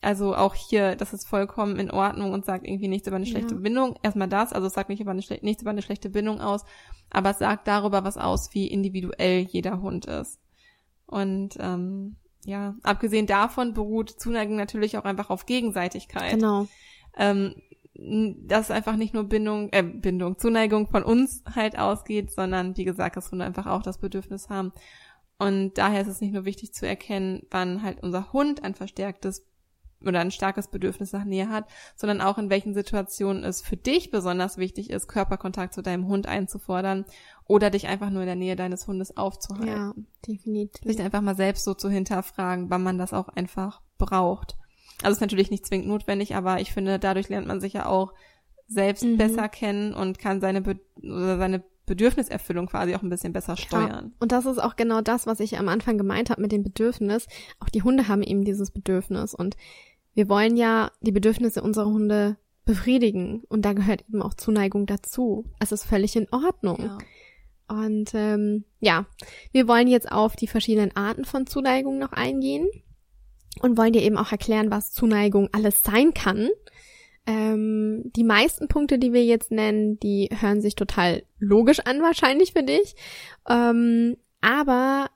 also 0.00 0.34
auch 0.34 0.56
hier, 0.56 0.96
das 0.96 1.12
ist 1.12 1.28
vollkommen 1.28 1.78
in 1.78 1.92
Ordnung 1.92 2.32
und 2.32 2.44
sagt 2.44 2.66
irgendwie 2.66 2.88
nichts 2.88 3.06
über 3.06 3.16
eine 3.16 3.26
schlechte 3.26 3.54
ja. 3.54 3.60
Bindung. 3.60 3.94
Erstmal 4.02 4.26
das, 4.26 4.52
also 4.52 4.66
es 4.66 4.72
sagt 4.72 4.88
nicht 4.88 5.00
über 5.00 5.12
eine 5.12 5.22
nichts 5.42 5.62
über 5.62 5.70
eine 5.70 5.82
schlechte 5.82 6.10
Bindung 6.10 6.40
aus, 6.40 6.64
aber 7.08 7.30
es 7.30 7.38
sagt 7.38 7.68
darüber 7.68 8.02
was 8.02 8.16
aus, 8.16 8.52
wie 8.52 8.66
individuell 8.66 9.42
jeder 9.42 9.80
Hund 9.80 10.06
ist. 10.06 10.40
Und 11.06 11.56
ähm, 11.60 12.16
ja, 12.44 12.74
abgesehen 12.82 13.28
davon 13.28 13.74
beruht 13.74 14.10
Zuneigung 14.10 14.56
natürlich 14.56 14.98
auch 14.98 15.04
einfach 15.04 15.30
auf 15.30 15.46
Gegenseitigkeit. 15.46 16.32
Genau. 16.32 16.66
Ähm, 17.16 17.54
dass 18.46 18.70
einfach 18.70 18.96
nicht 18.96 19.14
nur 19.14 19.24
Bindung, 19.24 19.68
äh, 19.72 19.82
Bindung, 19.82 20.38
Zuneigung 20.38 20.88
von 20.88 21.02
uns 21.02 21.42
halt 21.54 21.78
ausgeht, 21.78 22.32
sondern 22.32 22.76
wie 22.76 22.84
gesagt, 22.84 23.16
dass 23.16 23.30
Hunde 23.30 23.44
einfach 23.44 23.66
auch 23.66 23.82
das 23.82 23.98
Bedürfnis 23.98 24.48
haben. 24.48 24.72
Und 25.38 25.78
daher 25.78 26.02
ist 26.02 26.08
es 26.08 26.20
nicht 26.20 26.32
nur 26.32 26.44
wichtig 26.44 26.72
zu 26.72 26.86
erkennen, 26.86 27.46
wann 27.50 27.82
halt 27.82 28.02
unser 28.02 28.32
Hund 28.32 28.62
ein 28.64 28.74
verstärktes 28.74 29.46
oder 30.06 30.20
ein 30.20 30.30
starkes 30.30 30.68
Bedürfnis 30.68 31.12
nach 31.12 31.24
Nähe 31.24 31.48
hat, 31.48 31.68
sondern 31.96 32.20
auch 32.20 32.38
in 32.38 32.50
welchen 32.50 32.74
Situationen 32.74 33.44
es 33.44 33.60
für 33.60 33.76
dich 33.76 34.10
besonders 34.10 34.58
wichtig 34.58 34.90
ist, 34.90 35.08
Körperkontakt 35.08 35.74
zu 35.74 35.82
deinem 35.82 36.08
Hund 36.08 36.26
einzufordern 36.26 37.04
oder 37.46 37.70
dich 37.70 37.86
einfach 37.86 38.10
nur 38.10 38.22
in 38.22 38.26
der 38.26 38.36
Nähe 38.36 38.56
deines 38.56 38.86
Hundes 38.86 39.16
aufzuhalten. 39.16 39.68
Ja, 39.68 39.94
definitiv. 40.26 40.90
Sich 40.90 41.00
einfach 41.00 41.20
mal 41.20 41.36
selbst 41.36 41.64
so 41.64 41.74
zu 41.74 41.88
hinterfragen, 41.88 42.70
wann 42.70 42.82
man 42.82 42.98
das 42.98 43.12
auch 43.12 43.28
einfach 43.28 43.80
braucht. 43.98 44.56
Also 45.02 45.12
ist 45.16 45.20
natürlich 45.20 45.50
nicht 45.50 45.66
zwingend 45.66 45.88
notwendig, 45.88 46.34
aber 46.34 46.60
ich 46.60 46.72
finde, 46.72 46.98
dadurch 46.98 47.28
lernt 47.28 47.46
man 47.46 47.60
sich 47.60 47.74
ja 47.74 47.86
auch 47.86 48.12
selbst 48.68 49.04
mhm. 49.04 49.18
besser 49.18 49.48
kennen 49.48 49.94
und 49.94 50.18
kann 50.18 50.40
seine 50.40 50.62
Be 50.62 50.78
oder 51.02 51.38
seine 51.38 51.62
Bedürfniserfüllung 51.86 52.66
quasi 52.66 52.94
auch 52.94 53.02
ein 53.02 53.10
bisschen 53.10 53.32
besser 53.32 53.56
steuern. 53.56 54.06
Ja. 54.06 54.10
Und 54.20 54.32
das 54.32 54.46
ist 54.46 54.62
auch 54.62 54.76
genau 54.76 55.00
das, 55.00 55.26
was 55.26 55.40
ich 55.40 55.58
am 55.58 55.68
Anfang 55.68 55.98
gemeint 55.98 56.30
habe 56.30 56.40
mit 56.40 56.52
dem 56.52 56.62
Bedürfnis. 56.62 57.26
Auch 57.58 57.68
die 57.68 57.82
Hunde 57.82 58.08
haben 58.08 58.22
eben 58.22 58.44
dieses 58.44 58.70
Bedürfnis 58.70 59.34
und 59.34 59.56
wir 60.14 60.28
wollen 60.28 60.56
ja 60.56 60.90
die 61.00 61.12
Bedürfnisse 61.12 61.62
unserer 61.62 61.86
Hunde 61.86 62.36
befriedigen 62.64 63.42
und 63.48 63.64
da 63.64 63.72
gehört 63.72 64.04
eben 64.08 64.22
auch 64.22 64.34
Zuneigung 64.34 64.86
dazu. 64.86 65.44
Es 65.58 65.72
ist 65.72 65.84
völlig 65.84 66.14
in 66.14 66.28
Ordnung. 66.30 66.78
Ja. 66.80 66.98
Und 67.68 68.12
ähm, 68.14 68.64
ja, 68.80 69.06
wir 69.50 69.66
wollen 69.66 69.88
jetzt 69.88 70.12
auf 70.12 70.36
die 70.36 70.46
verschiedenen 70.46 70.94
Arten 70.94 71.24
von 71.24 71.46
Zuneigung 71.46 71.98
noch 71.98 72.12
eingehen 72.12 72.68
und 73.60 73.76
wollen 73.76 73.92
dir 73.92 74.02
eben 74.02 74.16
auch 74.16 74.32
erklären, 74.32 74.70
was 74.70 74.92
Zuneigung 74.92 75.48
alles 75.52 75.82
sein 75.82 76.14
kann. 76.14 76.48
Ähm, 77.26 78.10
die 78.16 78.24
meisten 78.24 78.68
Punkte, 78.68 78.98
die 78.98 79.12
wir 79.12 79.24
jetzt 79.24 79.52
nennen, 79.52 79.98
die 80.00 80.28
hören 80.32 80.60
sich 80.60 80.74
total 80.74 81.22
logisch 81.38 81.80
an, 81.80 82.02
wahrscheinlich 82.02 82.52
für 82.52 82.64
dich. 82.64 82.96
Ähm, 83.48 84.16
aber 84.40 85.10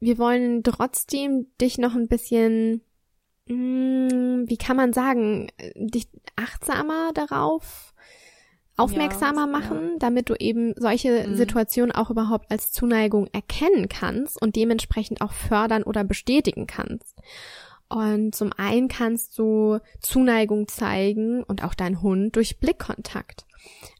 wir 0.00 0.18
wollen 0.18 0.62
trotzdem 0.62 1.46
dich 1.60 1.78
noch 1.78 1.94
ein 1.94 2.08
bisschen 2.08 2.82
Mm, 3.48 4.44
wie 4.46 4.56
kann 4.56 4.76
man 4.76 4.92
sagen, 4.92 5.48
dich 5.76 6.08
achtsamer 6.34 7.12
darauf 7.14 7.94
aufmerksamer 8.76 9.42
ja, 9.42 9.46
machen, 9.46 9.90
ja. 9.92 9.98
damit 10.00 10.28
du 10.28 10.34
eben 10.34 10.74
solche 10.76 11.26
mhm. 11.26 11.36
Situationen 11.36 11.92
auch 11.92 12.10
überhaupt 12.10 12.50
als 12.50 12.72
Zuneigung 12.72 13.28
erkennen 13.32 13.88
kannst 13.88 14.40
und 14.40 14.56
dementsprechend 14.56 15.22
auch 15.22 15.32
fördern 15.32 15.82
oder 15.84 16.04
bestätigen 16.04 16.66
kannst. 16.66 17.16
Und 17.88 18.34
zum 18.34 18.52
einen 18.56 18.88
kannst 18.88 19.38
du 19.38 19.78
Zuneigung 20.00 20.66
zeigen 20.68 21.44
und 21.44 21.62
auch 21.62 21.74
dein 21.74 22.02
Hund 22.02 22.34
durch 22.34 22.58
Blickkontakt. 22.58 23.46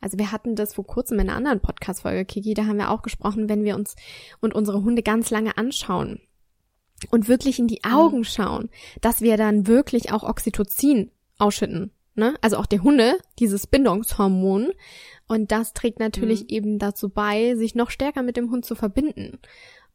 Also 0.00 0.18
wir 0.18 0.32
hatten 0.32 0.56
das 0.56 0.74
vor 0.74 0.86
kurzem 0.86 1.18
in 1.18 1.28
einer 1.28 1.36
anderen 1.36 1.60
Podcast-Folge, 1.60 2.24
Kiki, 2.24 2.54
da 2.54 2.66
haben 2.66 2.78
wir 2.78 2.90
auch 2.90 3.02
gesprochen, 3.02 3.48
wenn 3.48 3.64
wir 3.64 3.76
uns 3.76 3.96
und 4.40 4.54
unsere 4.54 4.82
Hunde 4.82 5.02
ganz 5.02 5.30
lange 5.30 5.56
anschauen 5.56 6.20
und 7.10 7.28
wirklich 7.28 7.58
in 7.58 7.68
die 7.68 7.80
mhm. 7.84 7.92
Augen 7.92 8.24
schauen, 8.24 8.70
dass 9.00 9.20
wir 9.20 9.36
dann 9.36 9.66
wirklich 9.66 10.12
auch 10.12 10.22
Oxytocin 10.22 11.10
ausschütten. 11.38 11.90
Ne? 12.14 12.34
Also 12.40 12.56
auch 12.56 12.66
der 12.66 12.82
Hunde, 12.82 13.18
dieses 13.38 13.66
Bindungshormon. 13.66 14.72
Und 15.28 15.52
das 15.52 15.74
trägt 15.74 16.00
natürlich 16.00 16.42
mhm. 16.42 16.48
eben 16.48 16.78
dazu 16.78 17.08
bei, 17.08 17.54
sich 17.56 17.74
noch 17.74 17.90
stärker 17.90 18.22
mit 18.22 18.36
dem 18.36 18.50
Hund 18.50 18.64
zu 18.64 18.74
verbinden. 18.74 19.38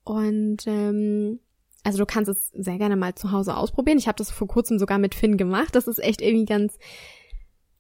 Und 0.04 0.68
ähm, 0.68 1.40
also 1.84 1.98
du 1.98 2.06
kannst 2.06 2.30
es 2.30 2.50
sehr 2.54 2.78
gerne 2.78 2.96
mal 2.96 3.16
zu 3.16 3.32
Hause 3.32 3.56
ausprobieren. 3.56 3.98
Ich 3.98 4.08
habe 4.08 4.18
das 4.18 4.32
vor 4.32 4.48
kurzem 4.48 4.80
sogar 4.80 5.00
mit 5.00 5.16
Finn 5.16 5.38
gemacht. 5.38 5.76
Das 5.76 5.88
ist 5.88 6.00
echt 6.00 6.22
irgendwie 6.22 6.46
ganz 6.46 6.78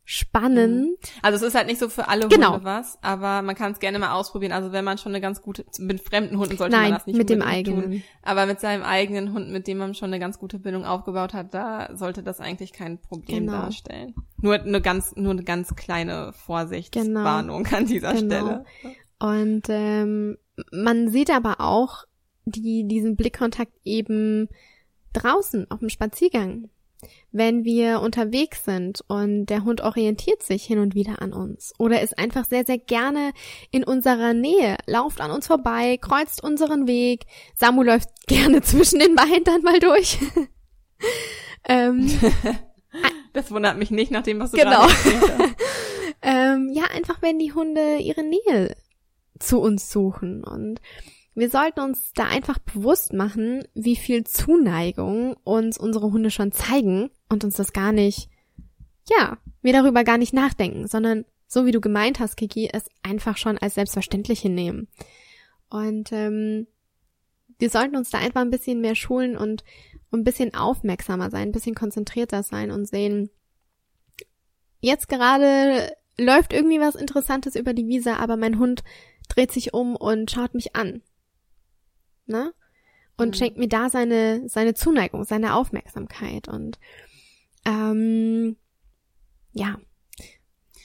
spannend. 0.03 0.97
Also 1.21 1.37
es 1.37 1.41
ist 1.41 1.55
halt 1.55 1.67
nicht 1.67 1.79
so 1.79 1.87
für 1.87 2.09
alle 2.09 2.27
genau. 2.27 2.53
Hunde 2.53 2.65
was, 2.65 2.97
aber 3.01 3.41
man 3.43 3.55
kann 3.55 3.71
es 3.71 3.79
gerne 3.79 3.99
mal 3.99 4.11
ausprobieren. 4.11 4.51
Also 4.51 4.71
wenn 4.71 4.83
man 4.83 4.97
schon 4.97 5.13
eine 5.13 5.21
ganz 5.21 5.41
gute, 5.41 5.65
mit 5.79 6.01
fremden 6.01 6.37
Hunden 6.37 6.57
sollte 6.57 6.75
Nein, 6.75 6.89
man 6.89 6.93
das 6.95 7.07
nicht 7.07 7.17
mit 7.17 7.29
dem 7.29 7.41
eigenen. 7.41 7.83
Tun. 7.83 8.03
Aber 8.23 8.45
mit 8.45 8.59
seinem 8.59 8.83
eigenen 8.83 9.33
Hund, 9.33 9.49
mit 9.49 9.67
dem 9.67 9.77
man 9.77 9.93
schon 9.93 10.07
eine 10.07 10.19
ganz 10.19 10.39
gute 10.39 10.59
Bindung 10.59 10.83
aufgebaut 10.83 11.33
hat, 11.33 11.53
da 11.53 11.95
sollte 11.95 12.23
das 12.23 12.39
eigentlich 12.39 12.73
kein 12.73 12.99
Problem 12.99 13.45
genau. 13.45 13.61
darstellen. 13.61 14.15
Nur 14.41 14.55
eine 14.55 14.81
ganz, 14.81 15.15
nur 15.15 15.31
eine 15.31 15.43
ganz 15.43 15.75
kleine 15.75 16.33
Vorsichtswarnung 16.33 17.63
genau. 17.63 17.77
an 17.77 17.85
dieser 17.85 18.13
genau. 18.13 18.25
Stelle. 18.25 18.65
Und 19.19 19.63
ähm, 19.69 20.37
man 20.71 21.09
sieht 21.09 21.29
aber 21.29 21.61
auch 21.61 22.05
die, 22.45 22.87
diesen 22.87 23.15
Blickkontakt 23.15 23.73
eben 23.83 24.49
draußen 25.13 25.69
auf 25.69 25.79
dem 25.79 25.89
Spaziergang 25.89 26.69
wenn 27.31 27.63
wir 27.63 28.01
unterwegs 28.01 28.65
sind 28.65 29.03
und 29.07 29.45
der 29.47 29.63
Hund 29.63 29.81
orientiert 29.81 30.43
sich 30.43 30.63
hin 30.63 30.79
und 30.79 30.95
wieder 30.95 31.21
an 31.21 31.33
uns 31.33 31.73
oder 31.77 32.01
ist 32.01 32.17
einfach 32.17 32.45
sehr, 32.45 32.65
sehr 32.65 32.77
gerne 32.77 33.31
in 33.71 33.83
unserer 33.83 34.33
Nähe, 34.33 34.77
lauft 34.85 35.21
an 35.21 35.31
uns 35.31 35.47
vorbei, 35.47 35.97
kreuzt 35.97 36.43
unseren 36.43 36.87
Weg. 36.87 37.25
Samu 37.55 37.83
läuft 37.83 38.09
gerne 38.27 38.61
zwischen 38.61 38.99
den 38.99 39.15
beiden 39.15 39.43
dann 39.43 39.61
mal 39.61 39.79
durch. 39.79 40.19
ähm, 41.65 42.09
das 43.33 43.51
wundert 43.51 43.77
mich 43.77 43.91
nicht 43.91 44.11
nach 44.11 44.23
dem, 44.23 44.39
was 44.39 44.51
du 44.51 44.57
genau. 44.57 44.87
gerade 44.87 45.55
ähm, 46.21 46.69
Ja, 46.73 46.83
einfach 46.93 47.21
wenn 47.21 47.39
die 47.39 47.53
Hunde 47.53 47.97
ihre 47.97 48.23
Nähe 48.23 48.75
zu 49.39 49.59
uns 49.59 49.91
suchen 49.91 50.43
und 50.43 50.81
wir 51.33 51.49
sollten 51.49 51.79
uns 51.79 52.11
da 52.13 52.25
einfach 52.25 52.59
bewusst 52.59 53.13
machen, 53.13 53.63
wie 53.73 53.95
viel 53.95 54.25
Zuneigung 54.25 55.35
uns 55.43 55.77
unsere 55.77 56.11
Hunde 56.11 56.29
schon 56.29 56.51
zeigen 56.51 57.09
und 57.29 57.43
uns 57.43 57.55
das 57.55 57.71
gar 57.71 57.93
nicht, 57.93 58.29
ja, 59.09 59.37
wir 59.61 59.73
darüber 59.73 60.03
gar 60.03 60.17
nicht 60.17 60.33
nachdenken, 60.33 60.87
sondern 60.87 61.25
so 61.47 61.65
wie 61.65 61.71
du 61.71 61.79
gemeint 61.79 62.19
hast, 62.19 62.35
Kiki, 62.35 62.69
es 62.71 62.85
einfach 63.01 63.37
schon 63.37 63.57
als 63.57 63.75
selbstverständlich 63.75 64.41
hinnehmen. 64.41 64.87
Und 65.69 66.11
ähm, 66.11 66.67
wir 67.59 67.69
sollten 67.69 67.95
uns 67.95 68.09
da 68.09 68.17
einfach 68.17 68.41
ein 68.41 68.51
bisschen 68.51 68.81
mehr 68.81 68.95
schulen 68.95 69.37
und 69.37 69.63
ein 70.11 70.25
bisschen 70.25 70.53
aufmerksamer 70.53 71.29
sein, 71.29 71.49
ein 71.49 71.53
bisschen 71.53 71.75
konzentrierter 71.75 72.43
sein 72.43 72.71
und 72.71 72.87
sehen, 72.87 73.29
jetzt 74.81 75.07
gerade 75.07 75.93
läuft 76.17 76.51
irgendwie 76.51 76.81
was 76.81 76.95
Interessantes 76.95 77.55
über 77.55 77.73
die 77.73 77.87
Wiese, 77.87 78.17
aber 78.17 78.35
mein 78.35 78.59
Hund 78.59 78.83
dreht 79.29 79.51
sich 79.51 79.73
um 79.73 79.95
und 79.95 80.29
schaut 80.29 80.53
mich 80.53 80.75
an 80.75 81.01
ne? 82.25 82.53
Und 83.17 83.29
mhm. 83.29 83.33
schenkt 83.33 83.57
mir 83.57 83.67
da 83.67 83.89
seine, 83.89 84.47
seine 84.47 84.73
Zuneigung, 84.73 85.23
seine 85.23 85.55
Aufmerksamkeit 85.55 86.47
und 86.47 86.79
ähm, 87.65 88.57
ja. 89.53 89.77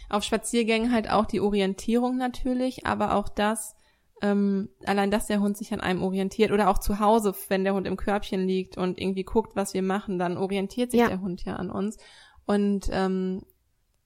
Auf 0.09 0.23
Spaziergängen 0.23 0.93
halt 0.93 1.11
auch 1.11 1.27
die 1.27 1.41
Orientierung 1.41 2.17
natürlich, 2.17 2.87
aber 2.87 3.15
auch 3.15 3.29
das, 3.29 3.75
ähm, 4.23 4.69
allein 4.85 5.11
dass 5.11 5.27
der 5.27 5.41
Hund 5.41 5.57
sich 5.57 5.73
an 5.73 5.81
einem 5.81 6.03
orientiert 6.03 6.53
oder 6.53 6.69
auch 6.69 6.79
zu 6.79 7.01
Hause, 7.01 7.35
wenn 7.49 7.65
der 7.65 7.75
Hund 7.75 7.87
im 7.87 7.97
Körbchen 7.97 8.47
liegt 8.47 8.77
und 8.77 9.01
irgendwie 9.01 9.25
guckt, 9.25 9.57
was 9.57 9.75
wir 9.75 9.83
machen, 9.83 10.19
dann 10.19 10.37
orientiert 10.37 10.93
sich 10.93 11.01
ja. 11.01 11.09
der 11.09 11.21
Hund 11.21 11.45
ja 11.45 11.57
an 11.57 11.71
uns. 11.71 11.97
Und 12.45 12.89
ähm, 12.93 13.43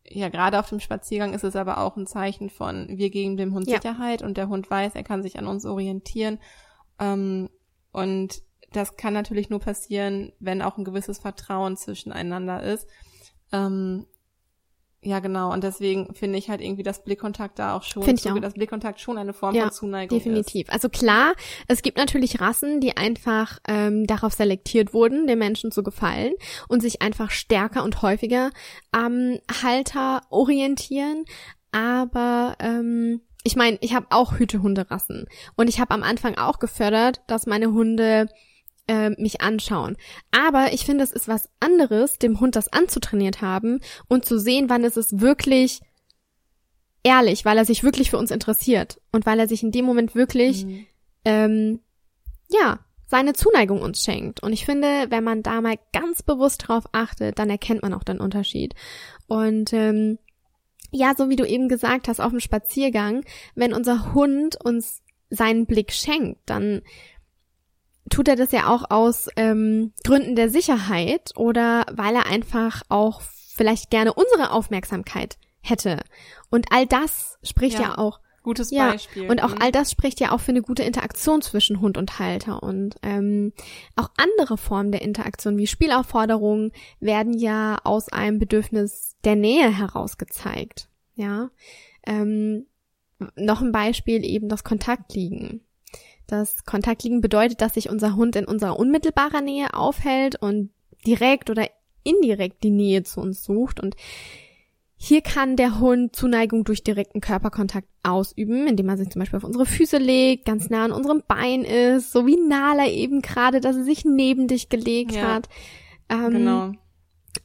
ja, 0.06 0.28
gerade 0.30 0.58
auf 0.58 0.68
dem 0.70 0.80
Spaziergang 0.80 1.34
ist 1.34 1.44
es 1.44 1.54
aber 1.54 1.78
auch 1.78 1.96
ein 1.96 2.06
Zeichen 2.06 2.48
von, 2.48 2.88
wir 2.88 3.10
geben 3.10 3.36
dem 3.36 3.54
Hund 3.54 3.68
ja. 3.68 3.76
Sicherheit 3.76 4.22
und 4.22 4.36
der 4.38 4.48
Hund 4.48 4.70
weiß, 4.70 4.94
er 4.94 5.04
kann 5.04 5.22
sich 5.22 5.38
an 5.38 5.46
uns 5.46 5.66
orientieren 5.66 6.38
ähm, 7.00 7.48
und 7.92 8.42
das 8.72 8.96
kann 8.96 9.14
natürlich 9.14 9.50
nur 9.50 9.58
passieren, 9.58 10.32
wenn 10.38 10.62
auch 10.62 10.78
ein 10.78 10.84
gewisses 10.84 11.18
Vertrauen 11.18 11.76
zwischeneinander 11.76 12.62
ist. 12.62 12.86
Ähm, 13.52 14.06
ja, 15.02 15.18
genau. 15.20 15.50
Und 15.50 15.64
deswegen 15.64 16.14
finde 16.14 16.38
ich 16.38 16.50
halt 16.50 16.60
irgendwie 16.60 16.82
das 16.82 17.02
Blickkontakt 17.02 17.58
da 17.58 17.74
auch 17.74 17.82
schon, 17.82 18.02
Find 18.02 18.20
ich 18.20 18.30
auch. 18.30 18.38
das 18.38 18.52
Blickkontakt 18.52 19.00
schon 19.00 19.16
eine 19.16 19.32
Form 19.32 19.54
ja, 19.54 19.62
von 19.62 19.72
Zuneigung 19.72 20.18
definitiv. 20.18 20.68
Ist. 20.68 20.72
Also 20.72 20.90
klar, 20.90 21.32
es 21.68 21.80
gibt 21.80 21.96
natürlich 21.96 22.40
Rassen, 22.40 22.80
die 22.80 22.96
einfach 22.98 23.58
ähm, 23.66 24.06
darauf 24.06 24.34
selektiert 24.34 24.92
wurden, 24.92 25.26
den 25.26 25.38
Menschen 25.38 25.72
zu 25.72 25.82
gefallen 25.82 26.34
und 26.68 26.82
sich 26.82 27.00
einfach 27.00 27.30
stärker 27.30 27.82
und 27.82 28.02
häufiger 28.02 28.50
am 28.92 29.38
Halter 29.62 30.20
orientieren. 30.28 31.24
Aber 31.72 32.56
ähm, 32.60 33.22
ich 33.42 33.56
meine, 33.56 33.78
ich 33.80 33.94
habe 33.94 34.06
auch 34.10 34.38
Hütehunderassen 34.38 35.26
und 35.56 35.68
ich 35.68 35.80
habe 35.80 35.94
am 35.94 36.02
Anfang 36.02 36.36
auch 36.36 36.58
gefördert, 36.58 37.22
dass 37.26 37.46
meine 37.46 37.72
Hunde 37.72 38.28
äh, 38.86 39.10
mich 39.10 39.40
anschauen. 39.40 39.96
Aber 40.30 40.72
ich 40.72 40.84
finde, 40.84 41.04
es 41.04 41.12
ist 41.12 41.28
was 41.28 41.48
anderes, 41.58 42.18
dem 42.18 42.40
Hund 42.40 42.56
das 42.56 42.72
anzutrainiert 42.72 43.40
haben 43.40 43.80
und 44.08 44.24
zu 44.24 44.38
sehen, 44.38 44.68
wann 44.68 44.84
ist 44.84 44.96
es 44.96 45.20
wirklich 45.20 45.80
ehrlich, 47.02 47.44
weil 47.44 47.56
er 47.56 47.64
sich 47.64 47.82
wirklich 47.82 48.10
für 48.10 48.18
uns 48.18 48.30
interessiert 48.30 49.00
und 49.12 49.26
weil 49.26 49.38
er 49.38 49.48
sich 49.48 49.62
in 49.62 49.72
dem 49.72 49.84
Moment 49.84 50.14
wirklich, 50.14 50.66
mhm. 50.66 50.86
ähm, 51.24 51.80
ja, 52.50 52.80
seine 53.06 53.32
Zuneigung 53.32 53.80
uns 53.80 54.02
schenkt. 54.02 54.42
Und 54.42 54.52
ich 54.52 54.64
finde, 54.64 55.06
wenn 55.08 55.24
man 55.24 55.42
da 55.42 55.60
mal 55.60 55.76
ganz 55.92 56.22
bewusst 56.22 56.68
drauf 56.68 56.84
achtet, 56.92 57.38
dann 57.38 57.50
erkennt 57.50 57.82
man 57.82 57.94
auch 57.94 58.04
den 58.04 58.20
Unterschied. 58.20 58.74
Und 59.26 59.72
ähm, 59.72 60.18
ja, 60.90 61.14
so 61.16 61.28
wie 61.28 61.36
du 61.36 61.46
eben 61.46 61.68
gesagt 61.68 62.08
hast, 62.08 62.20
auf 62.20 62.30
dem 62.30 62.40
Spaziergang, 62.40 63.24
wenn 63.54 63.72
unser 63.72 64.12
Hund 64.14 64.56
uns 64.62 65.02
seinen 65.30 65.66
Blick 65.66 65.92
schenkt, 65.92 66.40
dann 66.46 66.82
tut 68.08 68.28
er 68.28 68.36
das 68.36 68.52
ja 68.52 68.68
auch 68.68 68.90
aus 68.90 69.28
ähm, 69.36 69.92
Gründen 70.04 70.34
der 70.34 70.50
Sicherheit 70.50 71.30
oder 71.36 71.86
weil 71.92 72.14
er 72.16 72.26
einfach 72.26 72.82
auch 72.88 73.20
vielleicht 73.54 73.90
gerne 73.90 74.12
unsere 74.12 74.50
Aufmerksamkeit 74.50 75.38
hätte. 75.60 76.00
Und 76.50 76.72
all 76.72 76.86
das 76.86 77.38
spricht 77.42 77.78
ja, 77.78 77.82
ja 77.82 77.98
auch 77.98 78.20
Gutes 78.42 78.70
ja, 78.70 78.92
Beispiel. 78.92 79.30
Und 79.30 79.42
auch 79.42 79.50
mhm. 79.50 79.58
all 79.60 79.72
das 79.72 79.90
spricht 79.90 80.18
ja 80.18 80.32
auch 80.32 80.40
für 80.40 80.52
eine 80.52 80.62
gute 80.62 80.82
Interaktion 80.82 81.42
zwischen 81.42 81.80
Hund 81.80 81.98
und 81.98 82.18
Halter. 82.18 82.62
Und 82.62 82.96
ähm, 83.02 83.52
auch 83.96 84.10
andere 84.16 84.56
Formen 84.56 84.92
der 84.92 85.02
Interaktion 85.02 85.58
wie 85.58 85.66
Spielaufforderungen 85.66 86.72
werden 87.00 87.34
ja 87.34 87.78
aus 87.84 88.08
einem 88.08 88.38
Bedürfnis 88.38 89.16
der 89.24 89.36
Nähe 89.36 89.76
heraus 89.76 90.16
gezeigt. 90.16 90.88
Ja. 91.16 91.50
Ähm, 92.06 92.66
noch 93.36 93.60
ein 93.60 93.72
Beispiel 93.72 94.24
eben 94.24 94.48
das 94.48 94.64
Kontaktliegen. 94.64 95.60
Das 96.26 96.64
Kontaktliegen 96.64 97.20
bedeutet, 97.20 97.60
dass 97.60 97.74
sich 97.74 97.90
unser 97.90 98.16
Hund 98.16 98.36
in 98.36 98.46
unserer 98.46 98.78
unmittelbarer 98.78 99.42
Nähe 99.42 99.74
aufhält 99.74 100.36
und 100.40 100.70
direkt 101.06 101.50
oder 101.50 101.68
indirekt 102.04 102.62
die 102.62 102.70
Nähe 102.70 103.02
zu 103.02 103.20
uns 103.20 103.44
sucht. 103.44 103.80
Und 103.80 103.96
hier 105.02 105.22
kann 105.22 105.56
der 105.56 105.80
Hund 105.80 106.14
Zuneigung 106.14 106.62
durch 106.62 106.84
direkten 106.84 107.22
Körperkontakt 107.22 107.88
ausüben, 108.02 108.66
indem 108.66 108.90
er 108.90 108.98
sich 108.98 109.08
zum 109.08 109.20
Beispiel 109.20 109.38
auf 109.38 109.44
unsere 109.44 109.64
Füße 109.64 109.96
legt, 109.96 110.44
ganz 110.44 110.68
nah 110.68 110.84
an 110.84 110.92
unserem 110.92 111.22
Bein 111.26 111.64
ist, 111.64 112.12
so 112.12 112.26
wie 112.26 112.36
Nala 112.36 112.86
eben 112.86 113.22
gerade, 113.22 113.62
dass 113.62 113.76
er 113.76 113.84
sich 113.84 114.04
neben 114.04 114.46
dich 114.46 114.68
gelegt 114.68 115.12
ja, 115.12 115.22
hat. 115.22 115.48
Ähm, 116.10 116.30
genau. 116.30 116.72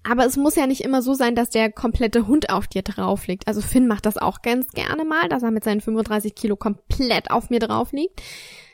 Aber 0.03 0.25
es 0.25 0.35
muss 0.35 0.57
ja 0.57 0.67
nicht 0.67 0.81
immer 0.81 1.01
so 1.01 1.13
sein, 1.13 1.33
dass 1.33 1.49
der 1.49 1.71
komplette 1.71 2.27
Hund 2.27 2.49
auf 2.49 2.67
dir 2.67 2.81
drauf 2.81 3.25
liegt. 3.25 3.47
Also 3.47 3.61
Finn 3.61 3.87
macht 3.87 4.05
das 4.05 4.17
auch 4.17 4.41
ganz 4.41 4.67
gerne 4.71 5.05
mal, 5.05 5.29
dass 5.29 5.41
er 5.41 5.51
mit 5.51 5.63
seinen 5.63 5.79
35 5.79 6.35
Kilo 6.35 6.57
komplett 6.57 7.31
auf 7.31 7.49
mir 7.49 7.59
drauf 7.59 7.93
liegt. 7.93 8.21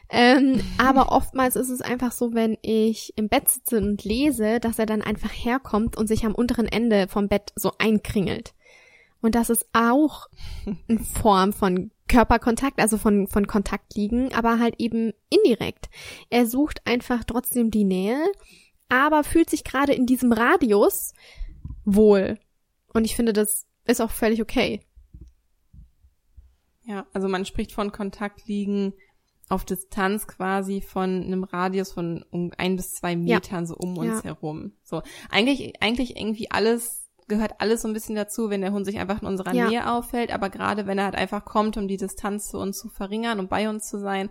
Ähm, 0.10 0.60
aber 0.80 1.12
oftmals 1.12 1.56
ist 1.56 1.70
es 1.70 1.82
einfach 1.82 2.12
so, 2.12 2.34
wenn 2.34 2.58
ich 2.64 3.14
im 3.16 3.30
Bett 3.30 3.48
sitze 3.48 3.78
und 3.78 4.04
lese, 4.04 4.60
dass 4.60 4.80
er 4.80 4.88
dann 4.88 5.04
einfach 5.04 5.32
herkommt 5.32 5.98
und 5.98 6.08
sich 6.08 6.26
am 6.26 6.34
unteren 6.34 6.68
Ende 6.68 7.08
vom 7.08 7.28
Bett 7.28 7.54
so 7.56 7.74
einkringelt. 7.78 8.56
Und 9.22 9.36
das 9.36 9.50
ist 9.50 9.68
auch 9.74 10.28
eine 10.88 11.00
Form 11.00 11.54
von 11.54 11.92
Körperkontakt, 12.08 12.80
also 12.80 12.98
von, 12.98 13.28
von 13.28 13.48
Kontakt 13.48 13.96
liegen, 13.96 14.34
aber 14.34 14.60
halt 14.60 14.76
eben 14.80 15.14
indirekt. 15.30 15.90
Er 16.30 16.46
sucht 16.46 16.86
einfach 16.86 17.24
trotzdem 17.24 17.72
die 17.72 17.86
Nähe, 17.86 18.20
aber 18.90 19.24
fühlt 19.24 19.50
sich 19.50 19.64
gerade 19.64 19.94
in 19.94 20.06
diesem 20.06 20.34
Radius 20.34 21.14
wohl. 21.86 22.38
Und 22.94 23.06
ich 23.06 23.16
finde, 23.16 23.34
das 23.34 23.66
ist 23.86 24.02
auch 24.02 24.12
völlig 24.12 24.42
okay. 24.42 24.82
Ja, 26.84 27.06
also 27.14 27.28
man 27.28 27.46
spricht 27.46 27.72
von 27.72 27.92
Kontakt 27.92 28.48
liegen 28.48 28.94
auf 29.52 29.66
Distanz 29.66 30.28
quasi 30.28 30.82
von 30.82 31.24
einem 31.24 31.44
Radius 31.44 31.92
von 31.92 32.26
um 32.32 32.52
ein 32.58 32.78
bis 32.78 32.96
zwei 32.96 33.16
Metern 33.16 33.64
ja. 33.64 33.66
so 33.66 33.76
um 33.76 33.98
uns 33.98 34.24
ja. 34.24 34.24
herum. 34.24 34.74
So 34.84 35.02
eigentlich 35.30 35.82
eigentlich 35.82 36.18
irgendwie 36.18 36.50
alles 36.50 37.01
gehört 37.32 37.56
alles 37.60 37.82
so 37.82 37.88
ein 37.88 37.94
bisschen 37.94 38.16
dazu, 38.16 38.50
wenn 38.50 38.62
der 38.62 38.74
Hund 38.74 38.86
sich 38.86 39.00
einfach 39.00 39.22
in 39.22 39.28
unserer 39.28 39.56
ja. 39.56 39.70
Nähe 39.70 39.90
auffällt, 39.90 40.32
aber 40.32 40.50
gerade 40.50 40.86
wenn 40.86 40.98
er 40.98 41.06
halt 41.06 41.16
einfach 41.16 41.46
kommt, 41.46 41.78
um 41.78 41.88
die 41.88 41.98
Distanz 41.98 42.50
zu 42.50 42.60
uns 42.60 42.78
zu 42.78 42.90
verringern 42.90 43.40
und 43.40 43.50
bei 43.50 43.70
uns 43.70 43.88
zu 43.90 44.00
sein, 44.00 44.30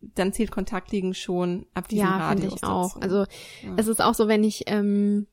dann 0.00 0.32
zählt 0.32 0.50
Kontaktliegen 0.50 1.12
schon 1.12 1.66
ab 1.74 1.88
diesem 1.88 2.06
ja, 2.06 2.16
Radius 2.16 2.54
ich 2.54 2.64
auch. 2.64 2.94
Dazu. 2.94 3.00
Also 3.00 3.16
ja. 3.18 3.74
es 3.76 3.88
ist 3.88 4.00
auch 4.00 4.14
so, 4.14 4.26
wenn 4.26 4.42
ich 4.42 4.64
ähm, 4.66 5.26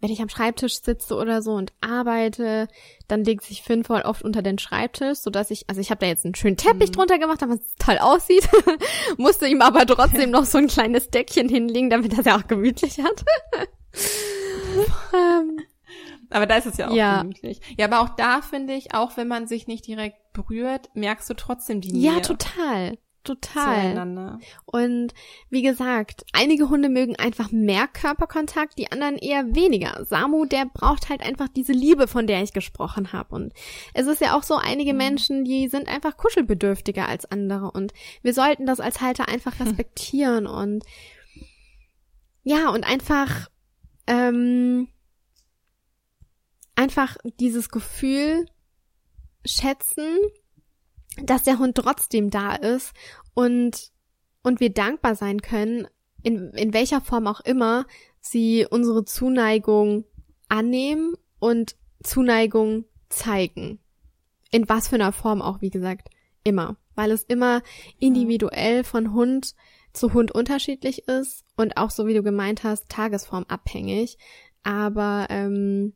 wenn 0.00 0.10
ich 0.10 0.20
am 0.20 0.28
Schreibtisch 0.28 0.80
sitze 0.80 1.16
oder 1.16 1.42
so 1.42 1.54
und 1.54 1.72
arbeite, 1.80 2.68
dann 3.08 3.24
legt 3.24 3.42
sich 3.44 3.62
Finn 3.62 3.82
voll 3.82 4.02
oft 4.02 4.22
unter 4.22 4.42
den 4.42 4.58
Schreibtisch, 4.58 5.18
so 5.18 5.30
dass 5.30 5.50
ich, 5.50 5.68
also 5.68 5.80
ich 5.80 5.90
habe 5.90 6.00
da 6.00 6.06
jetzt 6.06 6.24
einen 6.24 6.36
schönen 6.36 6.56
Teppich 6.56 6.90
mhm. 6.90 6.94
drunter 6.94 7.18
gemacht, 7.18 7.42
damit 7.42 7.62
es 7.62 7.74
toll 7.76 7.98
aussieht, 7.98 8.48
musste 9.16 9.48
ihm 9.48 9.60
aber 9.60 9.86
trotzdem 9.86 10.30
noch 10.32 10.44
so 10.44 10.58
ein 10.58 10.68
kleines 10.68 11.10
Deckchen 11.10 11.48
hinlegen, 11.48 11.90
damit 11.90 12.12
er 12.12 12.20
es 12.20 12.26
ja 12.26 12.38
auch 12.38 12.46
gemütlich 12.46 12.98
hat. 13.00 13.24
ähm, 15.14 15.60
aber 16.30 16.46
da 16.46 16.56
ist 16.56 16.66
es 16.66 16.76
ja 16.76 16.88
auch 16.88 16.94
ja. 16.94 17.22
gemütlich. 17.22 17.60
Ja, 17.78 17.86
aber 17.86 18.00
auch 18.00 18.10
da 18.10 18.42
finde 18.42 18.74
ich, 18.74 18.94
auch 18.94 19.16
wenn 19.16 19.28
man 19.28 19.46
sich 19.46 19.66
nicht 19.66 19.86
direkt 19.86 20.32
berührt, 20.32 20.90
merkst 20.94 21.28
du 21.30 21.34
trotzdem 21.34 21.80
die 21.80 21.92
Nähe. 21.92 22.14
Ja, 22.14 22.20
total. 22.20 22.98
Total. 23.28 24.38
Und 24.64 25.12
wie 25.50 25.60
gesagt, 25.60 26.24
einige 26.32 26.70
Hunde 26.70 26.88
mögen 26.88 27.14
einfach 27.16 27.52
mehr 27.52 27.86
Körperkontakt, 27.86 28.78
die 28.78 28.90
anderen 28.90 29.18
eher 29.18 29.54
weniger. 29.54 30.06
Samu, 30.06 30.46
der 30.46 30.64
braucht 30.64 31.10
halt 31.10 31.20
einfach 31.20 31.48
diese 31.48 31.72
Liebe, 31.72 32.08
von 32.08 32.26
der 32.26 32.42
ich 32.42 32.54
gesprochen 32.54 33.12
habe. 33.12 33.34
Und 33.34 33.52
es 33.92 34.06
ist 34.06 34.22
ja 34.22 34.34
auch 34.34 34.42
so, 34.42 34.56
einige 34.56 34.92
mhm. 34.92 34.98
Menschen, 34.98 35.44
die 35.44 35.68
sind 35.68 35.88
einfach 35.88 36.16
kuschelbedürftiger 36.16 37.06
als 37.06 37.30
andere. 37.30 37.70
Und 37.70 37.92
wir 38.22 38.32
sollten 38.32 38.64
das 38.64 38.80
als 38.80 39.02
Halter 39.02 39.28
einfach 39.28 39.60
respektieren 39.60 40.48
hm. 40.48 40.54
und 40.54 40.84
ja, 42.44 42.70
und 42.70 42.88
einfach 42.88 43.50
ähm, 44.06 44.88
einfach 46.78 47.16
dieses 47.40 47.70
Gefühl 47.70 48.46
schätzen, 49.44 50.16
dass 51.20 51.42
der 51.42 51.58
Hund 51.58 51.76
trotzdem 51.76 52.30
da 52.30 52.54
ist 52.54 52.92
und, 53.34 53.90
und 54.44 54.60
wir 54.60 54.72
dankbar 54.72 55.16
sein 55.16 55.42
können, 55.42 55.88
in, 56.22 56.52
in 56.52 56.72
welcher 56.72 57.00
Form 57.00 57.26
auch 57.26 57.40
immer 57.40 57.84
sie 58.20 58.64
unsere 58.70 59.04
Zuneigung 59.04 60.04
annehmen 60.48 61.14
und 61.40 61.74
Zuneigung 62.04 62.84
zeigen. 63.08 63.80
In 64.52 64.68
was 64.68 64.86
für 64.88 64.94
einer 64.94 65.12
Form 65.12 65.42
auch, 65.42 65.60
wie 65.60 65.70
gesagt, 65.70 66.08
immer. 66.44 66.76
Weil 66.94 67.10
es 67.10 67.24
immer 67.24 67.62
individuell 67.98 68.84
von 68.84 69.14
Hund 69.14 69.54
zu 69.92 70.14
Hund 70.14 70.30
unterschiedlich 70.30 71.08
ist 71.08 71.44
und 71.56 71.76
auch 71.76 71.90
so 71.90 72.06
wie 72.06 72.14
du 72.14 72.22
gemeint 72.22 72.62
hast, 72.62 72.88
tagesformabhängig. 72.88 74.16
Aber 74.62 75.26
ähm, 75.30 75.94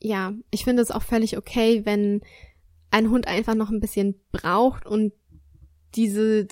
ja, 0.00 0.32
ich 0.50 0.64
finde 0.64 0.82
es 0.82 0.90
auch 0.90 1.02
völlig 1.02 1.36
okay, 1.36 1.82
wenn 1.84 2.22
ein 2.90 3.10
Hund 3.10 3.28
einfach 3.28 3.54
noch 3.54 3.70
ein 3.70 3.80
bisschen 3.80 4.20
braucht 4.32 4.86
und 4.86 5.12
diese, 5.94 6.48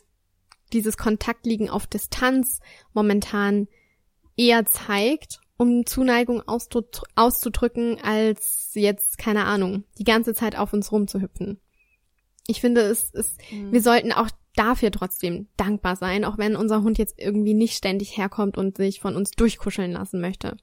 dieses 0.72 0.96
Kontaktliegen 0.96 1.68
auf 1.68 1.86
Distanz 1.86 2.60
momentan 2.92 3.68
eher 4.36 4.66
zeigt, 4.66 5.40
um 5.56 5.86
Zuneigung 5.86 6.42
auszudrücken, 6.46 7.98
als 8.00 8.70
jetzt, 8.74 9.18
keine 9.18 9.44
Ahnung, 9.44 9.84
die 9.98 10.04
ganze 10.04 10.34
Zeit 10.34 10.56
auf 10.56 10.72
uns 10.72 10.92
rumzuhüpfen. 10.92 11.60
Ich 12.46 12.60
finde, 12.60 12.82
es, 12.82 13.12
es 13.12 13.36
mhm. 13.50 13.72
wir 13.72 13.82
sollten 13.82 14.12
auch 14.12 14.28
dafür 14.54 14.90
trotzdem 14.92 15.48
dankbar 15.56 15.96
sein, 15.96 16.24
auch 16.24 16.38
wenn 16.38 16.56
unser 16.56 16.82
Hund 16.82 16.98
jetzt 16.98 17.18
irgendwie 17.18 17.54
nicht 17.54 17.76
ständig 17.76 18.16
herkommt 18.16 18.56
und 18.56 18.76
sich 18.76 19.00
von 19.00 19.16
uns 19.16 19.32
durchkuscheln 19.32 19.92
lassen 19.92 20.20
möchte. 20.20 20.56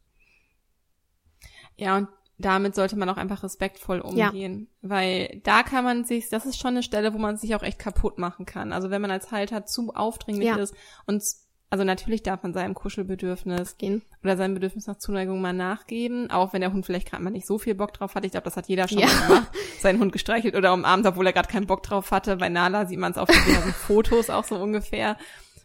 Ja, 1.78 1.98
und 1.98 2.08
damit 2.38 2.76
sollte 2.76 2.98
man 2.98 3.10
auch 3.10 3.18
einfach 3.18 3.44
respektvoll 3.44 4.02
umgehen, 4.02 4.68
ja. 4.82 4.90
weil 4.90 5.42
da 5.44 5.64
kann 5.64 5.84
man 5.86 6.04
sich, 6.04 6.30
das 6.30 6.46
ist 6.46 6.60
schon 6.60 6.72
eine 6.72 6.84
Stelle, 6.84 7.14
wo 7.14 7.18
man 7.18 7.38
sich 7.38 7.56
auch 7.56 7.64
echt 7.64 7.80
kaputt 7.80 8.18
machen 8.18 8.46
kann. 8.46 8.74
Also 8.74 8.90
wenn 8.90 9.02
man 9.02 9.12
als 9.12 9.32
Halter 9.32 9.66
zu 9.66 9.94
aufdringlich 9.96 10.48
ja. 10.48 10.58
ist 10.58 10.76
und 11.06 11.24
also 11.70 11.84
natürlich 11.84 12.24
darf 12.24 12.44
man 12.44 12.54
seinem 12.54 12.74
Kuschelbedürfnis 12.74 13.78
gehen 13.78 14.04
oder 14.24 14.38
seinem 14.38 14.54
Bedürfnis 14.54 14.88
nach 14.88 14.98
Zuneigung 14.98 15.42
mal 15.42 15.54
nachgeben, 15.54 16.30
auch 16.30 16.54
wenn 16.54 16.62
der 16.62 16.72
Hund 16.72 16.86
vielleicht 16.86 17.10
gerade 17.10 17.24
mal 17.24 17.32
nicht 17.32 17.48
so 17.48 17.58
viel 17.58 17.76
Bock 17.76 17.94
drauf 17.94 18.16
hat. 18.16 18.24
Ich 18.24 18.32
glaube, 18.32 18.46
das 18.46 18.56
hat 18.56 18.68
jeder 18.68 18.88
schon 18.88 19.00
ja. 19.00 19.08
mal 19.08 19.28
gemacht, 19.28 19.52
seinen 19.80 20.00
Hund 20.00 20.14
gestreichelt 20.14 20.56
oder 20.56 20.74
umarmt, 20.74 21.06
obwohl 21.06 21.26
er 21.26 21.34
gerade 21.34 21.50
keinen 21.50 21.68
Bock 21.68 21.84
drauf 21.84 22.12
hatte. 22.12 22.38
Bei 22.38 22.50
Nala 22.50 22.86
sieht 22.86 23.00
man 23.00 23.12
es 23.12 23.18
auf 23.18 23.30
den 23.30 23.40
Fotos 23.74 24.30
auch 24.30 24.44
so 24.44 24.56
ungefähr 24.56 25.18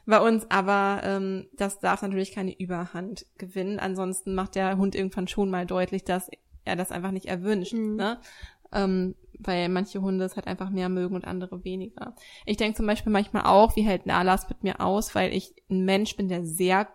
bei 0.06 0.18
uns, 0.18 0.50
aber 0.50 1.02
ähm, 1.04 1.48
das 1.52 1.78
darf 1.78 2.02
natürlich 2.02 2.32
keine 2.32 2.58
Überhand 2.58 3.26
gewinnen. 3.38 3.78
Ansonsten 3.78 4.34
macht 4.34 4.54
der 4.54 4.78
Hund 4.78 4.94
irgendwann 4.94 5.28
schon 5.28 5.50
mal 5.50 5.66
deutlich, 5.66 6.04
dass 6.04 6.30
er 6.64 6.76
das 6.76 6.92
einfach 6.92 7.10
nicht 7.10 7.26
erwünscht, 7.26 7.74
mhm. 7.74 7.96
ne? 7.96 8.20
Ähm, 8.72 9.14
weil 9.38 9.68
manche 9.68 10.00
Hunde 10.00 10.24
es 10.24 10.36
halt 10.36 10.46
einfach 10.46 10.70
mehr 10.70 10.88
mögen 10.88 11.14
und 11.14 11.24
andere 11.24 11.64
weniger. 11.64 12.14
Ich 12.46 12.56
denke 12.56 12.76
zum 12.76 12.86
Beispiel 12.86 13.10
manchmal 13.10 13.44
auch, 13.46 13.74
wie 13.74 13.82
hält 13.82 14.06
Nalas 14.06 14.48
mit 14.48 14.62
mir 14.62 14.80
aus, 14.80 15.14
weil 15.14 15.34
ich 15.34 15.54
ein 15.70 15.84
Mensch 15.84 16.16
bin, 16.16 16.28
der 16.28 16.44
sehr 16.44 16.88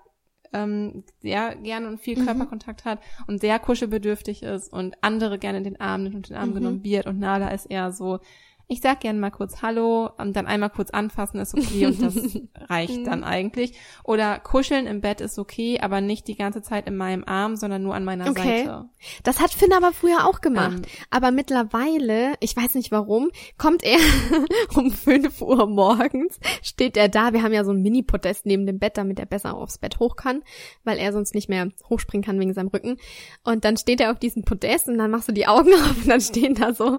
ähm, 0.54 1.04
sehr 1.21 1.56
gerne 1.56 1.88
und 1.88 1.99
viel 1.99 2.19
mhm. 2.19 2.25
Körperkontakt 2.25 2.86
hat 2.86 2.99
und 3.28 3.41
sehr 3.41 3.60
kuschelbedürftig 3.60 4.43
ist 4.43 4.71
und 4.71 4.95
andere 5.01 5.38
gerne 5.38 5.58
in 5.58 5.63
den 5.63 5.82
Arm 5.82 6.04
nimmt 6.04 6.15
und 6.15 6.30
den 6.30 6.38
Arm 6.38 6.51
mhm. 6.51 6.54
genommen 6.54 6.84
wird 6.84 7.08
und 7.08 7.19
Nala 7.19 7.49
ist 7.49 7.65
eher 7.65 7.91
so, 7.91 8.19
ich 8.67 8.82
sag 8.82 9.01
gerne 9.01 9.19
mal 9.19 9.30
kurz 9.30 9.62
Hallo 9.62 10.10
und 10.17 10.36
dann 10.36 10.47
einmal 10.47 10.71
kurz 10.71 10.89
anfassen 10.89 11.39
ist 11.39 11.54
okay 11.54 11.86
und 11.86 12.01
das 12.01 12.15
reicht 12.69 13.06
dann 13.06 13.23
eigentlich. 13.23 13.78
Oder 14.04 14.39
kuscheln 14.39 14.88
im 14.88 15.01
Bett 15.01 15.21
ist 15.21 15.38
okay, 15.38 15.80
aber 15.80 16.01
nicht 16.01 16.28
die 16.28 16.36
ganze 16.36 16.62
Zeit 16.62 16.88
in 16.88 16.97
meinem 16.97 17.23
Arm, 17.25 17.56
sondern 17.56 17.84
nur 17.84 17.93
an 17.93 18.04
meiner 18.04 18.30
okay. 18.30 18.65
Seite. 18.65 18.89
Das 19.23 19.39
hat 19.39 19.51
Finn 19.51 19.71
aber 19.73 19.91
früher 19.91 20.28
auch 20.28 20.41
gemacht. 20.41 20.78
Ähm, 20.78 20.82
aber 21.12 21.32
mittlerweile, 21.32 22.34
ich 22.39 22.56
weiß 22.56 22.73
nicht 22.75 22.91
warum, 22.91 23.30
kommt 23.58 23.84
er 23.84 23.99
um 24.75 24.91
fünf 24.91 25.41
Uhr 25.41 25.67
morgens, 25.67 26.39
steht 26.63 26.97
er 26.97 27.08
da. 27.08 27.34
Wir 27.34 27.43
haben 27.43 27.54
ja 27.54 27.63
so 27.63 27.71
ein 27.71 27.82
Mini-Podest 27.82 28.47
neben 28.47 28.65
dem 28.65 28.80
Bett, 28.80 28.97
damit 28.97 29.19
er 29.19 29.28
besser 29.28 29.56
aufs 29.56 29.78
Bett 29.78 29.99
hoch 29.99 30.15
kann, 30.15 30.43
weil 30.84 30.97
er 30.97 31.13
sonst 31.13 31.36
nicht 31.36 31.49
mehr 31.49 31.69
hochspringen 31.88 32.25
kann 32.25 32.39
wegen 32.39 32.54
seinem 32.54 32.69
Rücken. 32.69 32.97
Und 33.43 33.63
dann 33.63 33.78
steht 33.78 34.01
er 34.01 34.12
auf 34.12 34.19
diesem 34.19 34.43
Podest 34.43 34.88
und 34.88 34.97
dann 34.97 35.12
machst 35.12 35.28
du 35.28 35.34
die 35.34 35.45
Augen 35.45 35.73
auf 35.73 35.97
und 35.97 36.08
dann 36.08 36.21
stehen 36.21 36.56
da 36.56 36.73
so, 36.73 36.97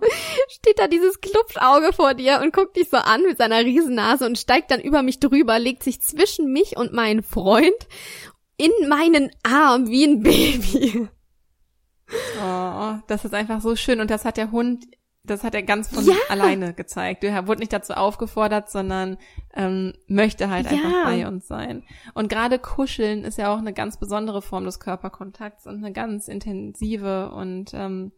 steht 0.48 0.78
da 0.78 0.86
dieses 0.86 1.20
Klupf 1.20 1.55
Auge 1.60 1.92
vor 1.92 2.14
dir 2.14 2.40
und 2.42 2.52
guckt 2.52 2.76
dich 2.76 2.88
so 2.88 2.96
an 2.96 3.22
mit 3.22 3.38
seiner 3.38 3.60
Riesennase 3.60 4.26
und 4.26 4.38
steigt 4.38 4.70
dann 4.70 4.80
über 4.80 5.02
mich 5.02 5.20
drüber, 5.20 5.58
legt 5.58 5.82
sich 5.82 6.00
zwischen 6.00 6.52
mich 6.52 6.76
und 6.76 6.92
meinen 6.92 7.22
Freund 7.22 7.74
in 8.56 8.70
meinen 8.88 9.30
Arm 9.42 9.88
wie 9.88 10.04
ein 10.04 10.22
Baby. 10.22 11.08
Oh, 12.40 12.94
das 13.08 13.24
ist 13.24 13.34
einfach 13.34 13.60
so 13.60 13.74
schön 13.74 14.00
und 14.00 14.10
das 14.10 14.24
hat 14.24 14.36
der 14.36 14.52
Hund 14.52 14.84
das 15.26 15.44
hat 15.44 15.54
er 15.54 15.62
ganz 15.62 15.88
von 15.88 16.04
ja. 16.04 16.14
alleine 16.28 16.72
gezeigt. 16.72 17.24
Er 17.24 17.46
wurde 17.46 17.60
nicht 17.60 17.72
dazu 17.72 17.94
aufgefordert, 17.94 18.70
sondern 18.70 19.18
ähm, 19.54 19.94
möchte 20.06 20.48
halt 20.50 20.66
einfach 20.66 20.90
ja. 20.90 21.04
bei 21.04 21.26
uns 21.26 21.46
sein. 21.46 21.84
Und 22.14 22.28
gerade 22.28 22.58
Kuscheln 22.58 23.24
ist 23.24 23.38
ja 23.38 23.52
auch 23.52 23.58
eine 23.58 23.72
ganz 23.72 23.98
besondere 23.98 24.42
Form 24.42 24.64
des 24.64 24.80
Körperkontakts 24.80 25.66
und 25.66 25.76
eine 25.76 25.92
ganz 25.92 26.28
intensive 26.28 27.30
und 27.32 27.72
ähm, 27.74 28.12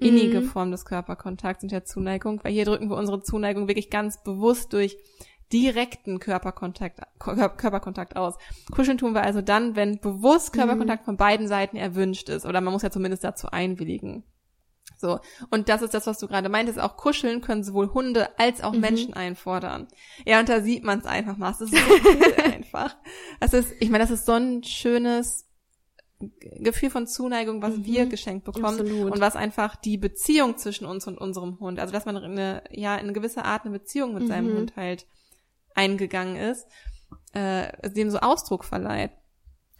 innige 0.00 0.40
mhm. 0.40 0.44
Form 0.44 0.70
des 0.70 0.84
Körperkontakts 0.84 1.62
und 1.62 1.72
der 1.72 1.84
Zuneigung, 1.84 2.40
weil 2.42 2.52
hier 2.52 2.64
drücken 2.64 2.90
wir 2.90 2.96
unsere 2.96 3.22
Zuneigung 3.22 3.68
wirklich 3.68 3.90
ganz 3.90 4.22
bewusst 4.22 4.72
durch 4.72 4.96
direkten 5.52 6.18
Körperkontakt, 6.18 7.00
Körperkontakt 7.18 8.16
aus. 8.16 8.34
Kuscheln 8.70 8.98
tun 8.98 9.14
wir 9.14 9.22
also 9.22 9.40
dann, 9.40 9.76
wenn 9.76 9.98
bewusst 9.98 10.54
mhm. 10.54 10.58
Körperkontakt 10.58 11.04
von 11.04 11.16
beiden 11.16 11.48
Seiten 11.48 11.76
erwünscht 11.76 12.28
ist 12.28 12.44
oder 12.44 12.60
man 12.60 12.72
muss 12.72 12.82
ja 12.82 12.90
zumindest 12.90 13.24
dazu 13.24 13.48
einwilligen. 13.48 14.24
So. 14.96 15.20
Und 15.50 15.68
das 15.68 15.82
ist 15.82 15.94
das, 15.94 16.06
was 16.06 16.18
du 16.18 16.26
gerade 16.26 16.48
meintest. 16.48 16.78
Auch 16.78 16.96
kuscheln 16.96 17.40
können 17.40 17.62
sowohl 17.62 17.92
Hunde 17.92 18.38
als 18.38 18.62
auch 18.62 18.72
mhm. 18.72 18.80
Menschen 18.80 19.14
einfordern. 19.14 19.88
Ja, 20.26 20.40
und 20.40 20.48
da 20.48 20.60
sieht 20.60 20.84
man 20.84 20.98
es 20.98 21.06
einfach 21.06 21.36
mal. 21.36 21.50
Das 21.50 21.60
ist 21.60 21.74
so 21.74 21.78
cool 22.04 22.34
einfach. 22.44 22.96
Das 23.40 23.52
ist, 23.52 23.74
ich 23.80 23.90
meine, 23.90 24.04
das 24.04 24.10
ist 24.10 24.26
so 24.26 24.32
ein 24.32 24.64
schönes 24.64 25.47
Gefühl 26.20 26.90
von 26.90 27.06
Zuneigung, 27.06 27.62
was 27.62 27.76
mhm. 27.76 27.84
wir 27.84 28.06
geschenkt 28.06 28.44
bekommen 28.44 28.80
Absolut. 28.80 29.12
und 29.12 29.20
was 29.20 29.36
einfach 29.36 29.76
die 29.76 29.98
Beziehung 29.98 30.56
zwischen 30.56 30.84
uns 30.84 31.06
und 31.06 31.16
unserem 31.16 31.60
Hund, 31.60 31.78
also 31.78 31.92
dass 31.92 32.06
man 32.06 32.16
eine, 32.16 32.64
ja, 32.70 32.94
in 32.96 33.04
eine 33.04 33.12
gewisse 33.12 33.44
Art 33.44 33.62
eine 33.64 33.78
Beziehung 33.78 34.14
mit 34.14 34.24
mhm. 34.24 34.28
seinem 34.28 34.56
Hund 34.56 34.76
halt 34.76 35.06
eingegangen 35.74 36.36
ist, 36.36 36.66
äh, 37.34 37.90
dem 37.90 38.10
so 38.10 38.18
Ausdruck 38.18 38.64
verleiht. 38.64 39.12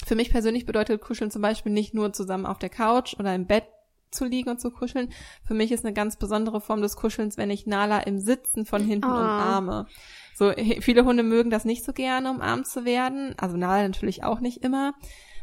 Für 0.07 0.15
mich 0.15 0.31
persönlich 0.31 0.65
bedeutet 0.65 1.01
Kuscheln 1.01 1.31
zum 1.33 1.43
Beispiel 1.43 1.73
nicht 1.73 1.93
nur 1.93 2.13
zusammen 2.13 2.47
auf 2.47 2.59
der 2.59 2.71
Couch 2.71 3.15
oder 3.19 3.35
im 3.35 3.47
Bett 3.47 3.65
zu 4.11 4.25
liegen 4.25 4.51
und 4.51 4.61
zu 4.61 4.71
kuscheln. 4.71 5.13
Für 5.45 5.55
mich 5.55 5.73
ist 5.73 5.85
eine 5.85 5.93
ganz 5.93 6.17
besondere 6.17 6.61
Form 6.61 6.81
des 6.81 6.97
Kuschelns, 6.97 7.37
wenn 7.37 7.51
ich 7.51 7.67
Nala 7.67 8.01
im 8.01 8.21
Sitzen 8.21 8.65
von 8.65 8.83
hinten 8.83 9.11
oh. 9.11 9.15
umarme. 9.15 9.87
So, 10.35 10.53
viele 10.81 11.05
Hunde 11.05 11.23
mögen 11.23 11.51
das 11.51 11.65
nicht 11.65 11.85
so 11.85 11.93
gerne, 11.93 12.31
umarmt 12.31 12.67
zu 12.67 12.85
werden. 12.85 13.35
Also 13.39 13.57
Nala 13.57 13.83
natürlich 13.83 14.25
auch 14.25 14.41
nicht 14.41 14.63
immer. 14.63 14.95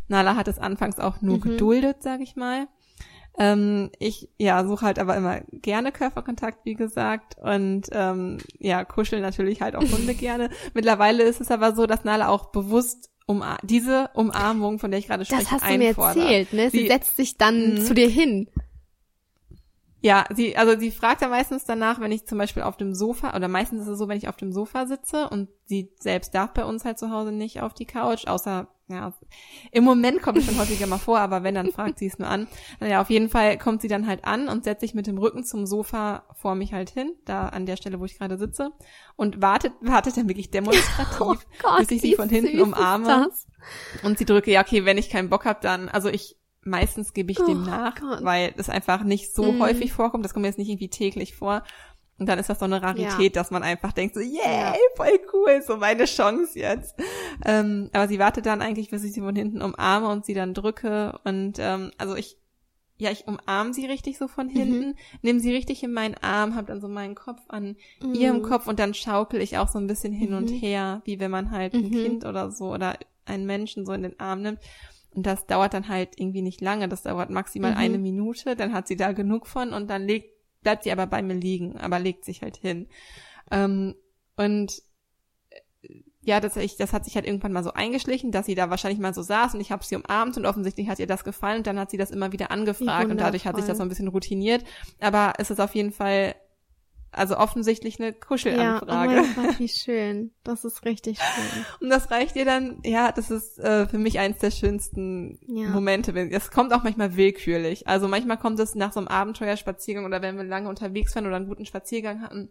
Nala 0.07 0.35
hat 0.35 0.47
es 0.47 0.59
anfangs 0.59 0.99
auch 0.99 1.21
nur 1.21 1.37
mhm. 1.37 1.41
geduldet, 1.41 1.97
sag 2.01 2.21
ich 2.21 2.35
mal. 2.35 2.67
Ähm, 3.37 3.91
ich 3.99 4.29
ja 4.37 4.65
suche 4.65 4.85
halt 4.85 4.99
aber 4.99 5.15
immer 5.17 5.41
gerne 5.51 5.91
Körperkontakt, 5.91 6.65
wie 6.65 6.75
gesagt, 6.75 7.35
und 7.41 7.87
ähm, 7.91 8.37
ja 8.59 8.85
kuscheln 8.85 9.21
natürlich 9.21 9.61
halt 9.61 9.75
auch 9.75 9.81
Hunde 9.81 10.13
gerne. 10.15 10.49
Mittlerweile 10.73 11.23
ist 11.23 11.41
es 11.41 11.51
aber 11.51 11.75
so, 11.75 11.85
dass 11.85 12.05
Nala 12.05 12.29
auch 12.29 12.51
bewusst 12.51 13.09
um 13.27 13.43
diese 13.63 14.09
Umarmung, 14.13 14.79
von 14.79 14.91
der 14.91 14.99
ich 14.99 15.07
gerade 15.07 15.25
spreche, 15.25 15.41
Das 15.41 15.51
hast 15.51 15.69
du 15.69 15.77
mir 15.77 15.97
erzählt, 15.97 16.53
ne? 16.53 16.69
Sie, 16.69 16.81
sie 16.81 16.87
setzt 16.87 17.17
sich 17.17 17.37
dann 17.37 17.81
zu 17.81 17.93
dir 17.93 18.07
hin. 18.07 18.49
Ja, 20.05 20.25
sie, 20.31 20.55
also 20.55 20.77
sie 20.77 20.91
fragt 20.91 21.23
ja 21.23 21.29
meistens 21.29 21.65
danach, 21.65 21.99
wenn 21.99 22.11
ich 22.11 22.27
zum 22.27 22.37
Beispiel 22.37 22.61
auf 22.61 22.77
dem 22.77 22.93
Sofa, 22.93 23.35
oder 23.35 23.47
meistens 23.47 23.81
ist 23.81 23.87
es 23.87 23.97
so, 23.97 24.07
wenn 24.07 24.19
ich 24.19 24.27
auf 24.27 24.37
dem 24.37 24.51
Sofa 24.51 24.85
sitze 24.85 25.27
und 25.27 25.49
sie 25.65 25.91
selbst 25.97 26.35
darf 26.35 26.53
bei 26.53 26.63
uns 26.63 26.85
halt 26.85 26.99
zu 26.99 27.09
Hause 27.09 27.31
nicht 27.31 27.61
auf 27.61 27.73
die 27.73 27.87
Couch, 27.87 28.27
außer, 28.27 28.67
ja, 28.87 29.13
im 29.71 29.83
Moment 29.83 30.21
kommt 30.21 30.37
es 30.37 30.45
schon 30.45 30.59
häufiger 30.59 30.85
mal 30.85 30.99
vor, 30.99 31.17
aber 31.17 31.41
wenn, 31.41 31.55
dann 31.55 31.71
fragt 31.71 31.97
sie 31.97 32.05
es 32.05 32.19
nur 32.19 32.27
an. 32.27 32.47
Ja, 32.79 33.01
auf 33.01 33.09
jeden 33.09 33.29
Fall 33.29 33.57
kommt 33.57 33.81
sie 33.81 33.87
dann 33.87 34.05
halt 34.05 34.25
an 34.25 34.47
und 34.47 34.63
setzt 34.63 34.81
sich 34.81 34.93
mit 34.93 35.07
dem 35.07 35.17
Rücken 35.17 35.43
zum 35.43 35.65
Sofa 35.65 36.21
vor 36.35 36.53
mich 36.53 36.71
halt 36.71 36.91
hin, 36.91 37.15
da 37.25 37.47
an 37.47 37.65
der 37.65 37.75
Stelle, 37.75 37.99
wo 37.99 38.05
ich 38.05 38.19
gerade 38.19 38.37
sitze, 38.37 38.73
und 39.15 39.41
wartet, 39.41 39.73
wartet 39.81 40.17
dann 40.17 40.29
wirklich 40.29 40.51
demonstrativ, 40.51 41.19
oh 41.19 41.35
Gott, 41.63 41.79
bis 41.79 41.89
ich 41.89 42.01
sie 42.01 42.13
von 42.13 42.29
hinten 42.29 42.61
umarme. 42.61 43.31
Und 44.03 44.19
sie 44.19 44.25
drücke, 44.25 44.51
ja, 44.51 44.61
okay, 44.61 44.85
wenn 44.85 44.99
ich 44.99 45.09
keinen 45.09 45.31
Bock 45.31 45.45
habe, 45.45 45.61
dann, 45.63 45.89
also 45.89 46.09
ich 46.09 46.37
meistens 46.65 47.13
gebe 47.13 47.31
ich 47.31 47.39
oh 47.39 47.45
dem 47.45 47.63
nach, 47.63 47.95
Gott. 47.99 48.23
weil 48.23 48.53
es 48.57 48.69
einfach 48.69 49.03
nicht 49.03 49.33
so 49.33 49.51
mm. 49.51 49.61
häufig 49.61 49.93
vorkommt. 49.93 50.25
Das 50.25 50.33
kommt 50.33 50.41
mir 50.41 50.49
jetzt 50.49 50.57
nicht 50.57 50.69
irgendwie 50.69 50.89
täglich 50.89 51.35
vor. 51.35 51.63
Und 52.17 52.27
dann 52.27 52.39
ist 52.39 52.49
das 52.49 52.59
so 52.59 52.65
eine 52.65 52.81
Rarität, 52.81 53.35
ja. 53.35 53.41
dass 53.41 53.51
man 53.51 53.61
einfach 53.61 53.91
denkt 53.91 54.15
so, 54.15 54.21
yeah, 54.21 54.73
voll 54.95 55.19
cool, 55.33 55.61
so 55.61 55.77
meine 55.77 56.05
Chance 56.05 56.57
jetzt. 56.57 56.95
Ähm, 57.45 57.89
aber 57.93 58.07
sie 58.07 58.19
wartet 58.19 58.45
dann 58.45 58.61
eigentlich, 58.61 58.89
bis 58.89 59.03
ich 59.03 59.11
sie 59.11 59.19
von 59.19 59.35
hinten 59.35 59.61
umarme 59.61 60.07
und 60.07 60.25
sie 60.25 60.33
dann 60.33 60.53
drücke. 60.53 61.19
Und 61.25 61.57
ähm, 61.59 61.91
also 61.97 62.15
ich, 62.15 62.37
ja, 62.97 63.11
ich 63.11 63.27
umarme 63.27 63.73
sie 63.73 63.85
richtig 63.85 64.17
so 64.17 64.29
von 64.29 64.47
hinten, 64.47 64.89
mhm. 64.89 64.95
nehme 65.23 65.39
sie 65.41 65.53
richtig 65.53 65.83
in 65.83 65.91
meinen 65.91 66.15
Arm, 66.15 66.55
hab 66.55 66.67
dann 66.67 66.79
so 66.79 66.87
meinen 66.87 67.15
Kopf 67.15 67.41
an 67.49 67.75
mhm. 68.01 68.13
ihrem 68.13 68.41
Kopf 68.41 68.67
und 68.67 68.79
dann 68.79 68.93
schaukel 68.93 69.41
ich 69.41 69.57
auch 69.57 69.67
so 69.67 69.77
ein 69.77 69.87
bisschen 69.87 70.13
hin 70.13 70.31
mhm. 70.31 70.37
und 70.37 70.47
her, 70.47 71.01
wie 71.03 71.19
wenn 71.19 71.31
man 71.31 71.51
halt 71.51 71.73
ein 71.73 71.89
mhm. 71.89 71.91
Kind 71.91 72.25
oder 72.25 72.49
so 72.49 72.73
oder 72.73 72.97
einen 73.25 73.45
Menschen 73.45 73.85
so 73.85 73.91
in 73.91 74.03
den 74.03 74.19
Arm 74.21 74.41
nimmt. 74.41 74.59
Und 75.15 75.25
das 75.25 75.45
dauert 75.47 75.73
dann 75.73 75.87
halt 75.87 76.19
irgendwie 76.19 76.41
nicht 76.41 76.61
lange, 76.61 76.89
das 76.89 77.03
dauert 77.03 77.29
maximal 77.29 77.71
mhm. 77.71 77.77
eine 77.77 77.97
Minute, 77.97 78.55
dann 78.55 78.73
hat 78.73 78.87
sie 78.87 78.97
da 78.97 79.13
genug 79.13 79.47
von 79.47 79.71
und 79.71 79.89
dann 79.89 80.05
legt, 80.05 80.35
bleibt 80.61 80.83
sie 80.83 80.91
aber 80.91 81.07
bei 81.07 81.21
mir 81.21 81.35
liegen, 81.35 81.77
aber 81.77 81.99
legt 81.99 82.25
sich 82.25 82.41
halt 82.41 82.57
hin. 82.57 82.87
Ähm, 83.49 83.95
und 84.35 84.81
äh, 85.49 86.01
ja, 86.21 86.41
das, 86.41 86.57
ich, 86.57 86.75
das 86.75 86.91
hat 86.91 87.05
sich 87.05 87.15
halt 87.15 87.25
irgendwann 87.25 87.53
mal 87.53 87.63
so 87.63 87.71
eingeschlichen, 87.71 88.31
dass 88.31 88.45
sie 88.45 88.55
da 88.55 88.69
wahrscheinlich 88.69 88.99
mal 88.99 89.13
so 89.13 89.21
saß 89.21 89.53
und 89.53 89.61
ich 89.61 89.71
habe 89.71 89.85
sie 89.85 89.95
umarmt 89.95 90.35
und 90.35 90.45
offensichtlich 90.45 90.89
hat 90.89 90.99
ihr 90.99 91.07
das 91.07 91.23
gefallen 91.23 91.59
und 91.59 91.67
dann 91.67 91.79
hat 91.79 91.91
sie 91.91 91.97
das 91.97 92.11
immer 92.11 92.33
wieder 92.33 92.51
angefragt 92.51 93.09
und 93.09 93.17
dadurch 93.17 93.47
hat 93.47 93.55
sich 93.55 93.65
das 93.65 93.77
so 93.77 93.83
ein 93.83 93.89
bisschen 93.89 94.09
routiniert. 94.09 94.65
Aber 94.99 95.33
es 95.37 95.49
ist 95.49 95.61
auf 95.61 95.75
jeden 95.75 95.93
Fall 95.93 96.35
also 97.15 97.37
offensichtlich 97.37 97.99
eine 97.99 98.13
Kuschelanfrage. 98.13 99.15
Ja, 99.15 99.21
oh 99.21 99.25
mein 99.37 99.47
Gott, 99.47 99.59
wie 99.59 99.67
schön. 99.67 100.31
Das 100.43 100.65
ist 100.65 100.85
richtig 100.85 101.19
schön. 101.19 101.65
Und 101.79 101.89
das 101.89 102.11
reicht 102.11 102.35
ihr 102.35 102.45
dann, 102.45 102.79
ja, 102.83 103.11
das 103.11 103.31
ist 103.31 103.57
äh, 103.59 103.87
für 103.87 103.97
mich 103.97 104.19
eins 104.19 104.39
der 104.39 104.51
schönsten 104.51 105.39
ja. 105.47 105.69
Momente. 105.69 106.13
Es 106.31 106.51
kommt 106.51 106.73
auch 106.73 106.83
manchmal 106.83 107.15
willkürlich. 107.15 107.87
Also 107.87 108.07
manchmal 108.07 108.37
kommt 108.37 108.59
es 108.59 108.75
nach 108.75 108.93
so 108.93 108.99
einem 108.99 109.07
Abenteuerspaziergang 109.07 110.05
oder 110.05 110.21
wenn 110.21 110.37
wir 110.37 110.43
lange 110.43 110.69
unterwegs 110.69 111.15
waren 111.15 111.25
oder 111.25 111.37
einen 111.37 111.47
guten 111.47 111.65
Spaziergang 111.65 112.21
hatten, 112.21 112.49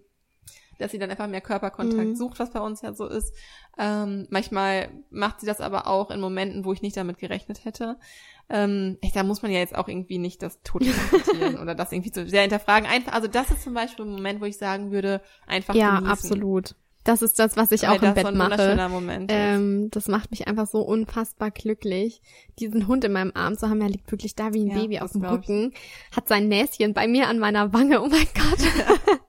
dass 0.78 0.92
sie 0.92 0.98
dann 0.98 1.10
einfach 1.10 1.28
mehr 1.28 1.40
Körperkontakt 1.40 2.08
mhm. 2.08 2.16
sucht, 2.16 2.38
was 2.38 2.50
bei 2.50 2.60
uns 2.60 2.82
ja 2.82 2.92
so 2.94 3.06
ist. 3.06 3.34
Ähm, 3.78 4.26
manchmal 4.30 4.88
macht 5.10 5.40
sie 5.40 5.46
das 5.46 5.60
aber 5.60 5.87
auch 5.87 6.10
in 6.10 6.20
Momenten, 6.20 6.64
wo 6.64 6.72
ich 6.72 6.82
nicht 6.82 6.96
damit 6.96 7.18
gerechnet 7.18 7.64
hätte. 7.64 7.96
Ähm, 8.50 8.98
da 9.14 9.22
muss 9.22 9.42
man 9.42 9.50
ja 9.50 9.58
jetzt 9.58 9.74
auch 9.74 9.88
irgendwie 9.88 10.18
nicht 10.18 10.42
das 10.42 10.60
Tote 10.62 10.87
oder 11.62 11.74
das 11.74 11.92
irgendwie 11.92 12.12
zu 12.12 12.28
sehr 12.28 12.42
hinterfragen. 12.42 12.88
Einfach, 12.88 13.12
also 13.12 13.26
das 13.26 13.50
ist 13.50 13.62
zum 13.62 13.74
Beispiel 13.74 14.04
ein 14.04 14.12
Moment, 14.12 14.40
wo 14.40 14.44
ich 14.44 14.58
sagen 14.58 14.90
würde, 14.90 15.22
einfach 15.46 15.74
Ja, 15.74 15.96
genießen. 15.96 16.10
absolut. 16.10 16.74
Das 17.04 17.20
ist 17.20 17.38
das, 17.38 17.56
was 17.58 17.70
ich 17.70 17.82
Weil 17.82 17.90
auch 17.90 18.02
im 18.02 18.14
Bett 18.14 18.26
so 18.26 18.32
mache. 18.32 18.88
Moment 18.88 19.30
ähm, 19.32 19.90
das 19.90 20.08
macht 20.08 20.30
mich 20.30 20.48
einfach 20.48 20.66
so 20.66 20.80
unfassbar 20.80 21.50
glücklich, 21.50 22.22
diesen 22.58 22.87
Hund 22.88 23.04
in 23.04 23.12
meinem 23.12 23.32
Arm 23.34 23.58
zu 23.58 23.68
haben. 23.68 23.82
Er 23.82 23.90
liegt 23.90 24.10
wirklich 24.10 24.34
da 24.34 24.54
wie 24.54 24.62
ein 24.62 24.68
ja, 24.68 24.74
Baby 24.74 25.00
auf 25.00 25.12
dem 25.12 25.22
Rücken, 25.22 25.74
hat 26.16 26.28
sein 26.28 26.48
Näschen 26.48 26.94
bei 26.94 27.06
mir 27.06 27.28
an 27.28 27.38
meiner 27.38 27.74
Wange. 27.74 28.02
Oh 28.02 28.08
mein 28.08 28.26
Gott. 28.34 28.58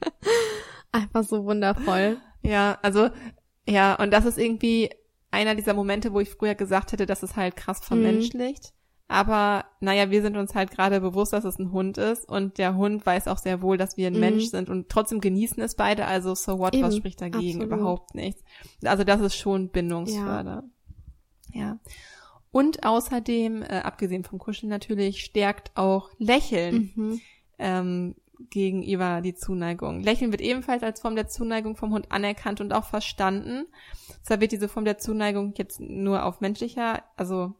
einfach 0.92 1.24
so 1.24 1.44
wundervoll. 1.44 2.18
Ja, 2.42 2.78
also 2.82 3.10
ja, 3.68 3.94
und 3.94 4.12
das 4.12 4.24
ist 4.24 4.38
irgendwie 4.38 4.90
einer 5.30 5.54
dieser 5.54 5.74
Momente, 5.74 6.12
wo 6.12 6.20
ich 6.20 6.30
früher 6.30 6.54
gesagt 6.54 6.92
hätte, 6.92 7.06
dass 7.06 7.22
es 7.22 7.36
halt 7.36 7.56
krass 7.56 7.80
vermenschlicht. 7.80 8.64
Mhm. 8.64 8.80
Aber 9.08 9.64
naja, 9.80 10.10
wir 10.10 10.22
sind 10.22 10.36
uns 10.36 10.54
halt 10.54 10.70
gerade 10.70 11.00
bewusst, 11.00 11.32
dass 11.32 11.44
es 11.44 11.58
ein 11.58 11.72
Hund 11.72 11.98
ist 11.98 12.28
und 12.28 12.58
der 12.58 12.76
Hund 12.76 13.04
weiß 13.04 13.26
auch 13.26 13.38
sehr 13.38 13.60
wohl, 13.60 13.76
dass 13.76 13.96
wir 13.96 14.06
ein 14.06 14.14
mhm. 14.14 14.20
Mensch 14.20 14.44
sind 14.44 14.68
und 14.68 14.88
trotzdem 14.88 15.20
genießen 15.20 15.60
es 15.62 15.74
beide. 15.74 16.06
Also 16.06 16.36
so 16.36 16.60
what, 16.60 16.74
Eben. 16.74 16.84
was 16.84 16.96
spricht 16.96 17.20
dagegen? 17.20 17.60
Absolut. 17.60 17.66
Überhaupt 17.66 18.14
nichts. 18.14 18.42
Also 18.84 19.02
das 19.02 19.20
ist 19.20 19.34
schon 19.34 19.70
bindungsförder. 19.70 20.62
Ja. 21.52 21.60
ja. 21.60 21.78
Und 22.52 22.84
außerdem, 22.84 23.62
äh, 23.62 23.80
abgesehen 23.82 24.22
vom 24.22 24.38
Kuscheln 24.38 24.70
natürlich, 24.70 25.24
stärkt 25.24 25.76
auch 25.76 26.10
Lächeln. 26.18 26.92
Mhm. 26.94 27.20
Ähm, 27.58 28.14
gegenüber 28.48 29.20
die 29.20 29.34
Zuneigung. 29.34 30.00
Lächeln 30.00 30.30
wird 30.30 30.40
ebenfalls 30.40 30.82
als 30.82 31.00
Form 31.00 31.16
der 31.16 31.28
Zuneigung 31.28 31.76
vom 31.76 31.92
Hund 31.92 32.10
anerkannt 32.10 32.60
und 32.60 32.72
auch 32.72 32.84
verstanden. 32.84 33.66
Zwar 34.22 34.40
wird 34.40 34.52
diese 34.52 34.68
Form 34.68 34.84
der 34.84 34.98
Zuneigung 34.98 35.54
jetzt 35.56 35.80
nur 35.80 36.24
auf 36.24 36.40
menschlicher, 36.40 37.02
also 37.16 37.54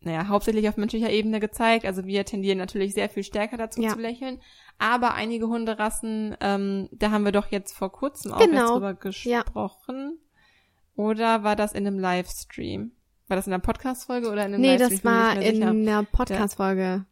naja, 0.00 0.28
hauptsächlich 0.28 0.68
auf 0.68 0.76
menschlicher 0.76 1.10
Ebene 1.10 1.40
gezeigt. 1.40 1.84
Also 1.84 2.04
wir 2.06 2.24
tendieren 2.24 2.58
natürlich 2.58 2.94
sehr 2.94 3.08
viel 3.08 3.24
stärker 3.24 3.56
dazu 3.56 3.82
ja. 3.82 3.90
zu 3.90 3.98
lächeln. 3.98 4.40
Aber 4.78 5.14
einige 5.14 5.48
Hunderassen, 5.48 6.36
ähm, 6.40 6.88
da 6.92 7.10
haben 7.10 7.24
wir 7.24 7.32
doch 7.32 7.50
jetzt 7.50 7.72
vor 7.72 7.90
kurzem 7.90 8.32
auch 8.32 8.38
genau. 8.38 8.74
drüber 8.74 8.94
gesprochen. 8.94 10.18
Ja. 10.18 11.02
Oder 11.02 11.42
war 11.42 11.56
das 11.56 11.72
in 11.72 11.86
einem 11.86 11.98
Livestream? 11.98 12.92
War 13.28 13.36
das 13.36 13.46
in 13.46 13.52
einer 13.52 13.62
Podcast-Folge 13.62 14.28
oder 14.28 14.46
in 14.46 14.54
einem 14.54 14.60
nee, 14.60 14.76
Livestream? 14.76 14.90
Nee, 14.90 15.00
das 15.00 15.04
war 15.04 15.42
in 15.42 15.62
einer 15.88 16.04
Podcast-Folge. 16.04 17.06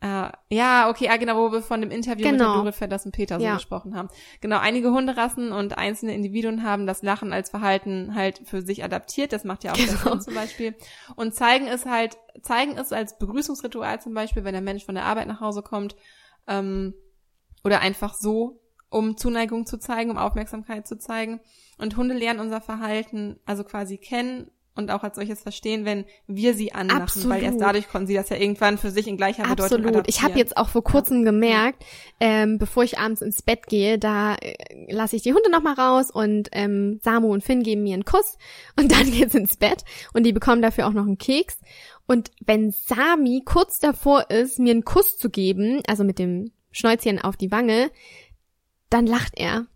Uh, 0.00 0.30
ja, 0.48 0.88
okay, 0.88 1.08
ah, 1.08 1.16
genau, 1.16 1.36
wo 1.36 1.50
wir 1.50 1.60
von 1.60 1.80
dem 1.80 1.90
Interview 1.90 2.24
genau. 2.30 2.50
mit. 2.50 2.60
Dorit 2.60 2.74
Feddersen 2.76 3.10
Petersen 3.10 3.42
ja. 3.44 3.54
gesprochen 3.54 3.96
haben. 3.96 4.08
Genau, 4.40 4.58
einige 4.58 4.92
Hunderassen 4.92 5.50
und 5.50 5.76
einzelne 5.76 6.14
Individuen 6.14 6.62
haben 6.62 6.86
das 6.86 7.02
Lachen 7.02 7.32
als 7.32 7.50
Verhalten 7.50 8.14
halt 8.14 8.42
für 8.44 8.62
sich 8.62 8.84
adaptiert. 8.84 9.32
Das 9.32 9.42
macht 9.42 9.64
ja 9.64 9.72
auch 9.72 9.76
genau. 9.76 9.90
der 9.90 10.04
Hund 10.04 10.22
zum 10.22 10.34
Beispiel. 10.34 10.76
Und 11.16 11.34
zeigen 11.34 11.66
es 11.66 11.84
halt, 11.84 12.16
zeigen 12.42 12.78
es 12.78 12.92
als 12.92 13.18
Begrüßungsritual 13.18 14.00
zum 14.00 14.14
Beispiel, 14.14 14.44
wenn 14.44 14.52
der 14.52 14.62
Mensch 14.62 14.84
von 14.84 14.94
der 14.94 15.04
Arbeit 15.04 15.26
nach 15.26 15.40
Hause 15.40 15.62
kommt, 15.62 15.96
ähm, 16.46 16.94
oder 17.64 17.80
einfach 17.80 18.14
so, 18.14 18.60
um 18.90 19.16
Zuneigung 19.16 19.66
zu 19.66 19.78
zeigen, 19.78 20.12
um 20.12 20.16
Aufmerksamkeit 20.16 20.86
zu 20.86 20.96
zeigen. 20.96 21.40
Und 21.76 21.96
Hunde 21.96 22.14
lernen 22.14 22.38
unser 22.38 22.60
Verhalten 22.60 23.40
also 23.46 23.64
quasi 23.64 23.98
kennen 23.98 24.48
und 24.78 24.92
auch 24.92 25.02
als 25.02 25.16
solches 25.16 25.42
verstehen, 25.42 25.84
wenn 25.84 26.04
wir 26.28 26.54
sie 26.54 26.72
anmachen, 26.72 27.02
Absolut. 27.02 27.30
weil 27.30 27.42
erst 27.42 27.60
dadurch 27.60 27.88
konnten 27.88 28.06
sie 28.06 28.14
das 28.14 28.28
ja 28.28 28.36
irgendwann 28.36 28.78
für 28.78 28.90
sich 28.90 29.08
in 29.08 29.16
gleicher 29.16 29.42
Bedeutung 29.42 29.84
Absolut. 29.84 30.08
Ich 30.08 30.22
habe 30.22 30.38
jetzt 30.38 30.56
auch 30.56 30.68
vor 30.68 30.84
kurzem 30.84 31.24
gemerkt, 31.24 31.84
ähm, 32.20 32.58
bevor 32.58 32.84
ich 32.84 32.96
abends 32.96 33.20
ins 33.20 33.42
Bett 33.42 33.66
gehe, 33.66 33.98
da 33.98 34.36
äh, 34.36 34.54
lasse 34.88 35.16
ich 35.16 35.22
die 35.22 35.34
Hunde 35.34 35.50
noch 35.50 35.62
mal 35.62 35.74
raus 35.74 36.12
und 36.12 36.48
ähm, 36.52 37.00
Samu 37.02 37.32
und 37.32 37.42
Finn 37.42 37.64
geben 37.64 37.82
mir 37.82 37.94
einen 37.94 38.04
Kuss 38.04 38.38
und 38.78 38.92
dann 38.92 39.10
geht's 39.10 39.34
ins 39.34 39.56
Bett 39.56 39.82
und 40.14 40.24
die 40.24 40.32
bekommen 40.32 40.62
dafür 40.62 40.86
auch 40.86 40.92
noch 40.92 41.06
einen 41.06 41.18
Keks. 41.18 41.58
Und 42.06 42.30
wenn 42.46 42.70
Sami 42.70 43.42
kurz 43.44 43.80
davor 43.80 44.30
ist, 44.30 44.60
mir 44.60 44.70
einen 44.70 44.84
Kuss 44.84 45.18
zu 45.18 45.28
geben, 45.28 45.82
also 45.88 46.04
mit 46.04 46.20
dem 46.20 46.52
Schnäuzchen 46.70 47.20
auf 47.20 47.36
die 47.36 47.50
Wange, 47.50 47.90
dann 48.90 49.06
lacht 49.06 49.32
er. 49.36 49.66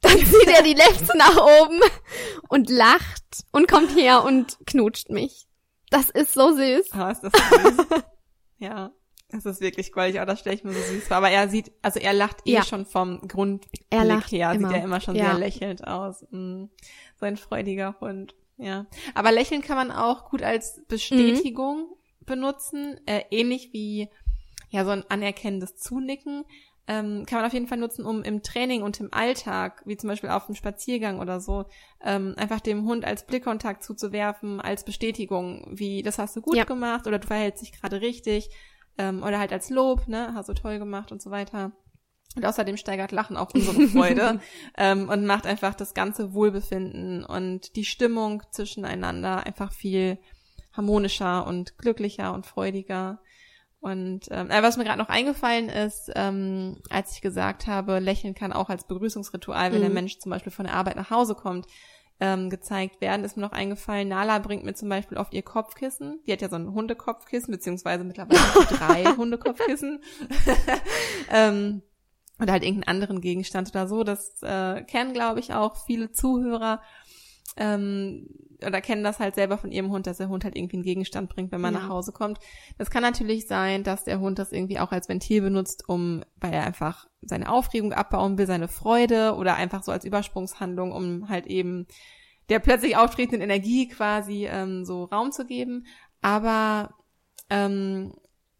Dann 0.00 0.18
zieht 0.24 0.48
er 0.48 0.62
die 0.62 0.74
Lips 0.74 1.12
nach 1.14 1.36
oben 1.36 1.80
und 2.48 2.70
lacht 2.70 3.44
und 3.52 3.68
kommt 3.68 3.94
her 3.96 4.24
und 4.24 4.58
knutscht 4.66 5.10
mich. 5.10 5.46
Das 5.90 6.10
ist 6.10 6.34
so 6.34 6.52
süß. 6.54 6.92
Ah, 6.92 7.10
ist 7.10 7.22
das 7.22 7.32
süß. 7.32 7.86
ja. 8.58 8.92
Das 9.32 9.46
ist 9.46 9.60
wirklich 9.60 9.92
goldig, 9.92 10.18
aber 10.18 10.26
das 10.26 10.40
stelle 10.40 10.56
ich 10.56 10.64
mir 10.64 10.72
so 10.72 10.80
süß 10.80 11.06
vor. 11.06 11.18
Aber 11.18 11.30
er 11.30 11.48
sieht, 11.48 11.70
also 11.82 12.00
er 12.00 12.12
lacht 12.12 12.38
eh 12.46 12.54
ja. 12.54 12.64
schon 12.64 12.84
vom 12.84 13.20
Grundblick 13.28 13.86
er 13.90 14.04
lacht 14.04 14.32
her, 14.32 14.52
immer. 14.52 14.68
sieht 14.68 14.78
er 14.78 14.84
immer 14.84 15.00
schon 15.00 15.14
ja. 15.14 15.26
sehr 15.26 15.38
lächelnd 15.38 15.86
aus. 15.86 16.24
Mm, 16.30 16.64
so 17.18 17.26
ein 17.26 17.36
freudiger 17.36 17.96
Hund. 18.00 18.34
Ja. 18.56 18.86
Aber 19.14 19.30
lächeln 19.30 19.62
kann 19.62 19.76
man 19.76 19.92
auch 19.92 20.30
gut 20.30 20.42
als 20.42 20.82
Bestätigung 20.88 21.90
mhm. 21.90 22.24
benutzen, 22.26 23.00
äh, 23.06 23.22
ähnlich 23.30 23.72
wie 23.72 24.08
ja 24.70 24.84
so 24.84 24.90
ein 24.90 25.04
anerkennendes 25.08 25.76
Zunicken 25.76 26.44
ähm, 26.90 27.24
kann 27.24 27.38
man 27.38 27.46
auf 27.46 27.52
jeden 27.52 27.68
Fall 27.68 27.78
nutzen, 27.78 28.04
um 28.04 28.24
im 28.24 28.42
Training 28.42 28.82
und 28.82 28.98
im 28.98 29.14
Alltag, 29.14 29.80
wie 29.86 29.96
zum 29.96 30.08
Beispiel 30.08 30.30
auf 30.30 30.46
dem 30.46 30.56
Spaziergang 30.56 31.20
oder 31.20 31.38
so, 31.38 31.66
ähm, 32.04 32.34
einfach 32.36 32.58
dem 32.58 32.84
Hund 32.84 33.04
als 33.04 33.24
Blickkontakt 33.26 33.84
zuzuwerfen, 33.84 34.60
als 34.60 34.84
Bestätigung, 34.84 35.68
wie 35.70 36.02
das 36.02 36.18
hast 36.18 36.34
du 36.34 36.40
gut 36.40 36.56
ja. 36.56 36.64
gemacht 36.64 37.06
oder 37.06 37.20
du 37.20 37.28
verhältst 37.28 37.62
dich 37.62 37.70
gerade 37.70 38.00
richtig 38.00 38.50
ähm, 38.98 39.22
oder 39.22 39.38
halt 39.38 39.52
als 39.52 39.70
Lob, 39.70 40.08
ne, 40.08 40.34
hast 40.34 40.48
du 40.48 40.52
toll 40.52 40.80
gemacht 40.80 41.12
und 41.12 41.22
so 41.22 41.30
weiter. 41.30 41.70
Und 42.34 42.44
außerdem 42.44 42.76
steigert 42.76 43.12
Lachen 43.12 43.36
auch 43.36 43.54
unsere 43.54 43.82
Freude 43.88 44.40
ähm, 44.76 45.08
und 45.08 45.26
macht 45.26 45.46
einfach 45.46 45.76
das 45.76 45.94
ganze 45.94 46.34
Wohlbefinden 46.34 47.24
und 47.24 47.76
die 47.76 47.84
Stimmung 47.84 48.42
zwischeneinander 48.50 49.46
einfach 49.46 49.72
viel 49.72 50.18
harmonischer 50.72 51.46
und 51.46 51.78
glücklicher 51.78 52.34
und 52.34 52.46
freudiger. 52.46 53.20
Und 53.80 54.26
ähm, 54.30 54.50
äh, 54.50 54.62
was 54.62 54.76
mir 54.76 54.84
gerade 54.84 54.98
noch 54.98 55.08
eingefallen 55.08 55.70
ist, 55.70 56.10
ähm, 56.14 56.76
als 56.90 57.14
ich 57.14 57.22
gesagt 57.22 57.66
habe, 57.66 57.98
Lächeln 57.98 58.34
kann 58.34 58.52
auch 58.52 58.68
als 58.68 58.84
Begrüßungsritual, 58.84 59.72
wenn 59.72 59.78
mhm. 59.78 59.84
der 59.84 59.94
Mensch 59.94 60.18
zum 60.18 60.30
Beispiel 60.30 60.52
von 60.52 60.66
der 60.66 60.74
Arbeit 60.74 60.96
nach 60.96 61.10
Hause 61.10 61.34
kommt, 61.34 61.66
ähm, 62.20 62.50
gezeigt 62.50 63.00
werden, 63.00 63.24
ist 63.24 63.36
mir 63.36 63.42
noch 63.42 63.52
eingefallen, 63.52 64.08
Nala 64.08 64.38
bringt 64.38 64.64
mir 64.64 64.74
zum 64.74 64.90
Beispiel 64.90 65.16
oft 65.16 65.32
ihr 65.32 65.42
Kopfkissen. 65.42 66.20
Die 66.26 66.32
hat 66.32 66.42
ja 66.42 66.50
so 66.50 66.56
ein 66.56 66.74
Hundekopfkissen, 66.74 67.50
beziehungsweise 67.50 68.04
mittlerweile 68.04 68.40
drei 68.68 69.04
Hundekopfkissen. 69.16 70.02
ähm, 71.30 71.82
oder 72.38 72.52
halt 72.52 72.64
irgendeinen 72.64 72.94
anderen 72.94 73.20
Gegenstand 73.20 73.70
oder 73.70 73.86
so. 73.88 74.04
Das 74.04 74.42
äh, 74.42 74.82
kennen, 74.82 75.14
glaube 75.14 75.40
ich, 75.40 75.54
auch 75.54 75.76
viele 75.86 76.12
Zuhörer 76.12 76.82
ähm, 77.56 78.28
oder 78.66 78.80
kennen 78.80 79.04
das 79.04 79.18
halt 79.18 79.34
selber 79.34 79.58
von 79.58 79.72
ihrem 79.72 79.90
Hund, 79.90 80.06
dass 80.06 80.18
der 80.18 80.28
Hund 80.28 80.44
halt 80.44 80.56
irgendwie 80.56 80.76
einen 80.76 80.84
Gegenstand 80.84 81.30
bringt, 81.30 81.52
wenn 81.52 81.60
man 81.60 81.74
ja. 81.74 81.80
nach 81.80 81.88
Hause 81.88 82.12
kommt. 82.12 82.38
Das 82.78 82.90
kann 82.90 83.02
natürlich 83.02 83.46
sein, 83.46 83.84
dass 83.84 84.04
der 84.04 84.20
Hund 84.20 84.38
das 84.38 84.52
irgendwie 84.52 84.78
auch 84.78 84.92
als 84.92 85.08
Ventil 85.08 85.40
benutzt, 85.40 85.88
um, 85.88 86.22
weil 86.40 86.52
er 86.52 86.66
einfach 86.66 87.06
seine 87.22 87.50
Aufregung 87.50 87.92
abbauen 87.92 88.38
will, 88.38 88.46
seine 88.46 88.68
Freude 88.68 89.34
oder 89.36 89.56
einfach 89.56 89.82
so 89.82 89.92
als 89.92 90.04
Übersprungshandlung, 90.04 90.92
um 90.92 91.28
halt 91.28 91.46
eben 91.46 91.86
der 92.48 92.58
plötzlich 92.58 92.96
auftretenden 92.96 93.40
Energie 93.40 93.88
quasi 93.88 94.46
ähm, 94.46 94.84
so 94.84 95.04
Raum 95.04 95.32
zu 95.32 95.46
geben. 95.46 95.86
Aber 96.20 96.94
ähm, 97.48 98.12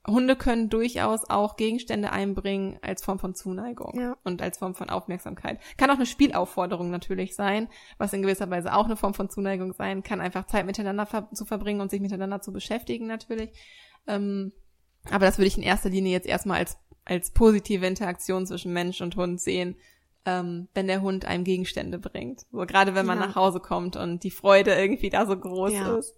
Hunde 0.07 0.34
können 0.34 0.70
durchaus 0.70 1.28
auch 1.28 1.57
Gegenstände 1.57 2.11
einbringen 2.11 2.78
als 2.80 3.05
Form 3.05 3.18
von 3.18 3.34
Zuneigung 3.34 3.98
ja. 3.98 4.16
und 4.24 4.40
als 4.40 4.59
Form 4.59 4.74
von 4.74 4.88
Aufmerksamkeit. 4.88 5.61
Kann 5.76 5.90
auch 5.90 5.96
eine 5.96 6.07
Spielaufforderung 6.07 6.90
natürlich 6.90 7.34
sein, 7.34 7.68
was 7.98 8.12
in 8.14 8.22
gewisser 8.22 8.48
Weise 8.51 8.74
auch 8.74 8.86
eine 8.86 8.96
Form 8.96 9.12
von 9.12 9.28
Zuneigung 9.28 9.74
sein 9.74 10.03
kann, 10.03 10.20
einfach 10.20 10.46
Zeit 10.46 10.64
miteinander 10.64 11.05
ver 11.05 11.28
zu 11.32 11.44
verbringen 11.44 11.82
und 11.82 11.90
sich 11.90 12.01
miteinander 12.01 12.40
zu 12.40 12.53
beschäftigen 12.53 13.07
natürlich. 13.07 13.51
Ähm, 14.07 14.53
aber 15.11 15.26
das 15.26 15.38
würde 15.38 15.48
ich 15.48 15.59
in 15.59 15.62
erster 15.62 15.90
Linie 15.90 16.12
jetzt 16.12 16.26
erstmal 16.26 16.59
als, 16.59 16.78
als 17.05 17.30
positive 17.32 17.86
Interaktion 17.86 18.46
zwischen 18.46 18.72
Mensch 18.72 19.03
und 19.03 19.16
Hund 19.16 19.40
sehen, 19.40 19.76
ähm, 20.26 20.68
wenn 20.74 20.86
der 20.86 21.03
Hund 21.03 21.24
einem 21.24 21.44
Gegenstände 21.44 21.98
bringt. 21.98 22.46
So 22.51 22.59
gerade 22.59 22.94
wenn 22.94 23.07
man 23.07 23.20
ja. 23.20 23.26
nach 23.26 23.36
Hause 23.36 23.61
kommt 23.61 23.96
und 23.96 24.22
die 24.24 24.30
Freude 24.30 24.74
irgendwie 24.74 25.11
da 25.11 25.26
so 25.26 25.36
groß 25.36 25.72
ja. 25.72 25.96
ist. 25.96 26.14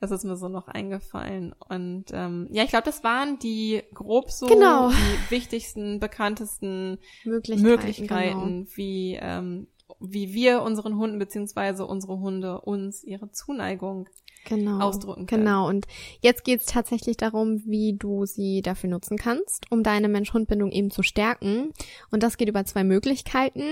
Das 0.00 0.10
ist 0.10 0.24
mir 0.24 0.36
so 0.36 0.48
noch 0.48 0.68
eingefallen. 0.68 1.54
Und 1.68 2.06
ähm, 2.12 2.48
ja, 2.50 2.64
ich 2.64 2.70
glaube, 2.70 2.84
das 2.84 3.02
waren 3.02 3.38
die 3.38 3.82
grob 3.94 4.30
so 4.30 4.46
genau. 4.46 4.90
die 4.90 5.30
wichtigsten, 5.30 6.00
bekanntesten 6.00 6.98
Möglichkeiten, 7.24 7.62
Möglichkeiten 7.62 8.64
genau. 8.64 8.70
wie, 8.74 9.18
ähm, 9.20 9.68
wie 10.00 10.34
wir 10.34 10.62
unseren 10.62 10.98
Hunden 10.98 11.18
beziehungsweise 11.18 11.86
unsere 11.86 12.18
Hunde 12.18 12.60
uns 12.60 13.04
ihre 13.04 13.30
Zuneigung 13.30 14.06
genau, 14.44 14.80
ausdrücken 14.80 15.26
können. 15.26 15.44
Genau, 15.44 15.66
und 15.66 15.86
jetzt 16.20 16.44
geht 16.44 16.60
es 16.60 16.66
tatsächlich 16.66 17.16
darum, 17.16 17.62
wie 17.64 17.96
du 17.98 18.26
sie 18.26 18.60
dafür 18.60 18.90
nutzen 18.90 19.16
kannst, 19.16 19.64
um 19.70 19.82
deine 19.82 20.08
Mensch-Hund-Bindung 20.08 20.72
eben 20.72 20.90
zu 20.90 21.02
stärken. 21.02 21.72
Und 22.10 22.22
das 22.22 22.36
geht 22.36 22.50
über 22.50 22.66
zwei 22.66 22.84
Möglichkeiten. 22.84 23.64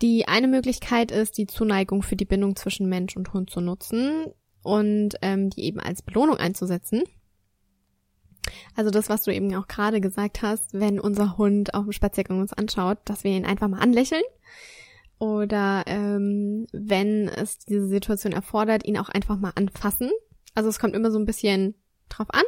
Die 0.00 0.26
eine 0.26 0.48
Möglichkeit 0.48 1.10
ist, 1.12 1.36
die 1.36 1.46
Zuneigung 1.46 2.02
für 2.02 2.16
die 2.16 2.24
Bindung 2.24 2.56
zwischen 2.56 2.88
Mensch 2.88 3.16
und 3.16 3.34
Hund 3.34 3.50
zu 3.50 3.60
nutzen 3.60 4.32
und 4.62 5.16
ähm, 5.22 5.50
die 5.50 5.64
eben 5.64 5.80
als 5.80 6.02
Belohnung 6.02 6.36
einzusetzen. 6.36 7.02
Also 8.74 8.90
das, 8.90 9.08
was 9.08 9.22
du 9.22 9.32
eben 9.32 9.54
auch 9.54 9.68
gerade 9.68 10.00
gesagt 10.00 10.42
hast, 10.42 10.74
wenn 10.74 10.98
unser 10.98 11.36
Hund 11.38 11.74
auf 11.74 11.84
dem 11.84 11.92
Spaziergang 11.92 12.40
uns 12.40 12.52
anschaut, 12.52 12.98
dass 13.04 13.24
wir 13.24 13.32
ihn 13.32 13.44
einfach 13.44 13.68
mal 13.68 13.80
anlächeln. 13.80 14.22
Oder 15.18 15.84
ähm, 15.86 16.66
wenn 16.72 17.28
es 17.28 17.58
diese 17.60 17.86
Situation 17.86 18.32
erfordert, 18.32 18.84
ihn 18.84 18.98
auch 18.98 19.08
einfach 19.08 19.38
mal 19.38 19.52
anfassen. 19.54 20.10
Also 20.54 20.68
es 20.68 20.80
kommt 20.80 20.96
immer 20.96 21.12
so 21.12 21.18
ein 21.18 21.26
bisschen 21.26 21.74
drauf 22.08 22.26
an. 22.30 22.42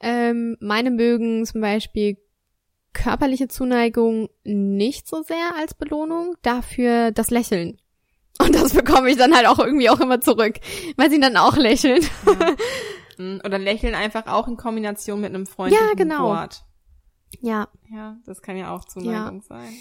Ähm, 0.00 0.56
meine 0.60 0.90
mögen 0.90 1.44
zum 1.44 1.60
Beispiel 1.60 2.16
körperliche 2.94 3.48
Zuneigung 3.48 4.28
nicht 4.44 5.06
so 5.06 5.22
sehr 5.22 5.54
als 5.56 5.74
Belohnung, 5.74 6.36
dafür 6.42 7.12
das 7.12 7.30
Lächeln. 7.30 7.78
Und 8.40 8.54
das 8.54 8.72
bekomme 8.72 9.10
ich 9.10 9.16
dann 9.16 9.34
halt 9.34 9.46
auch 9.46 9.58
irgendwie 9.58 9.90
auch 9.90 10.00
immer 10.00 10.20
zurück, 10.20 10.54
weil 10.96 11.10
sie 11.10 11.20
dann 11.20 11.36
auch 11.36 11.56
lächeln. 11.56 12.02
Ja. 12.26 12.54
Mhm. 13.18 13.40
Oder 13.44 13.58
lächeln 13.58 13.96
einfach 13.96 14.28
auch 14.28 14.46
in 14.46 14.56
Kombination 14.56 15.20
mit 15.20 15.34
einem 15.34 15.46
freundlichen 15.46 15.88
ja, 15.88 15.94
genau. 15.94 16.28
Wort. 16.28 16.64
Ja. 17.40 17.68
Ja, 17.90 18.16
das 18.24 18.42
kann 18.42 18.56
ja 18.56 18.74
auch 18.74 18.84
Zuneigung 18.84 19.40
ja. 19.40 19.42
sein. 19.42 19.72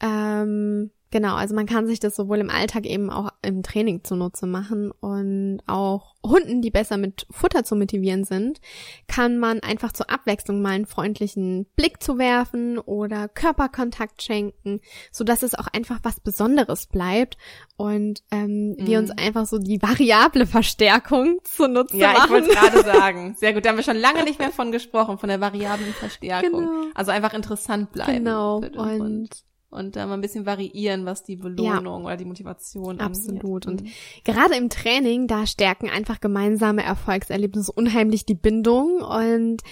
Ähm, 0.00 0.90
Genau, 1.12 1.34
also 1.34 1.56
man 1.56 1.66
kann 1.66 1.88
sich 1.88 1.98
das 1.98 2.14
sowohl 2.14 2.38
im 2.38 2.50
Alltag 2.50 2.86
eben 2.86 3.10
auch 3.10 3.30
im 3.42 3.64
Training 3.64 4.04
zunutze 4.04 4.46
machen 4.46 4.92
und 4.92 5.60
auch 5.66 6.14
Hunden, 6.24 6.62
die 6.62 6.70
besser 6.70 6.98
mit 6.98 7.26
Futter 7.30 7.64
zu 7.64 7.74
motivieren 7.74 8.24
sind, 8.24 8.60
kann 9.08 9.38
man 9.38 9.60
einfach 9.60 9.90
zur 9.90 10.10
Abwechslung 10.10 10.62
mal 10.62 10.70
einen 10.70 10.86
freundlichen 10.86 11.66
Blick 11.74 12.00
zu 12.02 12.18
werfen 12.18 12.78
oder 12.78 13.26
Körperkontakt 13.26 14.22
schenken, 14.22 14.80
so 15.10 15.24
dass 15.24 15.42
es 15.42 15.56
auch 15.56 15.66
einfach 15.66 15.98
was 16.04 16.20
Besonderes 16.20 16.86
bleibt 16.86 17.38
und 17.76 18.22
ähm, 18.30 18.72
mm. 18.72 18.86
wir 18.86 18.98
uns 18.98 19.10
mhm. 19.10 19.18
einfach 19.18 19.46
so 19.46 19.58
die 19.58 19.82
variable 19.82 20.46
Verstärkung 20.46 21.38
zunutze 21.42 21.96
ja, 21.96 22.12
machen. 22.12 22.18
Ja, 22.18 22.24
ich 22.24 22.30
wollte 22.30 22.50
gerade 22.50 22.82
sagen. 22.84 23.34
Sehr 23.36 23.52
gut, 23.52 23.64
da 23.64 23.70
haben 23.70 23.76
wir 23.76 23.84
schon 23.84 23.96
lange 23.96 24.22
nicht 24.24 24.38
mehr 24.38 24.50
von 24.50 24.70
gesprochen, 24.70 25.18
von 25.18 25.28
der 25.28 25.40
variablen 25.40 25.92
Verstärkung. 25.94 26.66
Genau. 26.66 26.84
Also 26.94 27.10
einfach 27.10 27.34
interessant 27.34 27.90
bleiben. 27.92 28.24
Genau, 28.24 28.58
und 28.58 29.30
und 29.70 29.94
da 29.94 30.06
mal 30.06 30.14
ein 30.14 30.20
bisschen 30.20 30.46
variieren, 30.46 31.06
was 31.06 31.22
die 31.22 31.36
Belohnung 31.36 32.02
ja, 32.02 32.06
oder 32.06 32.16
die 32.16 32.24
Motivation 32.24 33.00
Absolut. 33.00 33.66
Angeht. 33.66 33.66
Und 33.66 33.82
mhm. 33.84 33.92
gerade 34.24 34.56
im 34.56 34.68
Training, 34.68 35.28
da 35.28 35.46
stärken 35.46 35.88
einfach 35.88 36.20
gemeinsame 36.20 36.82
Erfolgserlebnisse 36.82 37.70
unheimlich 37.72 38.26
die 38.26 38.34
Bindung. 38.34 39.00
Und 39.00 39.62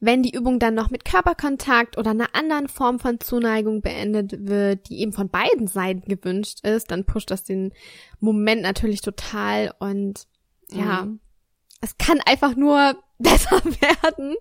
wenn 0.00 0.22
die 0.22 0.34
Übung 0.34 0.60
dann 0.60 0.74
noch 0.74 0.90
mit 0.90 1.04
Körperkontakt 1.04 1.98
oder 1.98 2.10
einer 2.10 2.34
anderen 2.34 2.68
Form 2.68 3.00
von 3.00 3.18
Zuneigung 3.18 3.82
beendet 3.82 4.46
wird, 4.46 4.88
die 4.88 5.00
eben 5.00 5.12
von 5.12 5.28
beiden 5.28 5.66
Seiten 5.66 6.08
gewünscht 6.08 6.64
ist, 6.64 6.92
dann 6.92 7.04
pusht 7.04 7.30
das 7.30 7.42
den 7.42 7.72
Moment 8.20 8.62
natürlich 8.62 9.00
total. 9.00 9.74
Und 9.80 10.28
ja, 10.70 11.02
mhm. 11.02 11.18
es 11.80 11.98
kann 11.98 12.20
einfach 12.24 12.54
nur 12.54 12.96
besser 13.18 13.60
werden. 13.64 14.36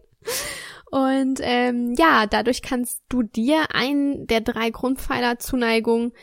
Und 0.90 1.40
ähm, 1.42 1.94
ja, 1.98 2.28
dadurch 2.28 2.62
kannst 2.62 3.04
du 3.10 3.24
dir 3.24 3.76
einen 3.76 4.26
der 4.28 4.42
drei 4.42 4.70
Grundpfeiler 4.70 5.40
Zuneigung 5.40 6.14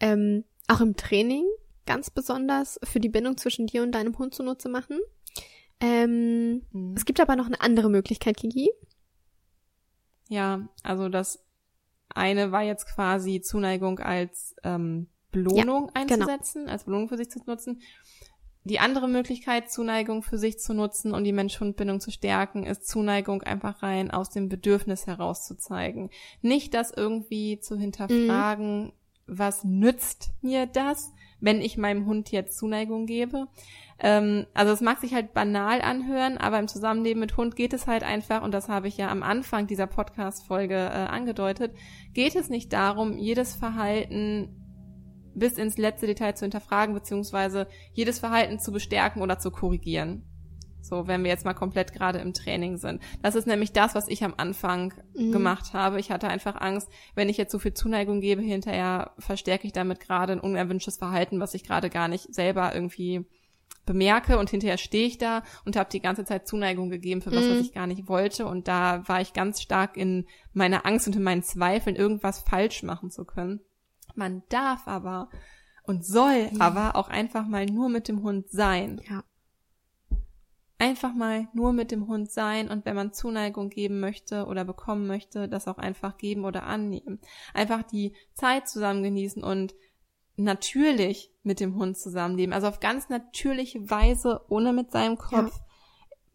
ähm, 0.00 0.44
auch 0.66 0.80
im 0.80 0.96
Training 0.96 1.44
ganz 1.86 2.10
besonders 2.10 2.80
für 2.82 3.00
die 3.00 3.08
Bindung 3.08 3.36
zwischen 3.36 3.66
dir 3.66 3.82
und 3.82 3.92
deinem 3.92 4.16
Hund 4.18 4.34
zunutze 4.34 4.68
machen. 4.68 4.98
Ähm, 5.80 6.62
mhm. 6.72 6.94
Es 6.96 7.04
gibt 7.04 7.20
aber 7.20 7.36
noch 7.36 7.46
eine 7.46 7.60
andere 7.60 7.90
Möglichkeit, 7.90 8.36
Kiki. 8.36 8.70
Ja, 10.28 10.68
also 10.82 11.08
das 11.08 11.44
eine 12.08 12.52
war 12.52 12.62
jetzt 12.62 12.86
quasi 12.86 13.40
Zuneigung 13.40 13.98
als 13.98 14.54
ähm, 14.62 15.08
Belohnung 15.30 15.90
ja, 15.94 16.04
genau. 16.04 16.26
einzusetzen, 16.26 16.60
genau. 16.62 16.72
als 16.72 16.84
Belohnung 16.84 17.08
für 17.08 17.16
sich 17.16 17.30
zu 17.30 17.40
nutzen. 17.46 17.82
Die 18.64 18.80
andere 18.80 19.08
Möglichkeit, 19.08 19.70
Zuneigung 19.70 20.22
für 20.22 20.38
sich 20.38 20.58
zu 20.58 20.72
nutzen 20.72 21.12
und 21.12 21.24
die 21.24 21.32
Mensch-Hund-Bindung 21.32 22.00
zu 22.00 22.10
stärken, 22.10 22.64
ist 22.64 22.88
Zuneigung 22.88 23.42
einfach 23.42 23.82
rein 23.82 24.10
aus 24.10 24.30
dem 24.30 24.48
Bedürfnis 24.48 25.06
heraus 25.06 25.46
zu 25.46 25.54
zeigen. 25.56 26.10
Nicht 26.40 26.72
das 26.72 26.90
irgendwie 26.90 27.60
zu 27.60 27.76
hinterfragen, 27.76 28.86
mhm. 28.86 28.92
was 29.26 29.64
nützt 29.64 30.30
mir 30.40 30.64
das, 30.64 31.12
wenn 31.40 31.60
ich 31.60 31.76
meinem 31.76 32.06
Hund 32.06 32.30
jetzt 32.30 32.56
Zuneigung 32.56 33.04
gebe. 33.04 33.48
Ähm, 33.98 34.46
also 34.54 34.72
es 34.72 34.80
mag 34.80 34.98
sich 34.98 35.12
halt 35.12 35.34
banal 35.34 35.82
anhören, 35.82 36.38
aber 36.38 36.58
im 36.58 36.66
Zusammenleben 36.68 37.20
mit 37.20 37.36
Hund 37.36 37.56
geht 37.56 37.74
es 37.74 37.86
halt 37.86 38.02
einfach, 38.02 38.42
und 38.42 38.52
das 38.52 38.70
habe 38.70 38.88
ich 38.88 38.96
ja 38.96 39.10
am 39.10 39.22
Anfang 39.22 39.66
dieser 39.66 39.86
Podcast-Folge 39.86 40.74
äh, 40.74 41.06
angedeutet, 41.06 41.76
geht 42.14 42.34
es 42.34 42.48
nicht 42.48 42.72
darum, 42.72 43.18
jedes 43.18 43.54
Verhalten 43.54 44.63
bis 45.34 45.58
ins 45.58 45.78
letzte 45.78 46.06
Detail 46.06 46.34
zu 46.34 46.44
hinterfragen, 46.44 46.94
beziehungsweise 46.94 47.66
jedes 47.92 48.18
Verhalten 48.18 48.58
zu 48.58 48.72
bestärken 48.72 49.22
oder 49.22 49.38
zu 49.38 49.50
korrigieren. 49.50 50.24
So, 50.84 51.06
wenn 51.06 51.24
wir 51.24 51.30
jetzt 51.30 51.46
mal 51.46 51.54
komplett 51.54 51.94
gerade 51.94 52.18
im 52.18 52.34
Training 52.34 52.76
sind. 52.76 53.00
Das 53.22 53.34
ist 53.34 53.46
nämlich 53.46 53.72
das, 53.72 53.94
was 53.94 54.06
ich 54.06 54.22
am 54.22 54.34
Anfang 54.36 54.92
mhm. 55.14 55.32
gemacht 55.32 55.72
habe. 55.72 55.98
Ich 55.98 56.10
hatte 56.10 56.28
einfach 56.28 56.60
Angst, 56.60 56.88
wenn 57.14 57.30
ich 57.30 57.38
jetzt 57.38 57.52
so 57.52 57.58
viel 57.58 57.72
Zuneigung 57.72 58.20
gebe, 58.20 58.42
hinterher 58.42 59.12
verstärke 59.18 59.66
ich 59.66 59.72
damit 59.72 60.00
gerade 60.00 60.34
ein 60.34 60.40
unerwünschtes 60.40 60.98
Verhalten, 60.98 61.40
was 61.40 61.54
ich 61.54 61.64
gerade 61.64 61.88
gar 61.88 62.08
nicht 62.08 62.34
selber 62.34 62.74
irgendwie 62.74 63.24
bemerke 63.86 64.38
und 64.38 64.50
hinterher 64.50 64.78
stehe 64.78 65.06
ich 65.06 65.18
da 65.18 65.42
und 65.64 65.76
habe 65.76 65.90
die 65.90 66.00
ganze 66.00 66.24
Zeit 66.24 66.46
Zuneigung 66.46 66.90
gegeben 66.90 67.22
für 67.22 67.32
was, 67.32 67.44
mhm. 67.44 67.50
was 67.50 67.60
ich 67.60 67.72
gar 67.72 67.86
nicht 67.86 68.08
wollte. 68.08 68.46
Und 68.46 68.68
da 68.68 69.02
war 69.06 69.22
ich 69.22 69.32
ganz 69.32 69.62
stark 69.62 69.96
in 69.96 70.26
meiner 70.52 70.84
Angst 70.84 71.06
und 71.06 71.16
in 71.16 71.22
meinen 71.22 71.42
Zweifeln, 71.42 71.96
irgendwas 71.96 72.40
falsch 72.40 72.82
machen 72.82 73.10
zu 73.10 73.24
können. 73.24 73.60
Man 74.14 74.42
darf 74.48 74.86
aber 74.86 75.28
und 75.84 76.04
soll 76.04 76.48
ja. 76.52 76.60
aber 76.60 76.96
auch 76.96 77.08
einfach 77.08 77.46
mal 77.46 77.66
nur 77.66 77.88
mit 77.88 78.08
dem 78.08 78.22
Hund 78.22 78.50
sein. 78.50 79.00
Ja. 79.08 79.24
Einfach 80.78 81.14
mal 81.14 81.48
nur 81.52 81.72
mit 81.72 81.90
dem 81.90 82.08
Hund 82.08 82.30
sein 82.30 82.68
und 82.68 82.84
wenn 82.84 82.96
man 82.96 83.12
Zuneigung 83.12 83.70
geben 83.70 84.00
möchte 84.00 84.46
oder 84.46 84.64
bekommen 84.64 85.06
möchte, 85.06 85.48
das 85.48 85.68
auch 85.68 85.78
einfach 85.78 86.16
geben 86.16 86.44
oder 86.44 86.64
annehmen. 86.64 87.20
Einfach 87.52 87.82
die 87.82 88.14
Zeit 88.34 88.68
zusammen 88.68 89.02
genießen 89.02 89.42
und 89.42 89.74
natürlich 90.36 91.32
mit 91.42 91.60
dem 91.60 91.76
Hund 91.76 91.96
zusammenleben. 91.96 92.52
Also 92.52 92.66
auf 92.66 92.80
ganz 92.80 93.08
natürliche 93.08 93.88
Weise, 93.88 94.44
ohne 94.48 94.72
mit 94.72 94.90
seinem 94.90 95.16
Kopf 95.16 95.56
ja 95.56 95.63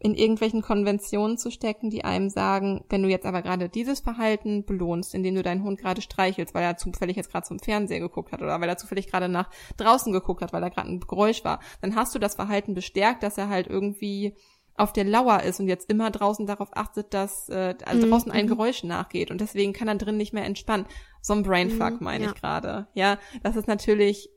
in 0.02 0.14
irgendwelchen 0.14 0.62
Konventionen 0.62 1.36
zu 1.36 1.50
stecken, 1.50 1.90
die 1.90 2.04
einem 2.04 2.30
sagen, 2.30 2.84
wenn 2.88 3.02
du 3.02 3.08
jetzt 3.10 3.26
aber 3.26 3.42
gerade 3.42 3.68
dieses 3.68 4.00
Verhalten 4.00 4.64
belohnst, 4.64 5.14
indem 5.14 5.34
du 5.34 5.42
deinen 5.42 5.62
Hund 5.62 5.78
gerade 5.78 6.00
streichelst, 6.00 6.54
weil 6.54 6.64
er 6.64 6.78
zufällig 6.78 7.16
jetzt 7.16 7.30
gerade 7.30 7.46
zum 7.46 7.58
Fernseher 7.58 8.00
geguckt 8.00 8.32
hat 8.32 8.40
oder 8.40 8.58
weil 8.60 8.68
er 8.68 8.78
zufällig 8.78 9.08
gerade 9.08 9.28
nach 9.28 9.50
draußen 9.76 10.10
geguckt 10.10 10.40
hat, 10.40 10.54
weil 10.54 10.62
da 10.62 10.70
gerade 10.70 10.88
ein 10.88 11.00
Geräusch 11.00 11.44
war, 11.44 11.60
dann 11.82 11.94
hast 11.96 12.14
du 12.14 12.18
das 12.18 12.36
Verhalten 12.36 12.72
bestärkt, 12.72 13.22
dass 13.22 13.36
er 13.36 13.50
halt 13.50 13.66
irgendwie 13.66 14.34
auf 14.74 14.94
der 14.94 15.04
Lauer 15.04 15.42
ist 15.42 15.60
und 15.60 15.68
jetzt 15.68 15.90
immer 15.90 16.10
draußen 16.10 16.46
darauf 16.46 16.70
achtet, 16.72 17.12
dass 17.12 17.50
äh, 17.50 17.74
also 17.84 18.06
mhm. 18.06 18.10
draußen 18.10 18.32
ein 18.32 18.46
mhm. 18.46 18.50
Geräusch 18.50 18.82
nachgeht 18.82 19.30
und 19.30 19.42
deswegen 19.42 19.74
kann 19.74 19.88
er 19.88 19.96
drin 19.96 20.16
nicht 20.16 20.32
mehr 20.32 20.46
entspannen. 20.46 20.86
So 21.20 21.34
ein 21.34 21.42
Brainfuck 21.42 22.00
mhm, 22.00 22.04
meine 22.04 22.24
ja. 22.24 22.30
ich 22.30 22.40
gerade. 22.40 22.86
Ja, 22.94 23.18
das 23.42 23.56
ist 23.56 23.68
natürlich 23.68 24.30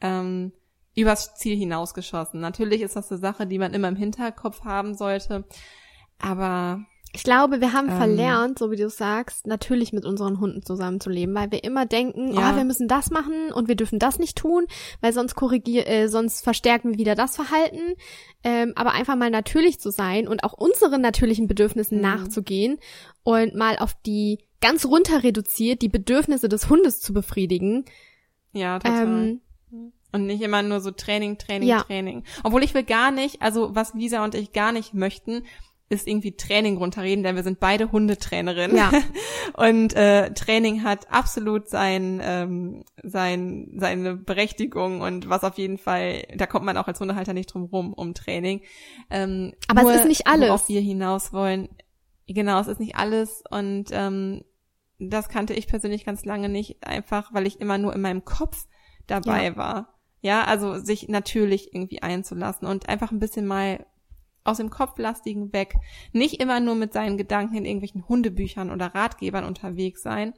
ähm, 0.00 0.52
übers 0.94 1.34
Ziel 1.34 1.56
hinausgeschossen. 1.56 2.40
Natürlich 2.40 2.82
ist 2.82 2.96
das 2.96 3.10
eine 3.10 3.20
Sache, 3.20 3.46
die 3.46 3.58
man 3.58 3.74
immer 3.74 3.88
im 3.88 3.96
Hinterkopf 3.96 4.64
haben 4.64 4.94
sollte, 4.94 5.44
aber 6.18 6.84
ich 7.16 7.22
glaube, 7.22 7.60
wir 7.60 7.72
haben 7.72 7.90
ähm, 7.90 7.96
verlernt, 7.96 8.58
so 8.58 8.72
wie 8.72 8.76
du 8.76 8.90
sagst, 8.90 9.46
natürlich 9.46 9.92
mit 9.92 10.04
unseren 10.04 10.40
Hunden 10.40 10.62
zusammenzuleben, 10.62 11.32
weil 11.32 11.52
wir 11.52 11.62
immer 11.62 11.86
denken, 11.86 12.32
ja. 12.32 12.52
oh, 12.52 12.56
wir 12.56 12.64
müssen 12.64 12.88
das 12.88 13.10
machen 13.10 13.52
und 13.52 13.68
wir 13.68 13.76
dürfen 13.76 14.00
das 14.00 14.18
nicht 14.18 14.36
tun, 14.36 14.66
weil 15.00 15.12
sonst 15.12 15.36
korrigier, 15.36 15.86
äh, 15.86 16.08
sonst 16.08 16.42
verstärken 16.42 16.90
wir 16.90 16.98
wieder 16.98 17.14
das 17.14 17.36
Verhalten. 17.36 17.94
Ähm, 18.42 18.72
aber 18.74 18.92
einfach 18.94 19.14
mal 19.14 19.30
natürlich 19.30 19.78
zu 19.78 19.90
sein 19.90 20.26
und 20.26 20.42
auch 20.42 20.54
unseren 20.54 21.00
natürlichen 21.00 21.46
Bedürfnissen 21.46 21.98
mhm. 21.98 22.02
nachzugehen 22.02 22.78
und 23.22 23.54
mal 23.54 23.78
auf 23.78 23.94
die 24.04 24.40
ganz 24.60 24.84
runter 24.84 25.22
reduziert 25.22 25.82
die 25.82 25.88
Bedürfnisse 25.88 26.48
des 26.48 26.68
Hundes 26.68 27.00
zu 27.00 27.12
befriedigen. 27.12 27.84
Ja, 28.52 28.80
total. 28.80 29.06
Ähm, 29.06 29.40
und 30.14 30.26
nicht 30.26 30.42
immer 30.42 30.62
nur 30.62 30.80
so 30.80 30.92
Training, 30.92 31.38
Training, 31.38 31.68
ja. 31.68 31.82
Training. 31.82 32.22
Obwohl 32.44 32.62
ich 32.62 32.72
will 32.72 32.84
gar 32.84 33.10
nicht, 33.10 33.42
also 33.42 33.74
was 33.74 33.94
Lisa 33.94 34.24
und 34.24 34.34
ich 34.34 34.52
gar 34.52 34.72
nicht 34.72 34.94
möchten, 34.94 35.42
ist 35.88 36.08
irgendwie 36.08 36.36
Training 36.36 36.76
runterreden, 36.76 37.22
denn 37.24 37.36
wir 37.36 37.42
sind 37.42 37.60
beide 37.60 37.92
Hundetrainerinnen. 37.92 38.76
Ja. 38.76 38.90
Und 39.54 39.94
äh, 39.94 40.32
Training 40.32 40.82
hat 40.82 41.12
absolut 41.12 41.68
sein, 41.68 42.20
ähm, 42.24 42.84
sein, 43.02 43.74
seine 43.76 44.16
Berechtigung 44.16 45.02
und 45.02 45.28
was 45.28 45.44
auf 45.44 45.58
jeden 45.58 45.76
Fall, 45.76 46.24
da 46.34 46.46
kommt 46.46 46.64
man 46.64 46.76
auch 46.78 46.88
als 46.88 46.98
Hundehalter 46.98 47.34
nicht 47.34 47.52
drum 47.52 47.64
rum 47.64 47.92
um 47.92 48.14
Training. 48.14 48.62
Ähm, 49.10 49.52
Aber 49.68 49.82
nur, 49.82 49.92
es 49.92 50.00
ist 50.00 50.08
nicht 50.08 50.26
alles. 50.26 50.48
Worauf 50.48 50.68
wir 50.68 50.80
hinaus 50.80 51.32
wollen. 51.32 51.68
Genau, 52.26 52.58
es 52.58 52.66
ist 52.66 52.80
nicht 52.80 52.96
alles 52.96 53.44
und 53.50 53.90
ähm, 53.92 54.42
das 54.98 55.28
kannte 55.28 55.52
ich 55.52 55.66
persönlich 55.68 56.06
ganz 56.06 56.24
lange 56.24 56.48
nicht, 56.48 56.84
einfach 56.84 57.34
weil 57.34 57.46
ich 57.46 57.60
immer 57.60 57.76
nur 57.78 57.94
in 57.94 58.00
meinem 58.00 58.24
Kopf 58.24 58.66
dabei 59.06 59.46
ja. 59.46 59.56
war. 59.56 59.93
Ja, 60.24 60.44
also 60.44 60.78
sich 60.78 61.08
natürlich 61.10 61.74
irgendwie 61.74 62.00
einzulassen 62.00 62.66
und 62.66 62.88
einfach 62.88 63.12
ein 63.12 63.18
bisschen 63.18 63.46
mal 63.46 63.84
aus 64.42 64.56
dem 64.56 64.70
Kopflastigen 64.70 65.52
weg. 65.52 65.74
Nicht 66.12 66.40
immer 66.40 66.60
nur 66.60 66.76
mit 66.76 66.94
seinen 66.94 67.18
Gedanken 67.18 67.56
in 67.56 67.66
irgendwelchen 67.66 68.08
Hundebüchern 68.08 68.70
oder 68.70 68.94
Ratgebern 68.94 69.44
unterwegs 69.44 70.02
sein. 70.02 70.32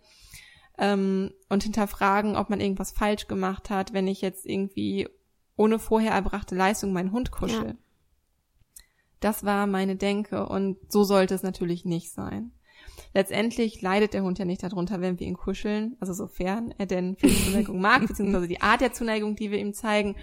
Ähm, 0.76 1.30
und 1.48 1.62
hinterfragen, 1.62 2.34
ob 2.34 2.50
man 2.50 2.60
irgendwas 2.60 2.90
falsch 2.90 3.28
gemacht 3.28 3.70
hat, 3.70 3.92
wenn 3.92 4.08
ich 4.08 4.22
jetzt 4.22 4.44
irgendwie 4.44 5.08
ohne 5.54 5.78
vorher 5.78 6.14
erbrachte 6.14 6.56
Leistung 6.56 6.92
meinen 6.92 7.12
Hund 7.12 7.30
kuschel. 7.30 7.68
Ja. 7.68 8.82
Das 9.20 9.44
war 9.44 9.68
meine 9.68 9.94
Denke 9.94 10.48
und 10.48 10.78
so 10.88 11.04
sollte 11.04 11.36
es 11.36 11.44
natürlich 11.44 11.84
nicht 11.84 12.10
sein. 12.10 12.50
Letztendlich 13.16 13.80
leidet 13.80 14.12
der 14.12 14.22
Hund 14.22 14.38
ja 14.38 14.44
nicht 14.44 14.62
darunter, 14.62 15.00
wenn 15.00 15.18
wir 15.18 15.26
ihn 15.26 15.38
kuscheln, 15.38 15.96
also 16.00 16.12
sofern 16.12 16.74
er 16.76 16.84
denn 16.84 17.16
viel 17.16 17.34
Zuneigung 17.34 17.80
mag, 17.80 18.00
beziehungsweise 18.06 18.46
die 18.46 18.60
Art 18.60 18.82
der 18.82 18.92
Zuneigung, 18.92 19.36
die 19.36 19.50
wir 19.50 19.58
ihm 19.58 19.72
zeigen. 19.72 20.16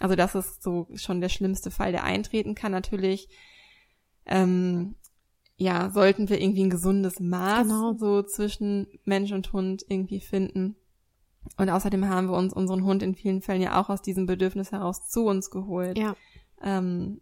Also 0.00 0.14
das 0.14 0.34
ist 0.34 0.62
so 0.62 0.88
schon 0.94 1.20
der 1.20 1.28
schlimmste 1.28 1.70
Fall, 1.70 1.92
der 1.92 2.04
eintreten 2.04 2.54
kann. 2.54 2.72
Natürlich, 2.72 3.28
ähm, 4.24 4.94
ja, 5.58 5.90
sollten 5.90 6.30
wir 6.30 6.40
irgendwie 6.40 6.64
ein 6.64 6.70
gesundes 6.70 7.20
Maß 7.20 7.68
genau. 7.68 7.92
so 7.98 8.22
zwischen 8.22 8.86
Mensch 9.04 9.32
und 9.32 9.52
Hund 9.52 9.84
irgendwie 9.86 10.20
finden. 10.20 10.76
Und 11.58 11.68
außerdem 11.68 12.08
haben 12.08 12.30
wir 12.30 12.36
uns 12.38 12.54
unseren 12.54 12.82
Hund 12.82 13.02
in 13.02 13.14
vielen 13.14 13.42
Fällen 13.42 13.60
ja 13.60 13.78
auch 13.78 13.90
aus 13.90 14.00
diesem 14.00 14.24
Bedürfnis 14.24 14.72
heraus 14.72 15.06
zu 15.06 15.26
uns 15.26 15.50
geholt. 15.50 15.98
Ja. 15.98 16.16
Ähm, 16.62 17.20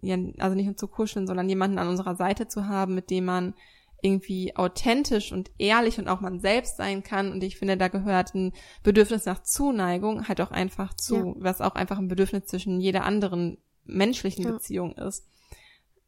ja, 0.00 0.16
also 0.38 0.56
nicht 0.56 0.66
nur 0.66 0.76
zu 0.76 0.88
kuscheln, 0.88 1.28
sondern 1.28 1.48
jemanden 1.48 1.78
an 1.78 1.86
unserer 1.86 2.16
Seite 2.16 2.48
zu 2.48 2.66
haben, 2.66 2.96
mit 2.96 3.08
dem 3.10 3.26
man 3.26 3.54
irgendwie 4.02 4.54
authentisch 4.56 5.32
und 5.32 5.50
ehrlich 5.58 5.98
und 5.98 6.08
auch 6.08 6.20
man 6.20 6.40
selbst 6.40 6.76
sein 6.76 7.02
kann. 7.02 7.32
Und 7.32 7.42
ich 7.42 7.58
finde, 7.58 7.76
da 7.76 7.88
gehört 7.88 8.34
ein 8.34 8.52
Bedürfnis 8.82 9.24
nach 9.24 9.42
Zuneigung 9.42 10.28
halt 10.28 10.40
auch 10.40 10.50
einfach 10.50 10.94
zu, 10.94 11.16
ja. 11.16 11.34
was 11.38 11.60
auch 11.60 11.74
einfach 11.74 11.98
ein 11.98 12.08
Bedürfnis 12.08 12.46
zwischen 12.46 12.80
jeder 12.80 13.04
anderen 13.04 13.58
menschlichen 13.84 14.44
ja. 14.44 14.52
Beziehung 14.52 14.92
ist. 14.96 15.28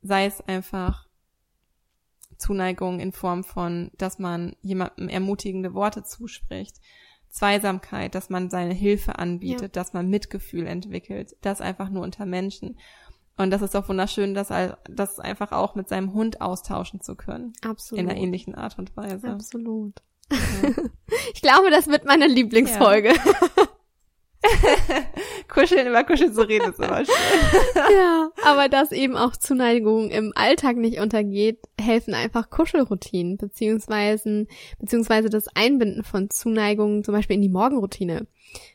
Sei 0.03 0.27
es 0.27 0.41
einfach 0.41 1.09
Zuneigung 2.37 3.01
in 3.01 3.13
Form 3.13 3.43
von, 3.43 3.91
dass 3.97 4.19
man 4.19 4.55
jemandem 4.63 5.09
ermutigende 5.09 5.75
Worte 5.75 6.05
zuspricht. 6.05 6.77
Zweisamkeit, 7.31 8.15
dass 8.15 8.31
man 8.31 8.49
seine 8.49 8.73
Hilfe 8.73 9.19
anbietet, 9.19 9.63
ja. 9.63 9.69
dass 9.69 9.93
man 9.93 10.09
Mitgefühl 10.09 10.67
entwickelt. 10.67 11.37
Das 11.43 11.61
einfach 11.61 11.91
nur 11.91 12.03
unter 12.03 12.25
Menschen. 12.25 12.79
Und 13.39 13.51
das 13.51 13.63
ist 13.63 13.75
doch 13.75 13.89
wunderschön, 13.89 14.35
das, 14.35 14.49
das 14.91 15.21
einfach 15.21 15.53
auch 15.53 15.77
mit 15.77 15.89
seinem 15.89 16.13
Hund 16.13 16.41
austauschen 16.41 17.01
zu 17.01 17.15
können. 17.15 17.53
Absolut. 17.63 18.03
In 18.03 18.11
einer 18.11 18.19
ähnlichen 18.19 18.55
Art 18.55 18.79
und 18.79 18.97
Weise. 18.97 19.29
Absolut. 19.29 19.95
Ja. 20.31 20.39
ich 21.35 21.41
glaube, 21.41 21.71
das 21.71 21.87
wird 21.87 22.05
meine 22.05 22.27
Lieblingsfolge. 22.27 23.15
Ja. 23.15 23.69
Kuscheln 25.49 25.89
über 25.89 26.05
Kuscheln 26.05 26.33
zu 26.33 26.47
reden 26.47 26.71
ist 26.71 26.79
immer 26.79 27.05
schön. 27.05 27.15
ja, 27.93 28.31
aber 28.45 28.69
dass 28.69 28.93
eben 28.93 29.17
auch 29.17 29.37
Zuneigung 29.37 30.11
im 30.11 30.33
Alltag 30.35 30.77
nicht 30.77 31.01
untergeht, 31.01 31.61
helfen 31.81 32.15
einfach 32.15 32.49
Kuschelroutinen, 32.51 33.37
beziehungsweise, 33.37 34.47
beziehungsweise 34.79 35.29
das 35.29 35.49
Einbinden 35.55 36.05
von 36.05 36.31
Zuneigung 36.31 37.03
zum 37.05 37.15
Beispiel 37.15 37.37
in 37.37 37.43
die 37.43 37.49
Morgenroutine. 37.49 38.27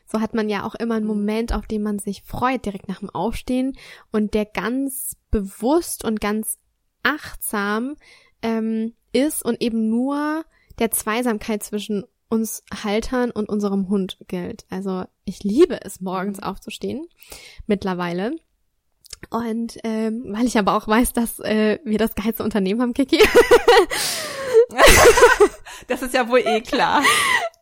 So 0.06 0.20
hat 0.20 0.34
man 0.34 0.48
ja 0.48 0.64
auch 0.64 0.74
immer 0.74 0.96
einen 0.96 1.06
Moment, 1.06 1.52
auf 1.52 1.66
den 1.66 1.82
man 1.82 1.98
sich 1.98 2.22
freut, 2.22 2.64
direkt 2.64 2.88
nach 2.88 3.00
dem 3.00 3.10
Aufstehen 3.10 3.76
und 4.12 4.34
der 4.34 4.44
ganz 4.44 5.16
bewusst 5.30 6.04
und 6.04 6.20
ganz 6.20 6.58
achtsam 7.02 7.96
ähm, 8.42 8.94
ist 9.12 9.44
und 9.44 9.60
eben 9.60 9.88
nur 9.88 10.44
der 10.78 10.90
Zweisamkeit 10.90 11.62
zwischen 11.62 12.04
uns 12.34 12.64
Haltern 12.82 13.30
und 13.30 13.48
unserem 13.48 13.88
Hund 13.88 14.18
gilt. 14.26 14.66
Also 14.68 15.04
ich 15.24 15.44
liebe 15.44 15.80
es, 15.84 16.00
morgens 16.00 16.38
mhm. 16.38 16.44
aufzustehen, 16.44 17.06
mittlerweile. 17.66 18.36
Und 19.30 19.78
ähm, 19.84 20.24
weil 20.28 20.46
ich 20.46 20.58
aber 20.58 20.76
auch 20.76 20.88
weiß, 20.88 21.12
dass 21.12 21.38
äh, 21.38 21.78
wir 21.84 21.98
das 21.98 22.14
geilste 22.14 22.42
Unternehmen 22.42 22.82
haben, 22.82 22.92
Kiki. 22.92 23.18
das 25.88 26.02
ist 26.02 26.12
ja 26.12 26.28
wohl 26.28 26.40
eh 26.40 26.60
klar. 26.60 27.02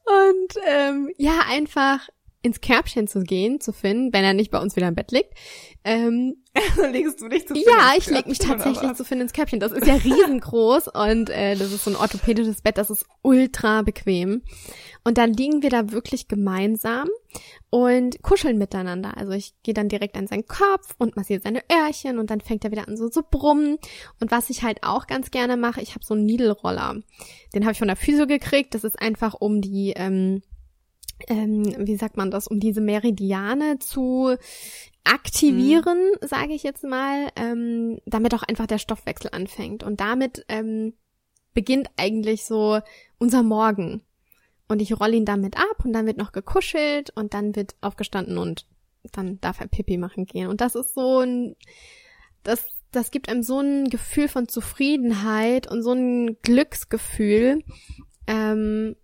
Und 0.06 0.54
ähm, 0.66 1.10
ja, 1.18 1.40
einfach 1.48 2.08
ins 2.43 2.61
Körbchen 2.61 3.07
zu 3.07 3.20
gehen, 3.20 3.61
zu 3.61 3.72
finden, 3.72 4.12
wenn 4.12 4.24
er 4.24 4.34
nicht 4.34 4.51
bei 4.51 4.61
uns 4.61 4.74
wieder 4.74 4.88
im 4.88 4.97
Bett 4.97 5.12
liegt. 5.12 5.32
Ähm, 5.84 6.36
Legst 6.93 7.20
du 7.20 7.28
dich 7.28 7.47
zu 7.47 7.55
Finn 7.55 7.64
Ja, 7.66 7.93
ich 7.97 8.11
leg 8.11 8.26
mich 8.26 8.38
tatsächlich 8.38 8.93
zu 8.95 9.05
Finn 9.05 9.20
ins 9.20 9.32
Körbchen. 9.32 9.61
Das 9.61 9.72
ist 9.72 9.86
ja 9.86 9.95
riesengroß 9.95 10.88
und 10.95 11.30
äh, 11.30 11.55
das 11.55 11.72
ist 11.72 11.84
so 11.84 11.90
ein 11.90 11.97
orthopädisches 11.97 12.61
Bett, 12.61 12.78
das 12.78 12.90
ist 12.90 13.07
ultra 13.22 13.82
bequem. 13.82 14.43
Und 15.05 15.18
dann 15.18 15.32
liegen 15.32 15.62
wir 15.62 15.70
da 15.70 15.90
wirklich 15.93 16.28
gemeinsam 16.28 17.09
und 17.70 18.22
kuscheln 18.22 18.59
miteinander. 18.59 19.16
Also 19.16 19.32
ich 19.32 19.55
gehe 19.62 19.74
dann 19.74 19.88
direkt 19.88 20.16
an 20.16 20.26
seinen 20.26 20.47
Kopf 20.47 20.95
und 20.99 21.16
massiere 21.16 21.40
seine 21.43 21.62
Öhrchen 21.72 22.18
und 22.18 22.30
dann 22.30 22.40
fängt 22.40 22.64
er 22.64 22.70
wieder 22.70 22.86
an 22.86 22.97
so 22.97 23.09
zu 23.09 23.20
so 23.20 23.26
brummen. 23.28 23.78
Und 24.20 24.30
was 24.30 24.51
ich 24.51 24.62
halt 24.62 24.82
auch 24.82 25.07
ganz 25.07 25.30
gerne 25.30 25.57
mache, 25.57 25.80
ich 25.80 25.95
habe 25.95 26.05
so 26.05 26.14
einen 26.14 26.26
Needle-Roller. 26.26 26.97
Den 27.55 27.64
habe 27.64 27.72
ich 27.72 27.78
von 27.78 27.88
der 27.88 27.97
Physio 27.97 28.26
gekriegt. 28.26 28.74
Das 28.74 28.84
ist 28.84 29.01
einfach 29.01 29.34
um 29.34 29.61
die 29.61 29.93
ähm, 29.97 30.43
ähm, 31.28 31.74
wie 31.78 31.96
sagt 31.96 32.16
man 32.16 32.30
das, 32.30 32.46
um 32.46 32.60
diese 32.60 32.80
Meridiane 32.80 33.78
zu 33.78 34.36
aktivieren, 35.04 36.12
mhm. 36.20 36.26
sage 36.26 36.52
ich 36.54 36.62
jetzt 36.62 36.84
mal, 36.84 37.28
ähm, 37.36 37.98
damit 38.06 38.34
auch 38.34 38.42
einfach 38.42 38.66
der 38.66 38.78
Stoffwechsel 38.78 39.30
anfängt. 39.32 39.82
Und 39.82 40.00
damit 40.00 40.44
ähm, 40.48 40.94
beginnt 41.54 41.88
eigentlich 41.96 42.44
so 42.44 42.80
unser 43.18 43.42
Morgen. 43.42 44.02
Und 44.68 44.80
ich 44.80 44.98
rolle 44.98 45.16
ihn 45.16 45.24
damit 45.24 45.56
ab 45.58 45.84
und 45.84 45.92
dann 45.92 46.06
wird 46.06 46.16
noch 46.16 46.32
gekuschelt 46.32 47.10
und 47.14 47.34
dann 47.34 47.54
wird 47.56 47.74
aufgestanden 47.80 48.38
und 48.38 48.66
dann 49.10 49.40
darf 49.40 49.60
er 49.60 49.66
Pipi 49.66 49.98
machen 49.98 50.24
gehen. 50.24 50.48
Und 50.48 50.60
das 50.60 50.74
ist 50.74 50.94
so 50.94 51.20
ein, 51.20 51.56
das, 52.42 52.64
das 52.90 53.10
gibt 53.10 53.28
einem 53.28 53.42
so 53.42 53.60
ein 53.60 53.90
Gefühl 53.90 54.28
von 54.28 54.48
Zufriedenheit 54.48 55.70
und 55.70 55.82
so 55.82 55.92
ein 55.92 56.38
Glücksgefühl, 56.42 57.62
ähm, 58.26 58.96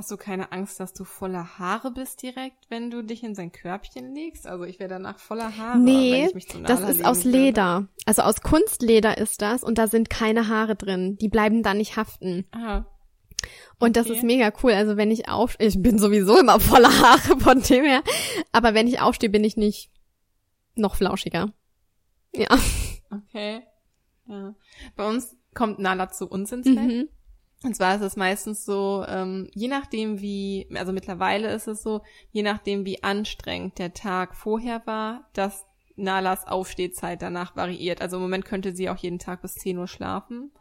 Hast 0.00 0.10
du 0.10 0.16
keine 0.16 0.50
Angst, 0.50 0.80
dass 0.80 0.94
du 0.94 1.04
voller 1.04 1.58
Haare 1.58 1.90
bist 1.90 2.22
direkt, 2.22 2.70
wenn 2.70 2.90
du 2.90 3.02
dich 3.04 3.22
in 3.22 3.34
sein 3.34 3.52
Körbchen 3.52 4.14
legst? 4.14 4.46
Also 4.46 4.64
ich 4.64 4.80
wäre 4.80 4.88
danach 4.88 5.18
voller 5.18 5.58
Haare. 5.58 5.78
Nee, 5.78 6.12
wenn 6.12 6.28
ich 6.28 6.34
mich 6.34 6.48
zum 6.48 6.64
das 6.64 6.80
ist 6.80 7.04
aus 7.04 7.24
Leder. 7.24 7.86
Also 8.06 8.22
aus 8.22 8.40
Kunstleder 8.40 9.18
ist 9.18 9.42
das 9.42 9.62
und 9.62 9.76
da 9.76 9.88
sind 9.88 10.08
keine 10.08 10.48
Haare 10.48 10.74
drin. 10.74 11.18
Die 11.18 11.28
bleiben 11.28 11.62
da 11.62 11.74
nicht 11.74 11.98
haften. 11.98 12.46
Aha. 12.52 12.86
Und 13.78 13.90
okay. 13.90 13.92
das 13.92 14.06
ist 14.08 14.22
mega 14.22 14.50
cool. 14.62 14.72
Also 14.72 14.96
wenn 14.96 15.10
ich 15.10 15.28
aufstehe, 15.28 15.68
ich 15.68 15.82
bin 15.82 15.98
sowieso 15.98 16.38
immer 16.38 16.58
voller 16.60 16.88
Haare 16.88 17.38
von 17.38 17.60
dem 17.60 17.84
her. 17.84 18.02
Aber 18.52 18.72
wenn 18.72 18.88
ich 18.88 19.02
aufstehe, 19.02 19.28
bin 19.28 19.44
ich 19.44 19.58
nicht 19.58 19.90
noch 20.76 20.94
flauschiger. 20.94 21.52
Ja. 22.32 22.48
Okay. 23.10 23.64
Ja. 24.28 24.54
Bei 24.96 25.06
uns 25.06 25.36
kommt 25.52 25.78
Nala 25.78 26.08
zu 26.08 26.26
uns 26.26 26.52
ins 26.52 26.64
Bett. 26.64 26.86
Mhm. 26.86 27.08
Und 27.62 27.76
zwar 27.76 27.96
ist 27.96 28.02
es 28.02 28.16
meistens 28.16 28.64
so, 28.64 29.04
ähm, 29.06 29.50
je 29.52 29.68
nachdem 29.68 30.20
wie, 30.20 30.66
also 30.74 30.92
mittlerweile 30.92 31.52
ist 31.52 31.68
es 31.68 31.82
so, 31.82 32.00
je 32.30 32.42
nachdem 32.42 32.86
wie 32.86 33.02
anstrengend 33.02 33.78
der 33.78 33.92
Tag 33.92 34.34
vorher 34.34 34.82
war, 34.86 35.28
dass 35.34 35.66
Nalas 35.96 36.46
Aufstehzeit 36.46 37.20
danach 37.20 37.56
variiert. 37.56 38.00
Also 38.00 38.16
im 38.16 38.22
Moment 38.22 38.46
könnte 38.46 38.74
sie 38.74 38.88
auch 38.88 38.96
jeden 38.96 39.18
Tag 39.18 39.42
bis 39.42 39.56
10 39.56 39.76
Uhr 39.76 39.88
schlafen. 39.88 40.52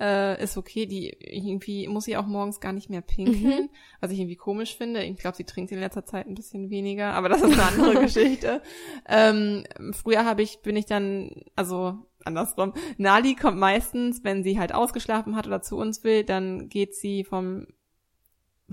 Äh, 0.00 0.42
ist 0.42 0.56
okay, 0.56 0.86
die 0.86 1.10
irgendwie 1.20 1.86
muss 1.86 2.06
sie 2.06 2.16
auch 2.16 2.26
morgens 2.26 2.60
gar 2.60 2.72
nicht 2.72 2.90
mehr 2.90 3.02
pinkeln, 3.02 3.64
mhm. 3.64 3.70
was 4.00 4.10
ich 4.10 4.18
irgendwie 4.18 4.36
komisch 4.36 4.76
finde. 4.76 5.04
Ich 5.04 5.18
glaube, 5.18 5.36
sie 5.36 5.44
trinkt 5.44 5.70
in 5.70 5.78
letzter 5.78 6.04
Zeit 6.04 6.26
ein 6.26 6.34
bisschen 6.34 6.70
weniger, 6.70 7.12
aber 7.12 7.28
das 7.28 7.42
ist 7.42 7.52
eine 7.52 7.62
andere 7.62 8.00
Geschichte. 8.02 8.62
Ähm, 9.06 9.62
früher 9.92 10.24
habe 10.24 10.42
ich, 10.42 10.60
bin 10.62 10.74
ich 10.74 10.86
dann, 10.86 11.44
also 11.54 11.98
andersrum. 12.26 12.72
Nali 12.98 13.34
kommt 13.34 13.58
meistens, 13.58 14.24
wenn 14.24 14.42
sie 14.42 14.58
halt 14.58 14.74
ausgeschlafen 14.74 15.36
hat 15.36 15.46
oder 15.46 15.62
zu 15.62 15.76
uns 15.76 16.04
will, 16.04 16.24
dann 16.24 16.68
geht 16.68 16.94
sie 16.94 17.24
vom 17.24 17.66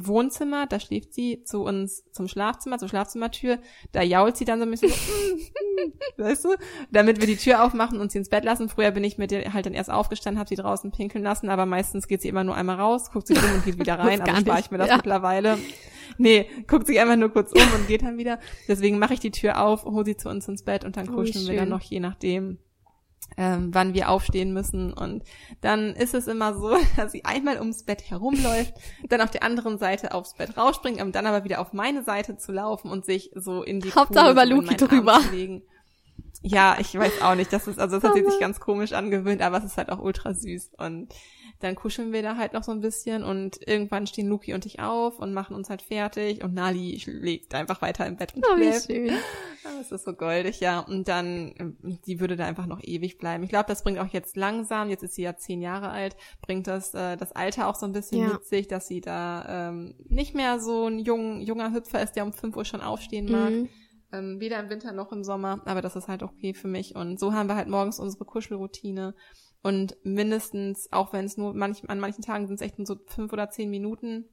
Wohnzimmer, 0.07 0.67
da 0.67 0.79
schläft 0.79 1.13
sie 1.13 1.43
zu 1.43 1.63
uns 1.63 2.03
zum 2.11 2.27
Schlafzimmer, 2.27 2.77
zur 2.77 2.89
Schlafzimmertür, 2.89 3.59
da 3.91 4.01
jault 4.01 4.37
sie 4.37 4.45
dann 4.45 4.59
so 4.59 4.65
ein 4.65 4.71
bisschen, 4.71 4.91
weißt 6.17 6.45
du, 6.45 6.55
damit 6.91 7.19
wir 7.19 7.27
die 7.27 7.37
Tür 7.37 7.63
aufmachen 7.63 7.99
und 7.99 8.11
sie 8.11 8.19
ins 8.19 8.29
Bett 8.29 8.43
lassen. 8.43 8.69
Früher 8.69 8.91
bin 8.91 9.03
ich 9.03 9.17
mit 9.17 9.31
ihr 9.31 9.53
halt 9.53 9.65
dann 9.65 9.73
erst 9.73 9.91
aufgestanden, 9.91 10.39
habe 10.39 10.49
sie 10.49 10.55
draußen 10.55 10.91
pinkeln 10.91 11.23
lassen, 11.23 11.49
aber 11.49 11.65
meistens 11.65 12.07
geht 12.07 12.21
sie 12.21 12.29
immer 12.29 12.43
nur 12.43 12.55
einmal 12.55 12.79
raus, 12.79 13.11
guckt 13.11 13.27
sie 13.27 13.33
rum 13.33 13.53
und 13.55 13.65
geht 13.65 13.79
wieder 13.79 13.99
rein, 13.99 14.21
aber 14.21 14.39
spare 14.39 14.59
ich 14.59 14.71
mir 14.71 14.77
das 14.77 14.89
ja. 14.89 14.97
mittlerweile. 14.97 15.57
Nee, 16.17 16.47
guckt 16.67 16.87
sich 16.87 16.99
einfach 16.99 17.15
nur 17.15 17.29
kurz 17.29 17.51
um 17.51 17.61
und 17.75 17.87
geht 17.87 18.01
dann 18.01 18.17
wieder. 18.17 18.39
Deswegen 18.67 18.99
mache 18.99 19.13
ich 19.13 19.19
die 19.19 19.31
Tür 19.31 19.61
auf, 19.61 19.85
hole 19.85 20.05
sie 20.05 20.17
zu 20.17 20.29
uns 20.29 20.47
ins 20.47 20.63
Bett 20.63 20.83
und 20.83 20.97
dann 20.97 21.09
oh, 21.09 21.13
kuscheln 21.13 21.45
oh, 21.45 21.49
wir 21.49 21.59
dann 21.59 21.69
noch 21.69 21.81
je 21.81 21.99
nachdem 21.99 22.57
ähm, 23.37 23.69
wann 23.73 23.93
wir 23.93 24.09
aufstehen 24.09 24.53
müssen. 24.53 24.93
Und 24.93 25.23
dann 25.61 25.95
ist 25.95 26.13
es 26.13 26.27
immer 26.27 26.53
so, 26.55 26.77
dass 26.97 27.11
sie 27.11 27.25
einmal 27.25 27.59
ums 27.59 27.83
Bett 27.83 28.09
herumläuft, 28.09 28.73
dann 29.07 29.21
auf 29.21 29.31
der 29.31 29.43
anderen 29.43 29.77
Seite 29.77 30.13
aufs 30.13 30.35
Bett 30.35 30.57
rausspringt, 30.57 31.01
um 31.01 31.11
dann 31.11 31.25
aber 31.25 31.43
wieder 31.43 31.61
auf 31.61 31.73
meine 31.73 32.03
Seite 32.03 32.37
zu 32.37 32.51
laufen 32.51 32.91
und 32.91 33.05
sich 33.05 33.31
so 33.35 33.63
in 33.63 33.79
die 33.79 33.93
Hauptsache 33.93 34.31
über 34.31 34.45
Luki 34.45 34.75
drüber. 34.75 35.19
Ja, 36.41 36.77
ich 36.79 36.97
weiß 36.97 37.21
auch 37.21 37.35
nicht. 37.35 37.51
Das 37.51 37.67
ist, 37.67 37.79
also 37.79 37.99
das 37.99 38.09
hat 38.09 38.15
sie 38.15 38.23
sich 38.23 38.39
ganz 38.39 38.59
komisch 38.59 38.93
angewöhnt, 38.93 39.41
aber 39.41 39.57
es 39.57 39.65
ist 39.65 39.77
halt 39.77 39.89
auch 39.89 39.99
ultra 39.99 40.33
süß. 40.33 40.71
Und 40.77 41.13
dann 41.59 41.75
kuscheln 41.75 42.13
wir 42.13 42.21
da 42.21 42.37
halt 42.37 42.53
noch 42.53 42.63
so 42.63 42.71
ein 42.71 42.79
bisschen 42.79 43.23
und 43.23 43.59
irgendwann 43.67 44.07
stehen 44.07 44.27
Luki 44.27 44.53
und 44.53 44.65
ich 44.65 44.79
auf 44.79 45.19
und 45.19 45.33
machen 45.33 45.55
uns 45.55 45.69
halt 45.69 45.81
fertig 45.81 46.43
und 46.43 46.53
Nali 46.53 46.99
schlägt 46.99 47.53
einfach 47.53 47.81
weiter 47.81 48.07
im 48.07 48.15
Bett 48.15 48.33
und 48.35 48.45
oh, 48.49 48.55
schläft. 48.55 48.89
Wie 48.89 49.09
schön. 49.09 49.17
Das 49.63 49.91
ist 49.91 50.05
so 50.05 50.13
goldig, 50.13 50.61
ja. 50.61 50.79
Und 50.79 51.07
dann, 51.07 51.77
die 52.05 52.19
würde 52.19 52.37
da 52.37 52.45
einfach 52.45 52.65
noch 52.65 52.81
ewig 52.81 53.17
bleiben. 53.17 53.43
Ich 53.43 53.49
glaube, 53.49 53.65
das 53.67 53.83
bringt 53.83 53.99
auch 53.99 54.07
jetzt 54.07 54.37
langsam, 54.37 54.89
jetzt 54.89 55.03
ist 55.03 55.15
sie 55.15 55.23
ja 55.23 55.35
zehn 55.35 55.61
Jahre 55.61 55.89
alt, 55.89 56.15
bringt 56.41 56.67
das 56.67 56.93
äh, 56.93 57.17
das 57.17 57.33
Alter 57.33 57.67
auch 57.67 57.75
so 57.75 57.85
ein 57.85 57.91
bisschen 57.91 58.21
ja. 58.21 58.33
mit 58.33 58.45
sich, 58.45 58.67
dass 58.67 58.87
sie 58.87 59.01
da 59.01 59.69
ähm, 59.69 59.95
nicht 60.07 60.35
mehr 60.35 60.59
so 60.59 60.87
ein 60.87 60.99
jung, 60.99 61.41
junger 61.41 61.73
Hüpfer 61.73 62.01
ist, 62.01 62.13
der 62.13 62.23
um 62.23 62.33
fünf 62.33 62.55
Uhr 62.55 62.65
schon 62.65 62.81
aufstehen 62.81 63.29
mag. 63.29 63.51
Mhm. 63.51 63.69
Ähm, 64.11 64.39
weder 64.39 64.59
im 64.59 64.69
Winter 64.69 64.91
noch 64.91 65.11
im 65.11 65.23
Sommer, 65.23 65.61
aber 65.65 65.81
das 65.81 65.95
ist 65.95 66.07
halt 66.07 66.23
okay 66.23 66.53
für 66.53 66.67
mich. 66.67 66.95
Und 66.95 67.19
so 67.19 67.33
haben 67.33 67.47
wir 67.47 67.55
halt 67.55 67.67
morgens 67.67 67.99
unsere 67.99 68.25
Kuschelroutine. 68.25 69.13
Und 69.61 69.97
mindestens, 70.03 70.91
auch 70.91 71.11
wenn 71.11 71.25
es 71.25 71.37
nur 71.37 71.53
manch, 71.53 71.87
an 71.89 71.99
manchen 71.99 72.21
Tagen 72.21 72.47
sind 72.47 72.55
es 72.55 72.61
echt 72.61 72.77
nur 72.77 72.87
so 72.87 72.97
fünf 73.07 73.33
oder 73.33 73.49
zehn 73.49 73.69
Minuten, 73.69 74.25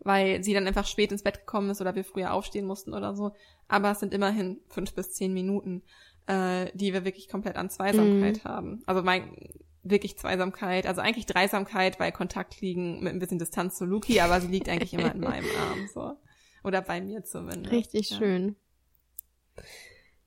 weil 0.00 0.42
sie 0.42 0.54
dann 0.54 0.66
einfach 0.66 0.86
spät 0.86 1.12
ins 1.12 1.22
Bett 1.22 1.40
gekommen 1.40 1.70
ist 1.70 1.80
oder 1.80 1.94
wir 1.94 2.04
früher 2.04 2.32
aufstehen 2.32 2.66
mussten 2.66 2.94
oder 2.94 3.14
so. 3.14 3.32
Aber 3.68 3.92
es 3.92 4.00
sind 4.00 4.12
immerhin 4.12 4.60
fünf 4.68 4.94
bis 4.94 5.12
zehn 5.12 5.32
Minuten, 5.32 5.82
äh, 6.26 6.66
die 6.74 6.92
wir 6.92 7.04
wirklich 7.04 7.28
komplett 7.28 7.56
an 7.56 7.70
Zweisamkeit 7.70 8.44
mm. 8.44 8.48
haben. 8.48 8.82
Also 8.86 9.02
mein, 9.02 9.36
wirklich 9.82 10.18
Zweisamkeit, 10.18 10.86
also 10.86 11.00
eigentlich 11.00 11.26
Dreisamkeit, 11.26 11.98
weil 12.00 12.12
Kontakt 12.12 12.60
liegen 12.60 13.02
mit 13.02 13.12
ein 13.12 13.18
bisschen 13.18 13.38
Distanz 13.38 13.76
zu 13.76 13.84
Luki, 13.84 14.20
aber 14.20 14.40
sie 14.40 14.48
liegt 14.48 14.68
eigentlich 14.68 14.92
immer 14.92 15.14
in 15.14 15.20
meinem 15.20 15.46
Arm, 15.70 15.88
so. 15.92 16.16
Oder 16.62 16.82
bei 16.82 17.00
mir 17.00 17.24
zumindest. 17.24 17.72
Richtig 17.72 18.10
ja. 18.10 18.18
schön. 18.18 18.56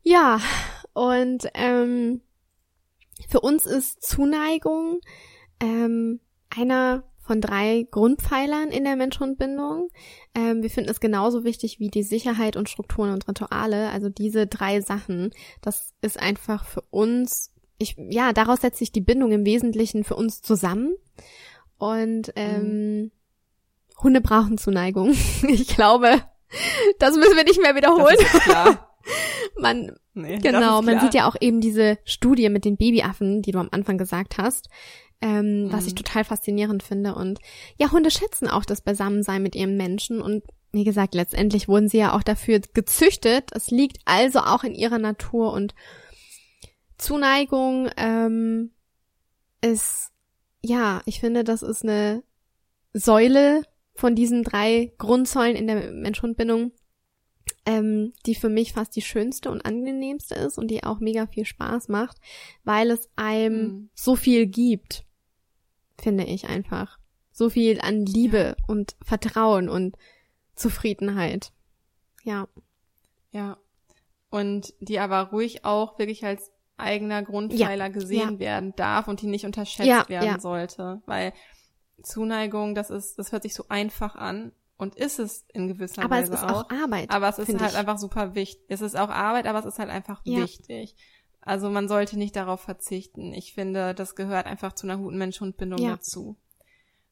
Ja, 0.01 0.39
und 0.93 1.47
ähm, 1.53 2.21
für 3.29 3.41
uns 3.41 3.65
ist 3.65 4.03
Zuneigung 4.03 4.99
ähm, 5.59 6.19
einer 6.49 7.03
von 7.23 7.39
drei 7.39 7.87
Grundpfeilern 7.89 8.69
in 8.69 8.83
der 8.83 8.97
Mensch-Hund-Bindung. 8.97 9.87
Ähm, 10.35 10.61
wir 10.61 10.69
finden 10.69 10.89
es 10.89 10.99
genauso 10.99 11.45
wichtig 11.45 11.79
wie 11.79 11.89
die 11.89 12.03
Sicherheit 12.03 12.57
und 12.57 12.69
Strukturen 12.69 13.11
und 13.11 13.27
Rituale. 13.27 13.89
Also 13.89 14.09
diese 14.09 14.45
drei 14.45 14.81
Sachen, 14.81 15.31
das 15.61 15.93
ist 16.01 16.19
einfach 16.19 16.65
für 16.65 16.81
uns, 16.89 17.53
ich, 17.77 17.95
ja, 17.97 18.33
daraus 18.33 18.61
setzt 18.61 18.79
sich 18.79 18.91
die 18.91 19.01
Bindung 19.01 19.31
im 19.31 19.45
Wesentlichen 19.45 20.03
für 20.03 20.15
uns 20.15 20.41
zusammen. 20.41 20.95
Und 21.77 22.33
ähm, 22.35 23.01
mhm. 23.03 23.11
Hunde 24.01 24.19
brauchen 24.19 24.57
Zuneigung. 24.57 25.15
ich 25.47 25.67
glaube, 25.67 26.21
das 26.99 27.15
müssen 27.15 27.37
wir 27.37 27.45
nicht 27.45 27.61
mehr 27.61 27.75
wiederholen. 27.75 28.17
Das 28.19 28.33
ist 28.33 28.41
klar. 28.41 28.89
Man, 29.57 29.91
nee, 30.13 30.37
genau, 30.39 30.81
man 30.81 30.99
sieht 30.99 31.13
ja 31.13 31.27
auch 31.27 31.35
eben 31.39 31.61
diese 31.61 31.97
Studie 32.05 32.49
mit 32.49 32.65
den 32.65 32.77
Babyaffen, 32.77 33.41
die 33.41 33.51
du 33.51 33.59
am 33.59 33.69
Anfang 33.71 33.97
gesagt 33.97 34.37
hast, 34.37 34.69
ähm, 35.21 35.65
mhm. 35.65 35.71
was 35.71 35.85
ich 35.85 35.93
mhm. 35.93 35.97
total 35.97 36.23
faszinierend 36.23 36.83
finde. 36.83 37.15
Und 37.15 37.39
ja, 37.77 37.91
Hunde 37.91 38.11
schätzen 38.11 38.47
auch 38.47 38.65
das 38.65 38.81
Beisammensein 38.81 39.41
mit 39.41 39.55
ihrem 39.55 39.77
Menschen 39.77 40.21
und 40.21 40.43
wie 40.73 40.83
gesagt, 40.83 41.13
letztendlich 41.13 41.67
wurden 41.67 41.87
sie 41.87 41.99
ja 41.99 42.15
auch 42.15 42.23
dafür 42.23 42.59
gezüchtet. 42.73 43.51
Es 43.53 43.69
liegt 43.69 43.99
also 44.05 44.39
auch 44.39 44.63
in 44.63 44.73
ihrer 44.73 44.97
Natur 44.97 45.53
und 45.53 45.75
Zuneigung 46.97 47.89
ähm, 47.95 48.71
ist, 49.61 50.11
ja, 50.61 51.01
ich 51.05 51.19
finde, 51.19 51.43
das 51.43 51.61
ist 51.61 51.83
eine 51.83 52.23
Säule 52.93 53.63
von 53.95 54.15
diesen 54.15 54.43
drei 54.43 54.91
Grundsäulen 54.97 55.55
in 55.55 55.67
der 55.67 55.91
Mensch-Hund-Bindung, 55.91 56.71
ähm, 57.65 58.13
die 58.25 58.35
für 58.35 58.49
mich 58.49 58.73
fast 58.73 58.95
die 58.95 59.01
schönste 59.01 59.49
und 59.49 59.65
angenehmste 59.65 60.35
ist 60.35 60.57
und 60.57 60.69
die 60.69 60.83
auch 60.83 60.99
mega 60.99 61.27
viel 61.27 61.45
Spaß 61.45 61.87
macht, 61.87 62.17
weil 62.63 62.91
es 62.91 63.09
einem 63.15 63.61
mhm. 63.61 63.89
so 63.93 64.15
viel 64.15 64.47
gibt, 64.47 65.05
finde 65.97 66.25
ich 66.25 66.47
einfach. 66.47 66.99
So 67.31 67.49
viel 67.49 67.81
an 67.81 68.05
Liebe 68.05 68.55
ja. 68.57 68.65
und 68.67 68.95
Vertrauen 69.01 69.69
und 69.69 69.97
Zufriedenheit. 70.55 71.51
Ja. 72.23 72.47
Ja. 73.31 73.57
Und 74.29 74.73
die 74.79 74.99
aber 74.99 75.29
ruhig 75.29 75.65
auch 75.65 75.97
wirklich 75.97 76.25
als 76.25 76.51
eigener 76.77 77.23
Grundpfeiler 77.23 77.85
ja. 77.85 77.87
gesehen 77.87 78.33
ja. 78.33 78.39
werden 78.39 78.73
darf 78.75 79.07
und 79.07 79.21
die 79.21 79.27
nicht 79.27 79.45
unterschätzt 79.45 80.09
werden 80.09 80.39
sollte, 80.39 81.01
weil 81.05 81.33
Zuneigung, 82.01 82.75
das 82.75 82.89
ist, 82.89 83.17
das 83.17 83.31
hört 83.31 83.43
sich 83.43 83.53
so 83.53 83.65
einfach 83.69 84.15
an 84.15 84.51
und 84.83 84.95
ist 84.95 85.17
es 85.17 85.45
in 85.53 85.67
gewisser 85.67 86.03
aber 86.03 86.17
Weise 86.17 86.33
auch. 86.33 86.43
Aber 86.43 86.51
es 86.51 86.51
ist 86.51 86.71
auch, 86.71 86.83
Arbeit. 86.83 87.11
Aber 87.11 87.29
es 87.29 87.39
ist 87.39 87.59
halt 87.59 87.71
ich. 87.71 87.77
einfach 87.77 87.97
super 87.97 88.35
wichtig. 88.35 88.63
Es 88.67 88.81
ist 88.81 88.95
auch 88.95 89.09
Arbeit, 89.09 89.47
aber 89.47 89.59
es 89.59 89.65
ist 89.65 89.79
halt 89.79 89.89
einfach 89.89 90.21
ja. 90.25 90.43
wichtig. 90.43 90.95
Also 91.41 91.69
man 91.69 91.87
sollte 91.87 92.17
nicht 92.17 92.35
darauf 92.35 92.61
verzichten. 92.61 93.33
Ich 93.33 93.53
finde, 93.53 93.93
das 93.95 94.15
gehört 94.15 94.45
einfach 94.45 94.73
zu 94.73 94.85
einer 94.85 94.97
guten 94.97 95.17
Mensch-Hund-Bindung 95.17 95.79
ja. 95.79 95.91
dazu. 95.91 96.37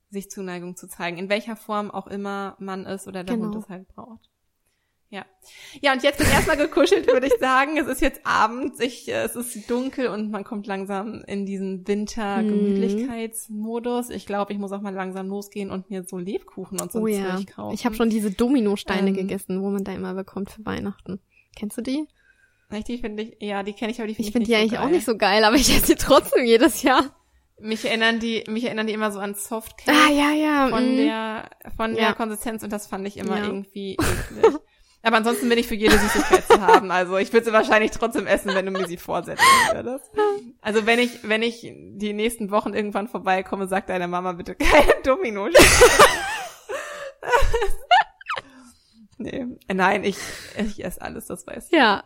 Sich 0.09 0.29
Zuneigung 0.29 0.75
zu 0.75 0.87
zeigen. 0.87 1.17
In 1.17 1.29
welcher 1.29 1.55
Form 1.55 1.89
auch 1.89 2.07
immer 2.07 2.55
man 2.59 2.85
ist 2.85 3.07
oder 3.07 3.23
der 3.23 3.35
genau. 3.35 3.47
Hund 3.47 3.63
es 3.63 3.69
halt 3.69 3.87
braucht. 3.87 4.29
Ja. 5.11 5.25
Ja, 5.81 5.91
und 5.91 6.03
jetzt 6.03 6.19
wird 6.19 6.31
erstmal 6.31 6.55
gekuschelt, 6.55 7.07
würde 7.07 7.27
ich 7.27 7.33
sagen. 7.37 7.75
Es 7.77 7.87
ist 7.87 7.99
jetzt 7.99 8.21
abends, 8.23 8.79
ich, 8.79 9.09
äh, 9.09 9.25
es 9.25 9.35
ist 9.35 9.69
dunkel 9.69 10.07
und 10.07 10.31
man 10.31 10.45
kommt 10.45 10.67
langsam 10.67 11.21
in 11.27 11.45
diesen 11.45 11.85
Winter-Gemütlichkeitsmodus. 11.85 14.09
Ich 14.09 14.25
glaube, 14.25 14.53
ich 14.53 14.59
muss 14.59 14.71
auch 14.71 14.79
mal 14.79 14.93
langsam 14.93 15.27
losgehen 15.27 15.69
und 15.69 15.89
mir 15.89 16.05
so 16.05 16.17
Lebkuchen 16.17 16.79
und 16.79 16.93
so 16.93 17.01
oh, 17.01 17.07
ja. 17.07 17.35
Zeug 17.35 17.47
kaufen. 17.47 17.73
Ich 17.73 17.85
habe 17.85 17.95
schon 17.95 18.09
diese 18.09 18.31
Dominosteine 18.31 19.09
ähm, 19.09 19.15
gegessen, 19.15 19.61
wo 19.61 19.69
man 19.69 19.83
da 19.83 19.91
immer 19.91 20.13
bekommt 20.13 20.49
für 20.49 20.65
Weihnachten. 20.65 21.19
Kennst 21.57 21.77
du 21.77 21.81
die? 21.81 22.07
Die 22.87 22.99
finde 22.99 23.23
ich, 23.23 23.35
ja, 23.41 23.63
die 23.63 23.73
kenne 23.73 23.91
ich, 23.91 23.99
aber 23.99 24.07
die 24.07 24.15
finde 24.15 24.29
ich, 24.29 24.33
find 24.33 24.43
ich 24.43 24.47
find 24.47 24.47
die 24.47 24.55
eigentlich 24.55 24.79
so 24.79 24.85
auch 24.85 24.89
nicht 24.89 25.05
so 25.05 25.17
geil, 25.17 25.43
aber 25.43 25.57
ich 25.57 25.69
esse 25.69 25.87
sie 25.87 25.95
trotzdem 25.95 26.45
jedes 26.45 26.83
Jahr. 26.83 27.13
Mich 27.59 27.83
erinnern 27.83 28.21
die, 28.21 28.45
mich 28.47 28.63
erinnern 28.63 28.87
die 28.87 28.93
immer 28.93 29.11
so 29.11 29.19
an 29.19 29.35
Softcake. 29.35 29.91
Ah, 29.91 30.09
ja, 30.09 30.31
ja. 30.31 30.69
Von 30.69 30.93
mm. 30.93 30.95
der, 30.95 31.49
von 31.75 31.95
ja. 31.95 32.05
der 32.05 32.13
Konsistenz 32.13 32.63
und 32.63 32.71
das 32.71 32.87
fand 32.87 33.05
ich 33.05 33.17
immer 33.17 33.37
ja. 33.37 33.45
irgendwie 33.45 33.93
eklig. 34.31 34.61
Aber 35.03 35.17
ansonsten 35.17 35.49
bin 35.49 35.57
ich 35.57 35.67
für 35.67 35.75
jede 35.75 35.97
Süßigkeit 35.97 36.45
zu 36.47 36.61
haben. 36.61 36.91
Also 36.91 37.17
ich 37.17 37.33
würde 37.33 37.45
sie 37.45 37.53
wahrscheinlich 37.53 37.91
trotzdem 37.91 38.27
essen, 38.27 38.53
wenn 38.53 38.65
du 38.65 38.71
mir 38.71 38.87
sie 38.87 38.97
vorsetzen 38.97 39.43
würdest. 39.71 40.11
Also 40.61 40.85
wenn 40.85 40.99
ich, 40.99 41.27
wenn 41.27 41.41
ich 41.41 41.61
die 41.61 42.13
nächsten 42.13 42.51
Wochen 42.51 42.73
irgendwann 42.73 43.07
vorbeikomme, 43.07 43.67
sagt 43.67 43.89
deine 43.89 44.07
Mama 44.07 44.33
bitte 44.33 44.53
keine 44.55 44.93
Domino. 45.03 45.47
nee, 49.17 49.47
nein, 49.73 50.03
ich, 50.03 50.17
ich 50.57 50.83
esse 50.85 51.01
alles, 51.01 51.25
das 51.25 51.47
weiß 51.47 51.69
ich. 51.71 51.77
Ja. 51.77 52.03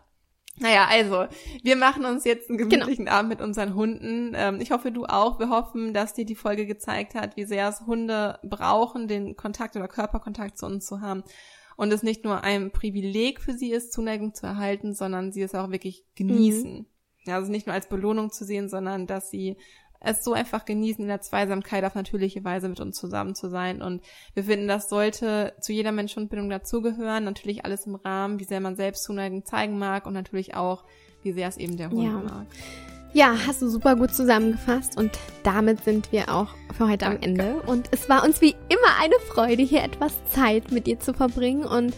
Naja, 0.58 0.88
also, 0.90 1.28
wir 1.64 1.76
machen 1.76 2.06
uns 2.06 2.24
jetzt 2.24 2.48
einen 2.50 2.58
gemütlichen 2.58 3.08
genau. 3.08 3.18
Abend 3.18 3.28
mit 3.28 3.42
unseren 3.42 3.76
Hunden. 3.76 4.32
Ähm, 4.38 4.62
ich 4.62 4.72
hoffe, 4.72 4.94
du 4.94 5.04
auch. 5.04 5.38
Wir 5.38 5.50
hoffen, 5.50 5.94
dass 5.94 6.14
dir 6.14 6.24
die 6.24 6.36
Folge 6.36 6.66
gezeigt 6.66 7.14
hat, 7.14 7.36
wie 7.36 7.44
sehr 7.44 7.68
es 7.68 7.82
Hunde 7.82 8.40
brauchen, 8.42 9.10
den 9.10 9.36
Kontakt 9.36 9.76
oder 9.76 9.90
Körperkontakt 9.90 10.58
zu 10.58 10.66
uns 10.66 10.86
zu 10.86 11.02
haben 11.02 11.26
und 11.76 11.92
es 11.92 12.04
nicht 12.04 12.24
nur 12.24 12.44
ein 12.44 12.72
Privileg 12.72 13.42
für 13.42 13.54
sie 13.54 13.72
ist, 13.72 13.94
Zuneigung 13.94 14.34
zu 14.34 14.46
erhalten, 14.46 14.94
sondern 14.94 15.32
sie 15.32 15.42
es 15.42 15.56
auch 15.56 15.72
wirklich 15.72 16.06
genießen. 16.16 16.74
Mhm. 16.74 16.86
Ja, 17.26 17.36
also 17.36 17.52
nicht 17.52 17.66
nur 17.66 17.74
als 17.74 17.90
Belohnung 17.90 18.32
zu 18.32 18.46
sehen, 18.46 18.70
sondern 18.70 19.08
dass 19.08 19.30
sie 19.30 19.58
es 20.00 20.24
so 20.24 20.34
einfach 20.34 20.66
genießen, 20.66 21.02
in 21.02 21.08
der 21.08 21.22
Zweisamkeit 21.22 21.84
auf 21.84 21.96
natürliche 21.96 22.44
Weise 22.44 22.70
mit 22.70 22.80
uns 22.80 22.98
zusammen 22.98 23.34
zu 23.34 23.50
sein. 23.50 23.82
Und 23.82 24.04
wir 24.34 24.44
finden, 24.44 24.68
das 24.68 24.90
sollte 24.90 25.54
zu 25.60 25.74
jeder 25.74 25.92
Mensch-Hund-Bindung 25.92 26.50
dazugehören. 26.50 27.24
Natürlich 27.24 27.66
alles 27.66 27.88
im 27.88 27.96
Rahmen, 27.96 28.40
wie 28.40 28.44
sehr 28.44 28.60
man 28.60 28.76
selbst 28.76 29.04
Zuneigung 29.04 29.46
zeigen 29.46 29.80
mag 29.80 30.06
und 30.06 30.14
natürlich 30.14 30.54
auch, 30.54 30.84
wie 31.24 31.32
sehr 31.32 31.48
es 31.48 31.58
eben 31.58 31.78
der 31.78 31.90
Hund 31.90 32.04
ja. 32.04 32.12
mag. 32.12 32.48
Ja, 33.16 33.34
hast 33.48 33.62
du 33.62 33.70
super 33.70 33.96
gut 33.96 34.14
zusammengefasst 34.14 34.98
und 34.98 35.18
damit 35.44 35.86
sind 35.86 36.12
wir 36.12 36.28
auch 36.36 36.50
für 36.78 36.90
heute 36.90 37.06
Danke. 37.06 37.16
am 37.16 37.24
Ende. 37.24 37.62
Und 37.66 37.88
es 37.92 38.10
war 38.10 38.26
uns 38.26 38.42
wie 38.42 38.58
immer 38.68 39.00
eine 39.02 39.14
Freude, 39.30 39.64
hier 39.64 39.86
etwas 39.86 40.12
Zeit 40.34 40.70
mit 40.74 40.86
dir 40.86 41.00
zu 41.00 41.14
verbringen 41.14 41.64
und 41.64 41.94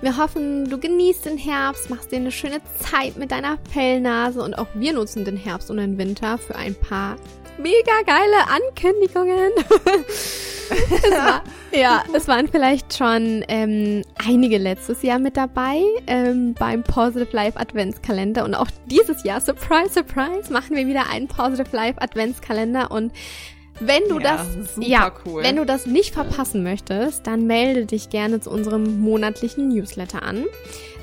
wir 0.00 0.16
hoffen, 0.16 0.70
du 0.70 0.78
genießt 0.78 1.26
den 1.26 1.36
Herbst, 1.36 1.90
machst 1.90 2.10
dir 2.10 2.16
eine 2.16 2.32
schöne 2.32 2.62
Zeit 2.80 3.18
mit 3.18 3.32
deiner 3.32 3.58
Fellnase 3.70 4.42
und 4.42 4.54
auch 4.54 4.68
wir 4.72 4.94
nutzen 4.94 5.26
den 5.26 5.36
Herbst 5.36 5.70
und 5.70 5.76
den 5.76 5.98
Winter 5.98 6.38
für 6.38 6.56
ein 6.56 6.74
paar 6.74 7.16
mega 7.58 8.00
geile 8.06 8.48
Ankündigungen. 8.48 9.52
es 10.90 11.10
war, 11.10 11.42
ja, 11.72 12.04
es 12.12 12.28
waren 12.28 12.48
vielleicht 12.48 12.96
schon 12.96 13.44
ähm, 13.48 14.02
einige 14.26 14.58
letztes 14.58 15.02
Jahr 15.02 15.18
mit 15.18 15.36
dabei 15.36 15.82
ähm, 16.06 16.54
beim 16.54 16.82
Positive 16.82 17.28
Life 17.32 17.58
Adventskalender 17.58 18.44
und 18.44 18.54
auch 18.54 18.68
dieses 18.86 19.24
Jahr, 19.24 19.40
surprise, 19.40 19.92
surprise, 19.92 20.52
machen 20.52 20.76
wir 20.76 20.86
wieder 20.86 21.08
einen 21.10 21.28
Positive 21.28 21.74
Life 21.74 22.00
Adventskalender 22.00 22.90
und 22.90 23.12
wenn 23.80 24.02
du 24.08 24.20
ja, 24.20 24.36
das, 24.36 24.76
ja, 24.78 25.12
cool. 25.24 25.42
wenn 25.42 25.56
du 25.56 25.64
das 25.64 25.86
nicht 25.86 26.14
verpassen 26.14 26.62
möchtest, 26.62 27.26
dann 27.26 27.46
melde 27.46 27.86
dich 27.86 28.10
gerne 28.10 28.40
zu 28.40 28.50
unserem 28.50 29.00
monatlichen 29.00 29.68
Newsletter 29.68 30.22
an. 30.22 30.44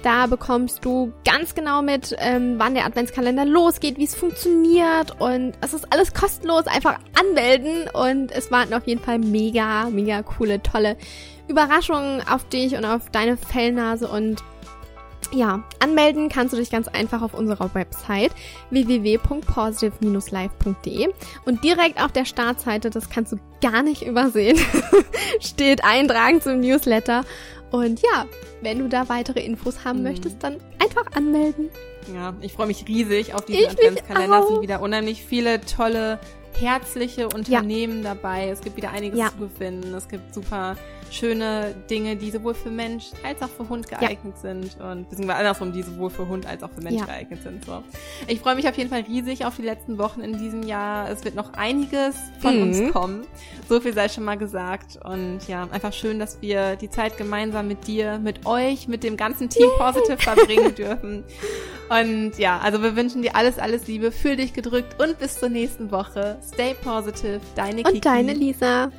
Da 0.03 0.27
bekommst 0.27 0.85
du 0.85 1.11
ganz 1.25 1.55
genau 1.55 1.81
mit, 1.81 2.15
ähm, 2.19 2.55
wann 2.57 2.73
der 2.73 2.85
Adventskalender 2.85 3.45
losgeht, 3.45 3.97
wie 3.97 4.05
es 4.05 4.15
funktioniert 4.15 5.19
und 5.19 5.53
es 5.61 5.73
ist 5.73 5.91
alles 5.91 6.13
kostenlos. 6.13 6.67
Einfach 6.67 6.99
anmelden 7.19 7.89
und 7.93 8.31
es 8.31 8.51
warten 8.51 8.73
auf 8.73 8.87
jeden 8.87 9.01
Fall 9.01 9.19
mega, 9.19 9.89
mega 9.89 10.23
coole, 10.23 10.63
tolle 10.63 10.95
Überraschungen 11.47 12.21
auf 12.27 12.47
dich 12.47 12.75
und 12.75 12.85
auf 12.85 13.09
deine 13.09 13.35
Fellnase 13.35 14.07
und 14.07 14.41
ja, 15.31 15.63
anmelden 15.79 16.29
kannst 16.29 16.53
du 16.53 16.57
dich 16.57 16.71
ganz 16.71 16.87
einfach 16.87 17.21
auf 17.21 17.35
unserer 17.35 17.75
Website 17.75 18.31
www.positive-live.de 18.71 21.09
und 21.45 21.63
direkt 21.63 22.01
auf 22.01 22.11
der 22.11 22.25
Startseite, 22.25 22.89
das 22.89 23.09
kannst 23.09 23.31
du 23.33 23.37
gar 23.61 23.83
nicht 23.83 24.01
übersehen, 24.01 24.57
steht 25.39 25.83
Eintragen 25.83 26.41
zum 26.41 26.61
Newsletter. 26.61 27.25
Und 27.71 28.01
ja, 28.01 28.25
wenn 28.61 28.79
du 28.79 28.87
da 28.87 29.09
weitere 29.09 29.41
Infos 29.41 29.85
haben 29.85 29.99
mhm. 29.99 30.03
möchtest, 30.03 30.43
dann 30.43 30.57
einfach 30.79 31.05
anmelden. 31.15 31.69
Ja, 32.13 32.33
ich 32.41 32.53
freue 32.53 32.67
mich 32.67 32.87
riesig 32.87 33.33
auf 33.33 33.45
diesen 33.45 33.63
ich 33.63 33.69
Adventskalender. 33.69 34.39
Es 34.39 34.47
sind 34.47 34.61
wieder 34.61 34.81
unheimlich 34.81 35.23
viele 35.23 35.61
tolle, 35.61 36.19
herzliche 36.53 37.27
Unternehmen 37.27 38.03
ja. 38.03 38.15
dabei. 38.15 38.49
Es 38.49 38.61
gibt 38.61 38.77
wieder 38.77 38.91
einiges 38.91 39.19
ja. 39.19 39.29
zu 39.29 39.37
gewinnen. 39.37 39.93
Es 39.93 40.07
gibt 40.07 40.33
super 40.33 40.75
schöne 41.11 41.75
Dinge, 41.89 42.15
die 42.15 42.31
sowohl 42.31 42.53
für 42.53 42.69
Mensch 42.69 43.07
als 43.23 43.41
auch 43.41 43.49
für 43.49 43.67
Hund 43.69 43.87
geeignet 43.87 44.35
ja. 44.35 44.41
sind 44.41 44.79
und 44.79 45.09
beziehungsweise 45.09 45.39
andersrum, 45.39 45.71
die 45.71 45.83
sowohl 45.83 46.09
für 46.09 46.27
Hund 46.27 46.45
als 46.45 46.63
auch 46.63 46.69
für 46.71 46.81
Mensch 46.81 46.99
ja. 46.99 47.05
geeignet 47.05 47.41
sind. 47.43 47.65
So. 47.65 47.83
Ich 48.27 48.39
freue 48.39 48.55
mich 48.55 48.67
auf 48.67 48.77
jeden 48.77 48.89
Fall 48.89 49.01
riesig 49.01 49.45
auf 49.45 49.55
die 49.55 49.63
letzten 49.63 49.97
Wochen 49.97 50.21
in 50.21 50.37
diesem 50.37 50.63
Jahr. 50.63 51.09
Es 51.09 51.23
wird 51.23 51.35
noch 51.35 51.53
einiges 51.53 52.15
von 52.39 52.55
mhm. 52.55 52.61
uns 52.63 52.93
kommen. 52.93 53.27
So 53.67 53.79
viel 53.81 53.93
sei 53.93 54.09
schon 54.09 54.23
mal 54.23 54.37
gesagt. 54.37 54.99
Und 55.03 55.47
ja, 55.47 55.67
einfach 55.71 55.93
schön, 55.93 56.19
dass 56.19 56.41
wir 56.41 56.75
die 56.75 56.89
Zeit 56.89 57.17
gemeinsam 57.17 57.67
mit 57.67 57.87
dir, 57.87 58.19
mit 58.19 58.45
euch, 58.45 58.87
mit 58.87 59.03
dem 59.03 59.17
ganzen 59.17 59.49
Team 59.49 59.69
Positive 59.77 60.17
verbringen 60.17 60.75
dürfen. 60.75 61.23
Und 61.89 62.37
ja, 62.37 62.59
also 62.59 62.83
wir 62.83 62.95
wünschen 62.95 63.23
dir 63.23 63.35
alles, 63.35 63.57
alles 63.57 63.87
Liebe. 63.87 64.11
Fühl 64.11 64.35
dich 64.35 64.53
gedrückt 64.53 65.01
und 65.01 65.17
bis 65.17 65.39
zur 65.39 65.49
nächsten 65.49 65.91
Woche. 65.91 66.37
Stay 66.53 66.75
positive. 66.75 67.41
Deine 67.55 67.83
Kiki. 67.83 67.95
Und 67.95 68.05
deine 68.05 68.33
Lisa. 68.33 68.91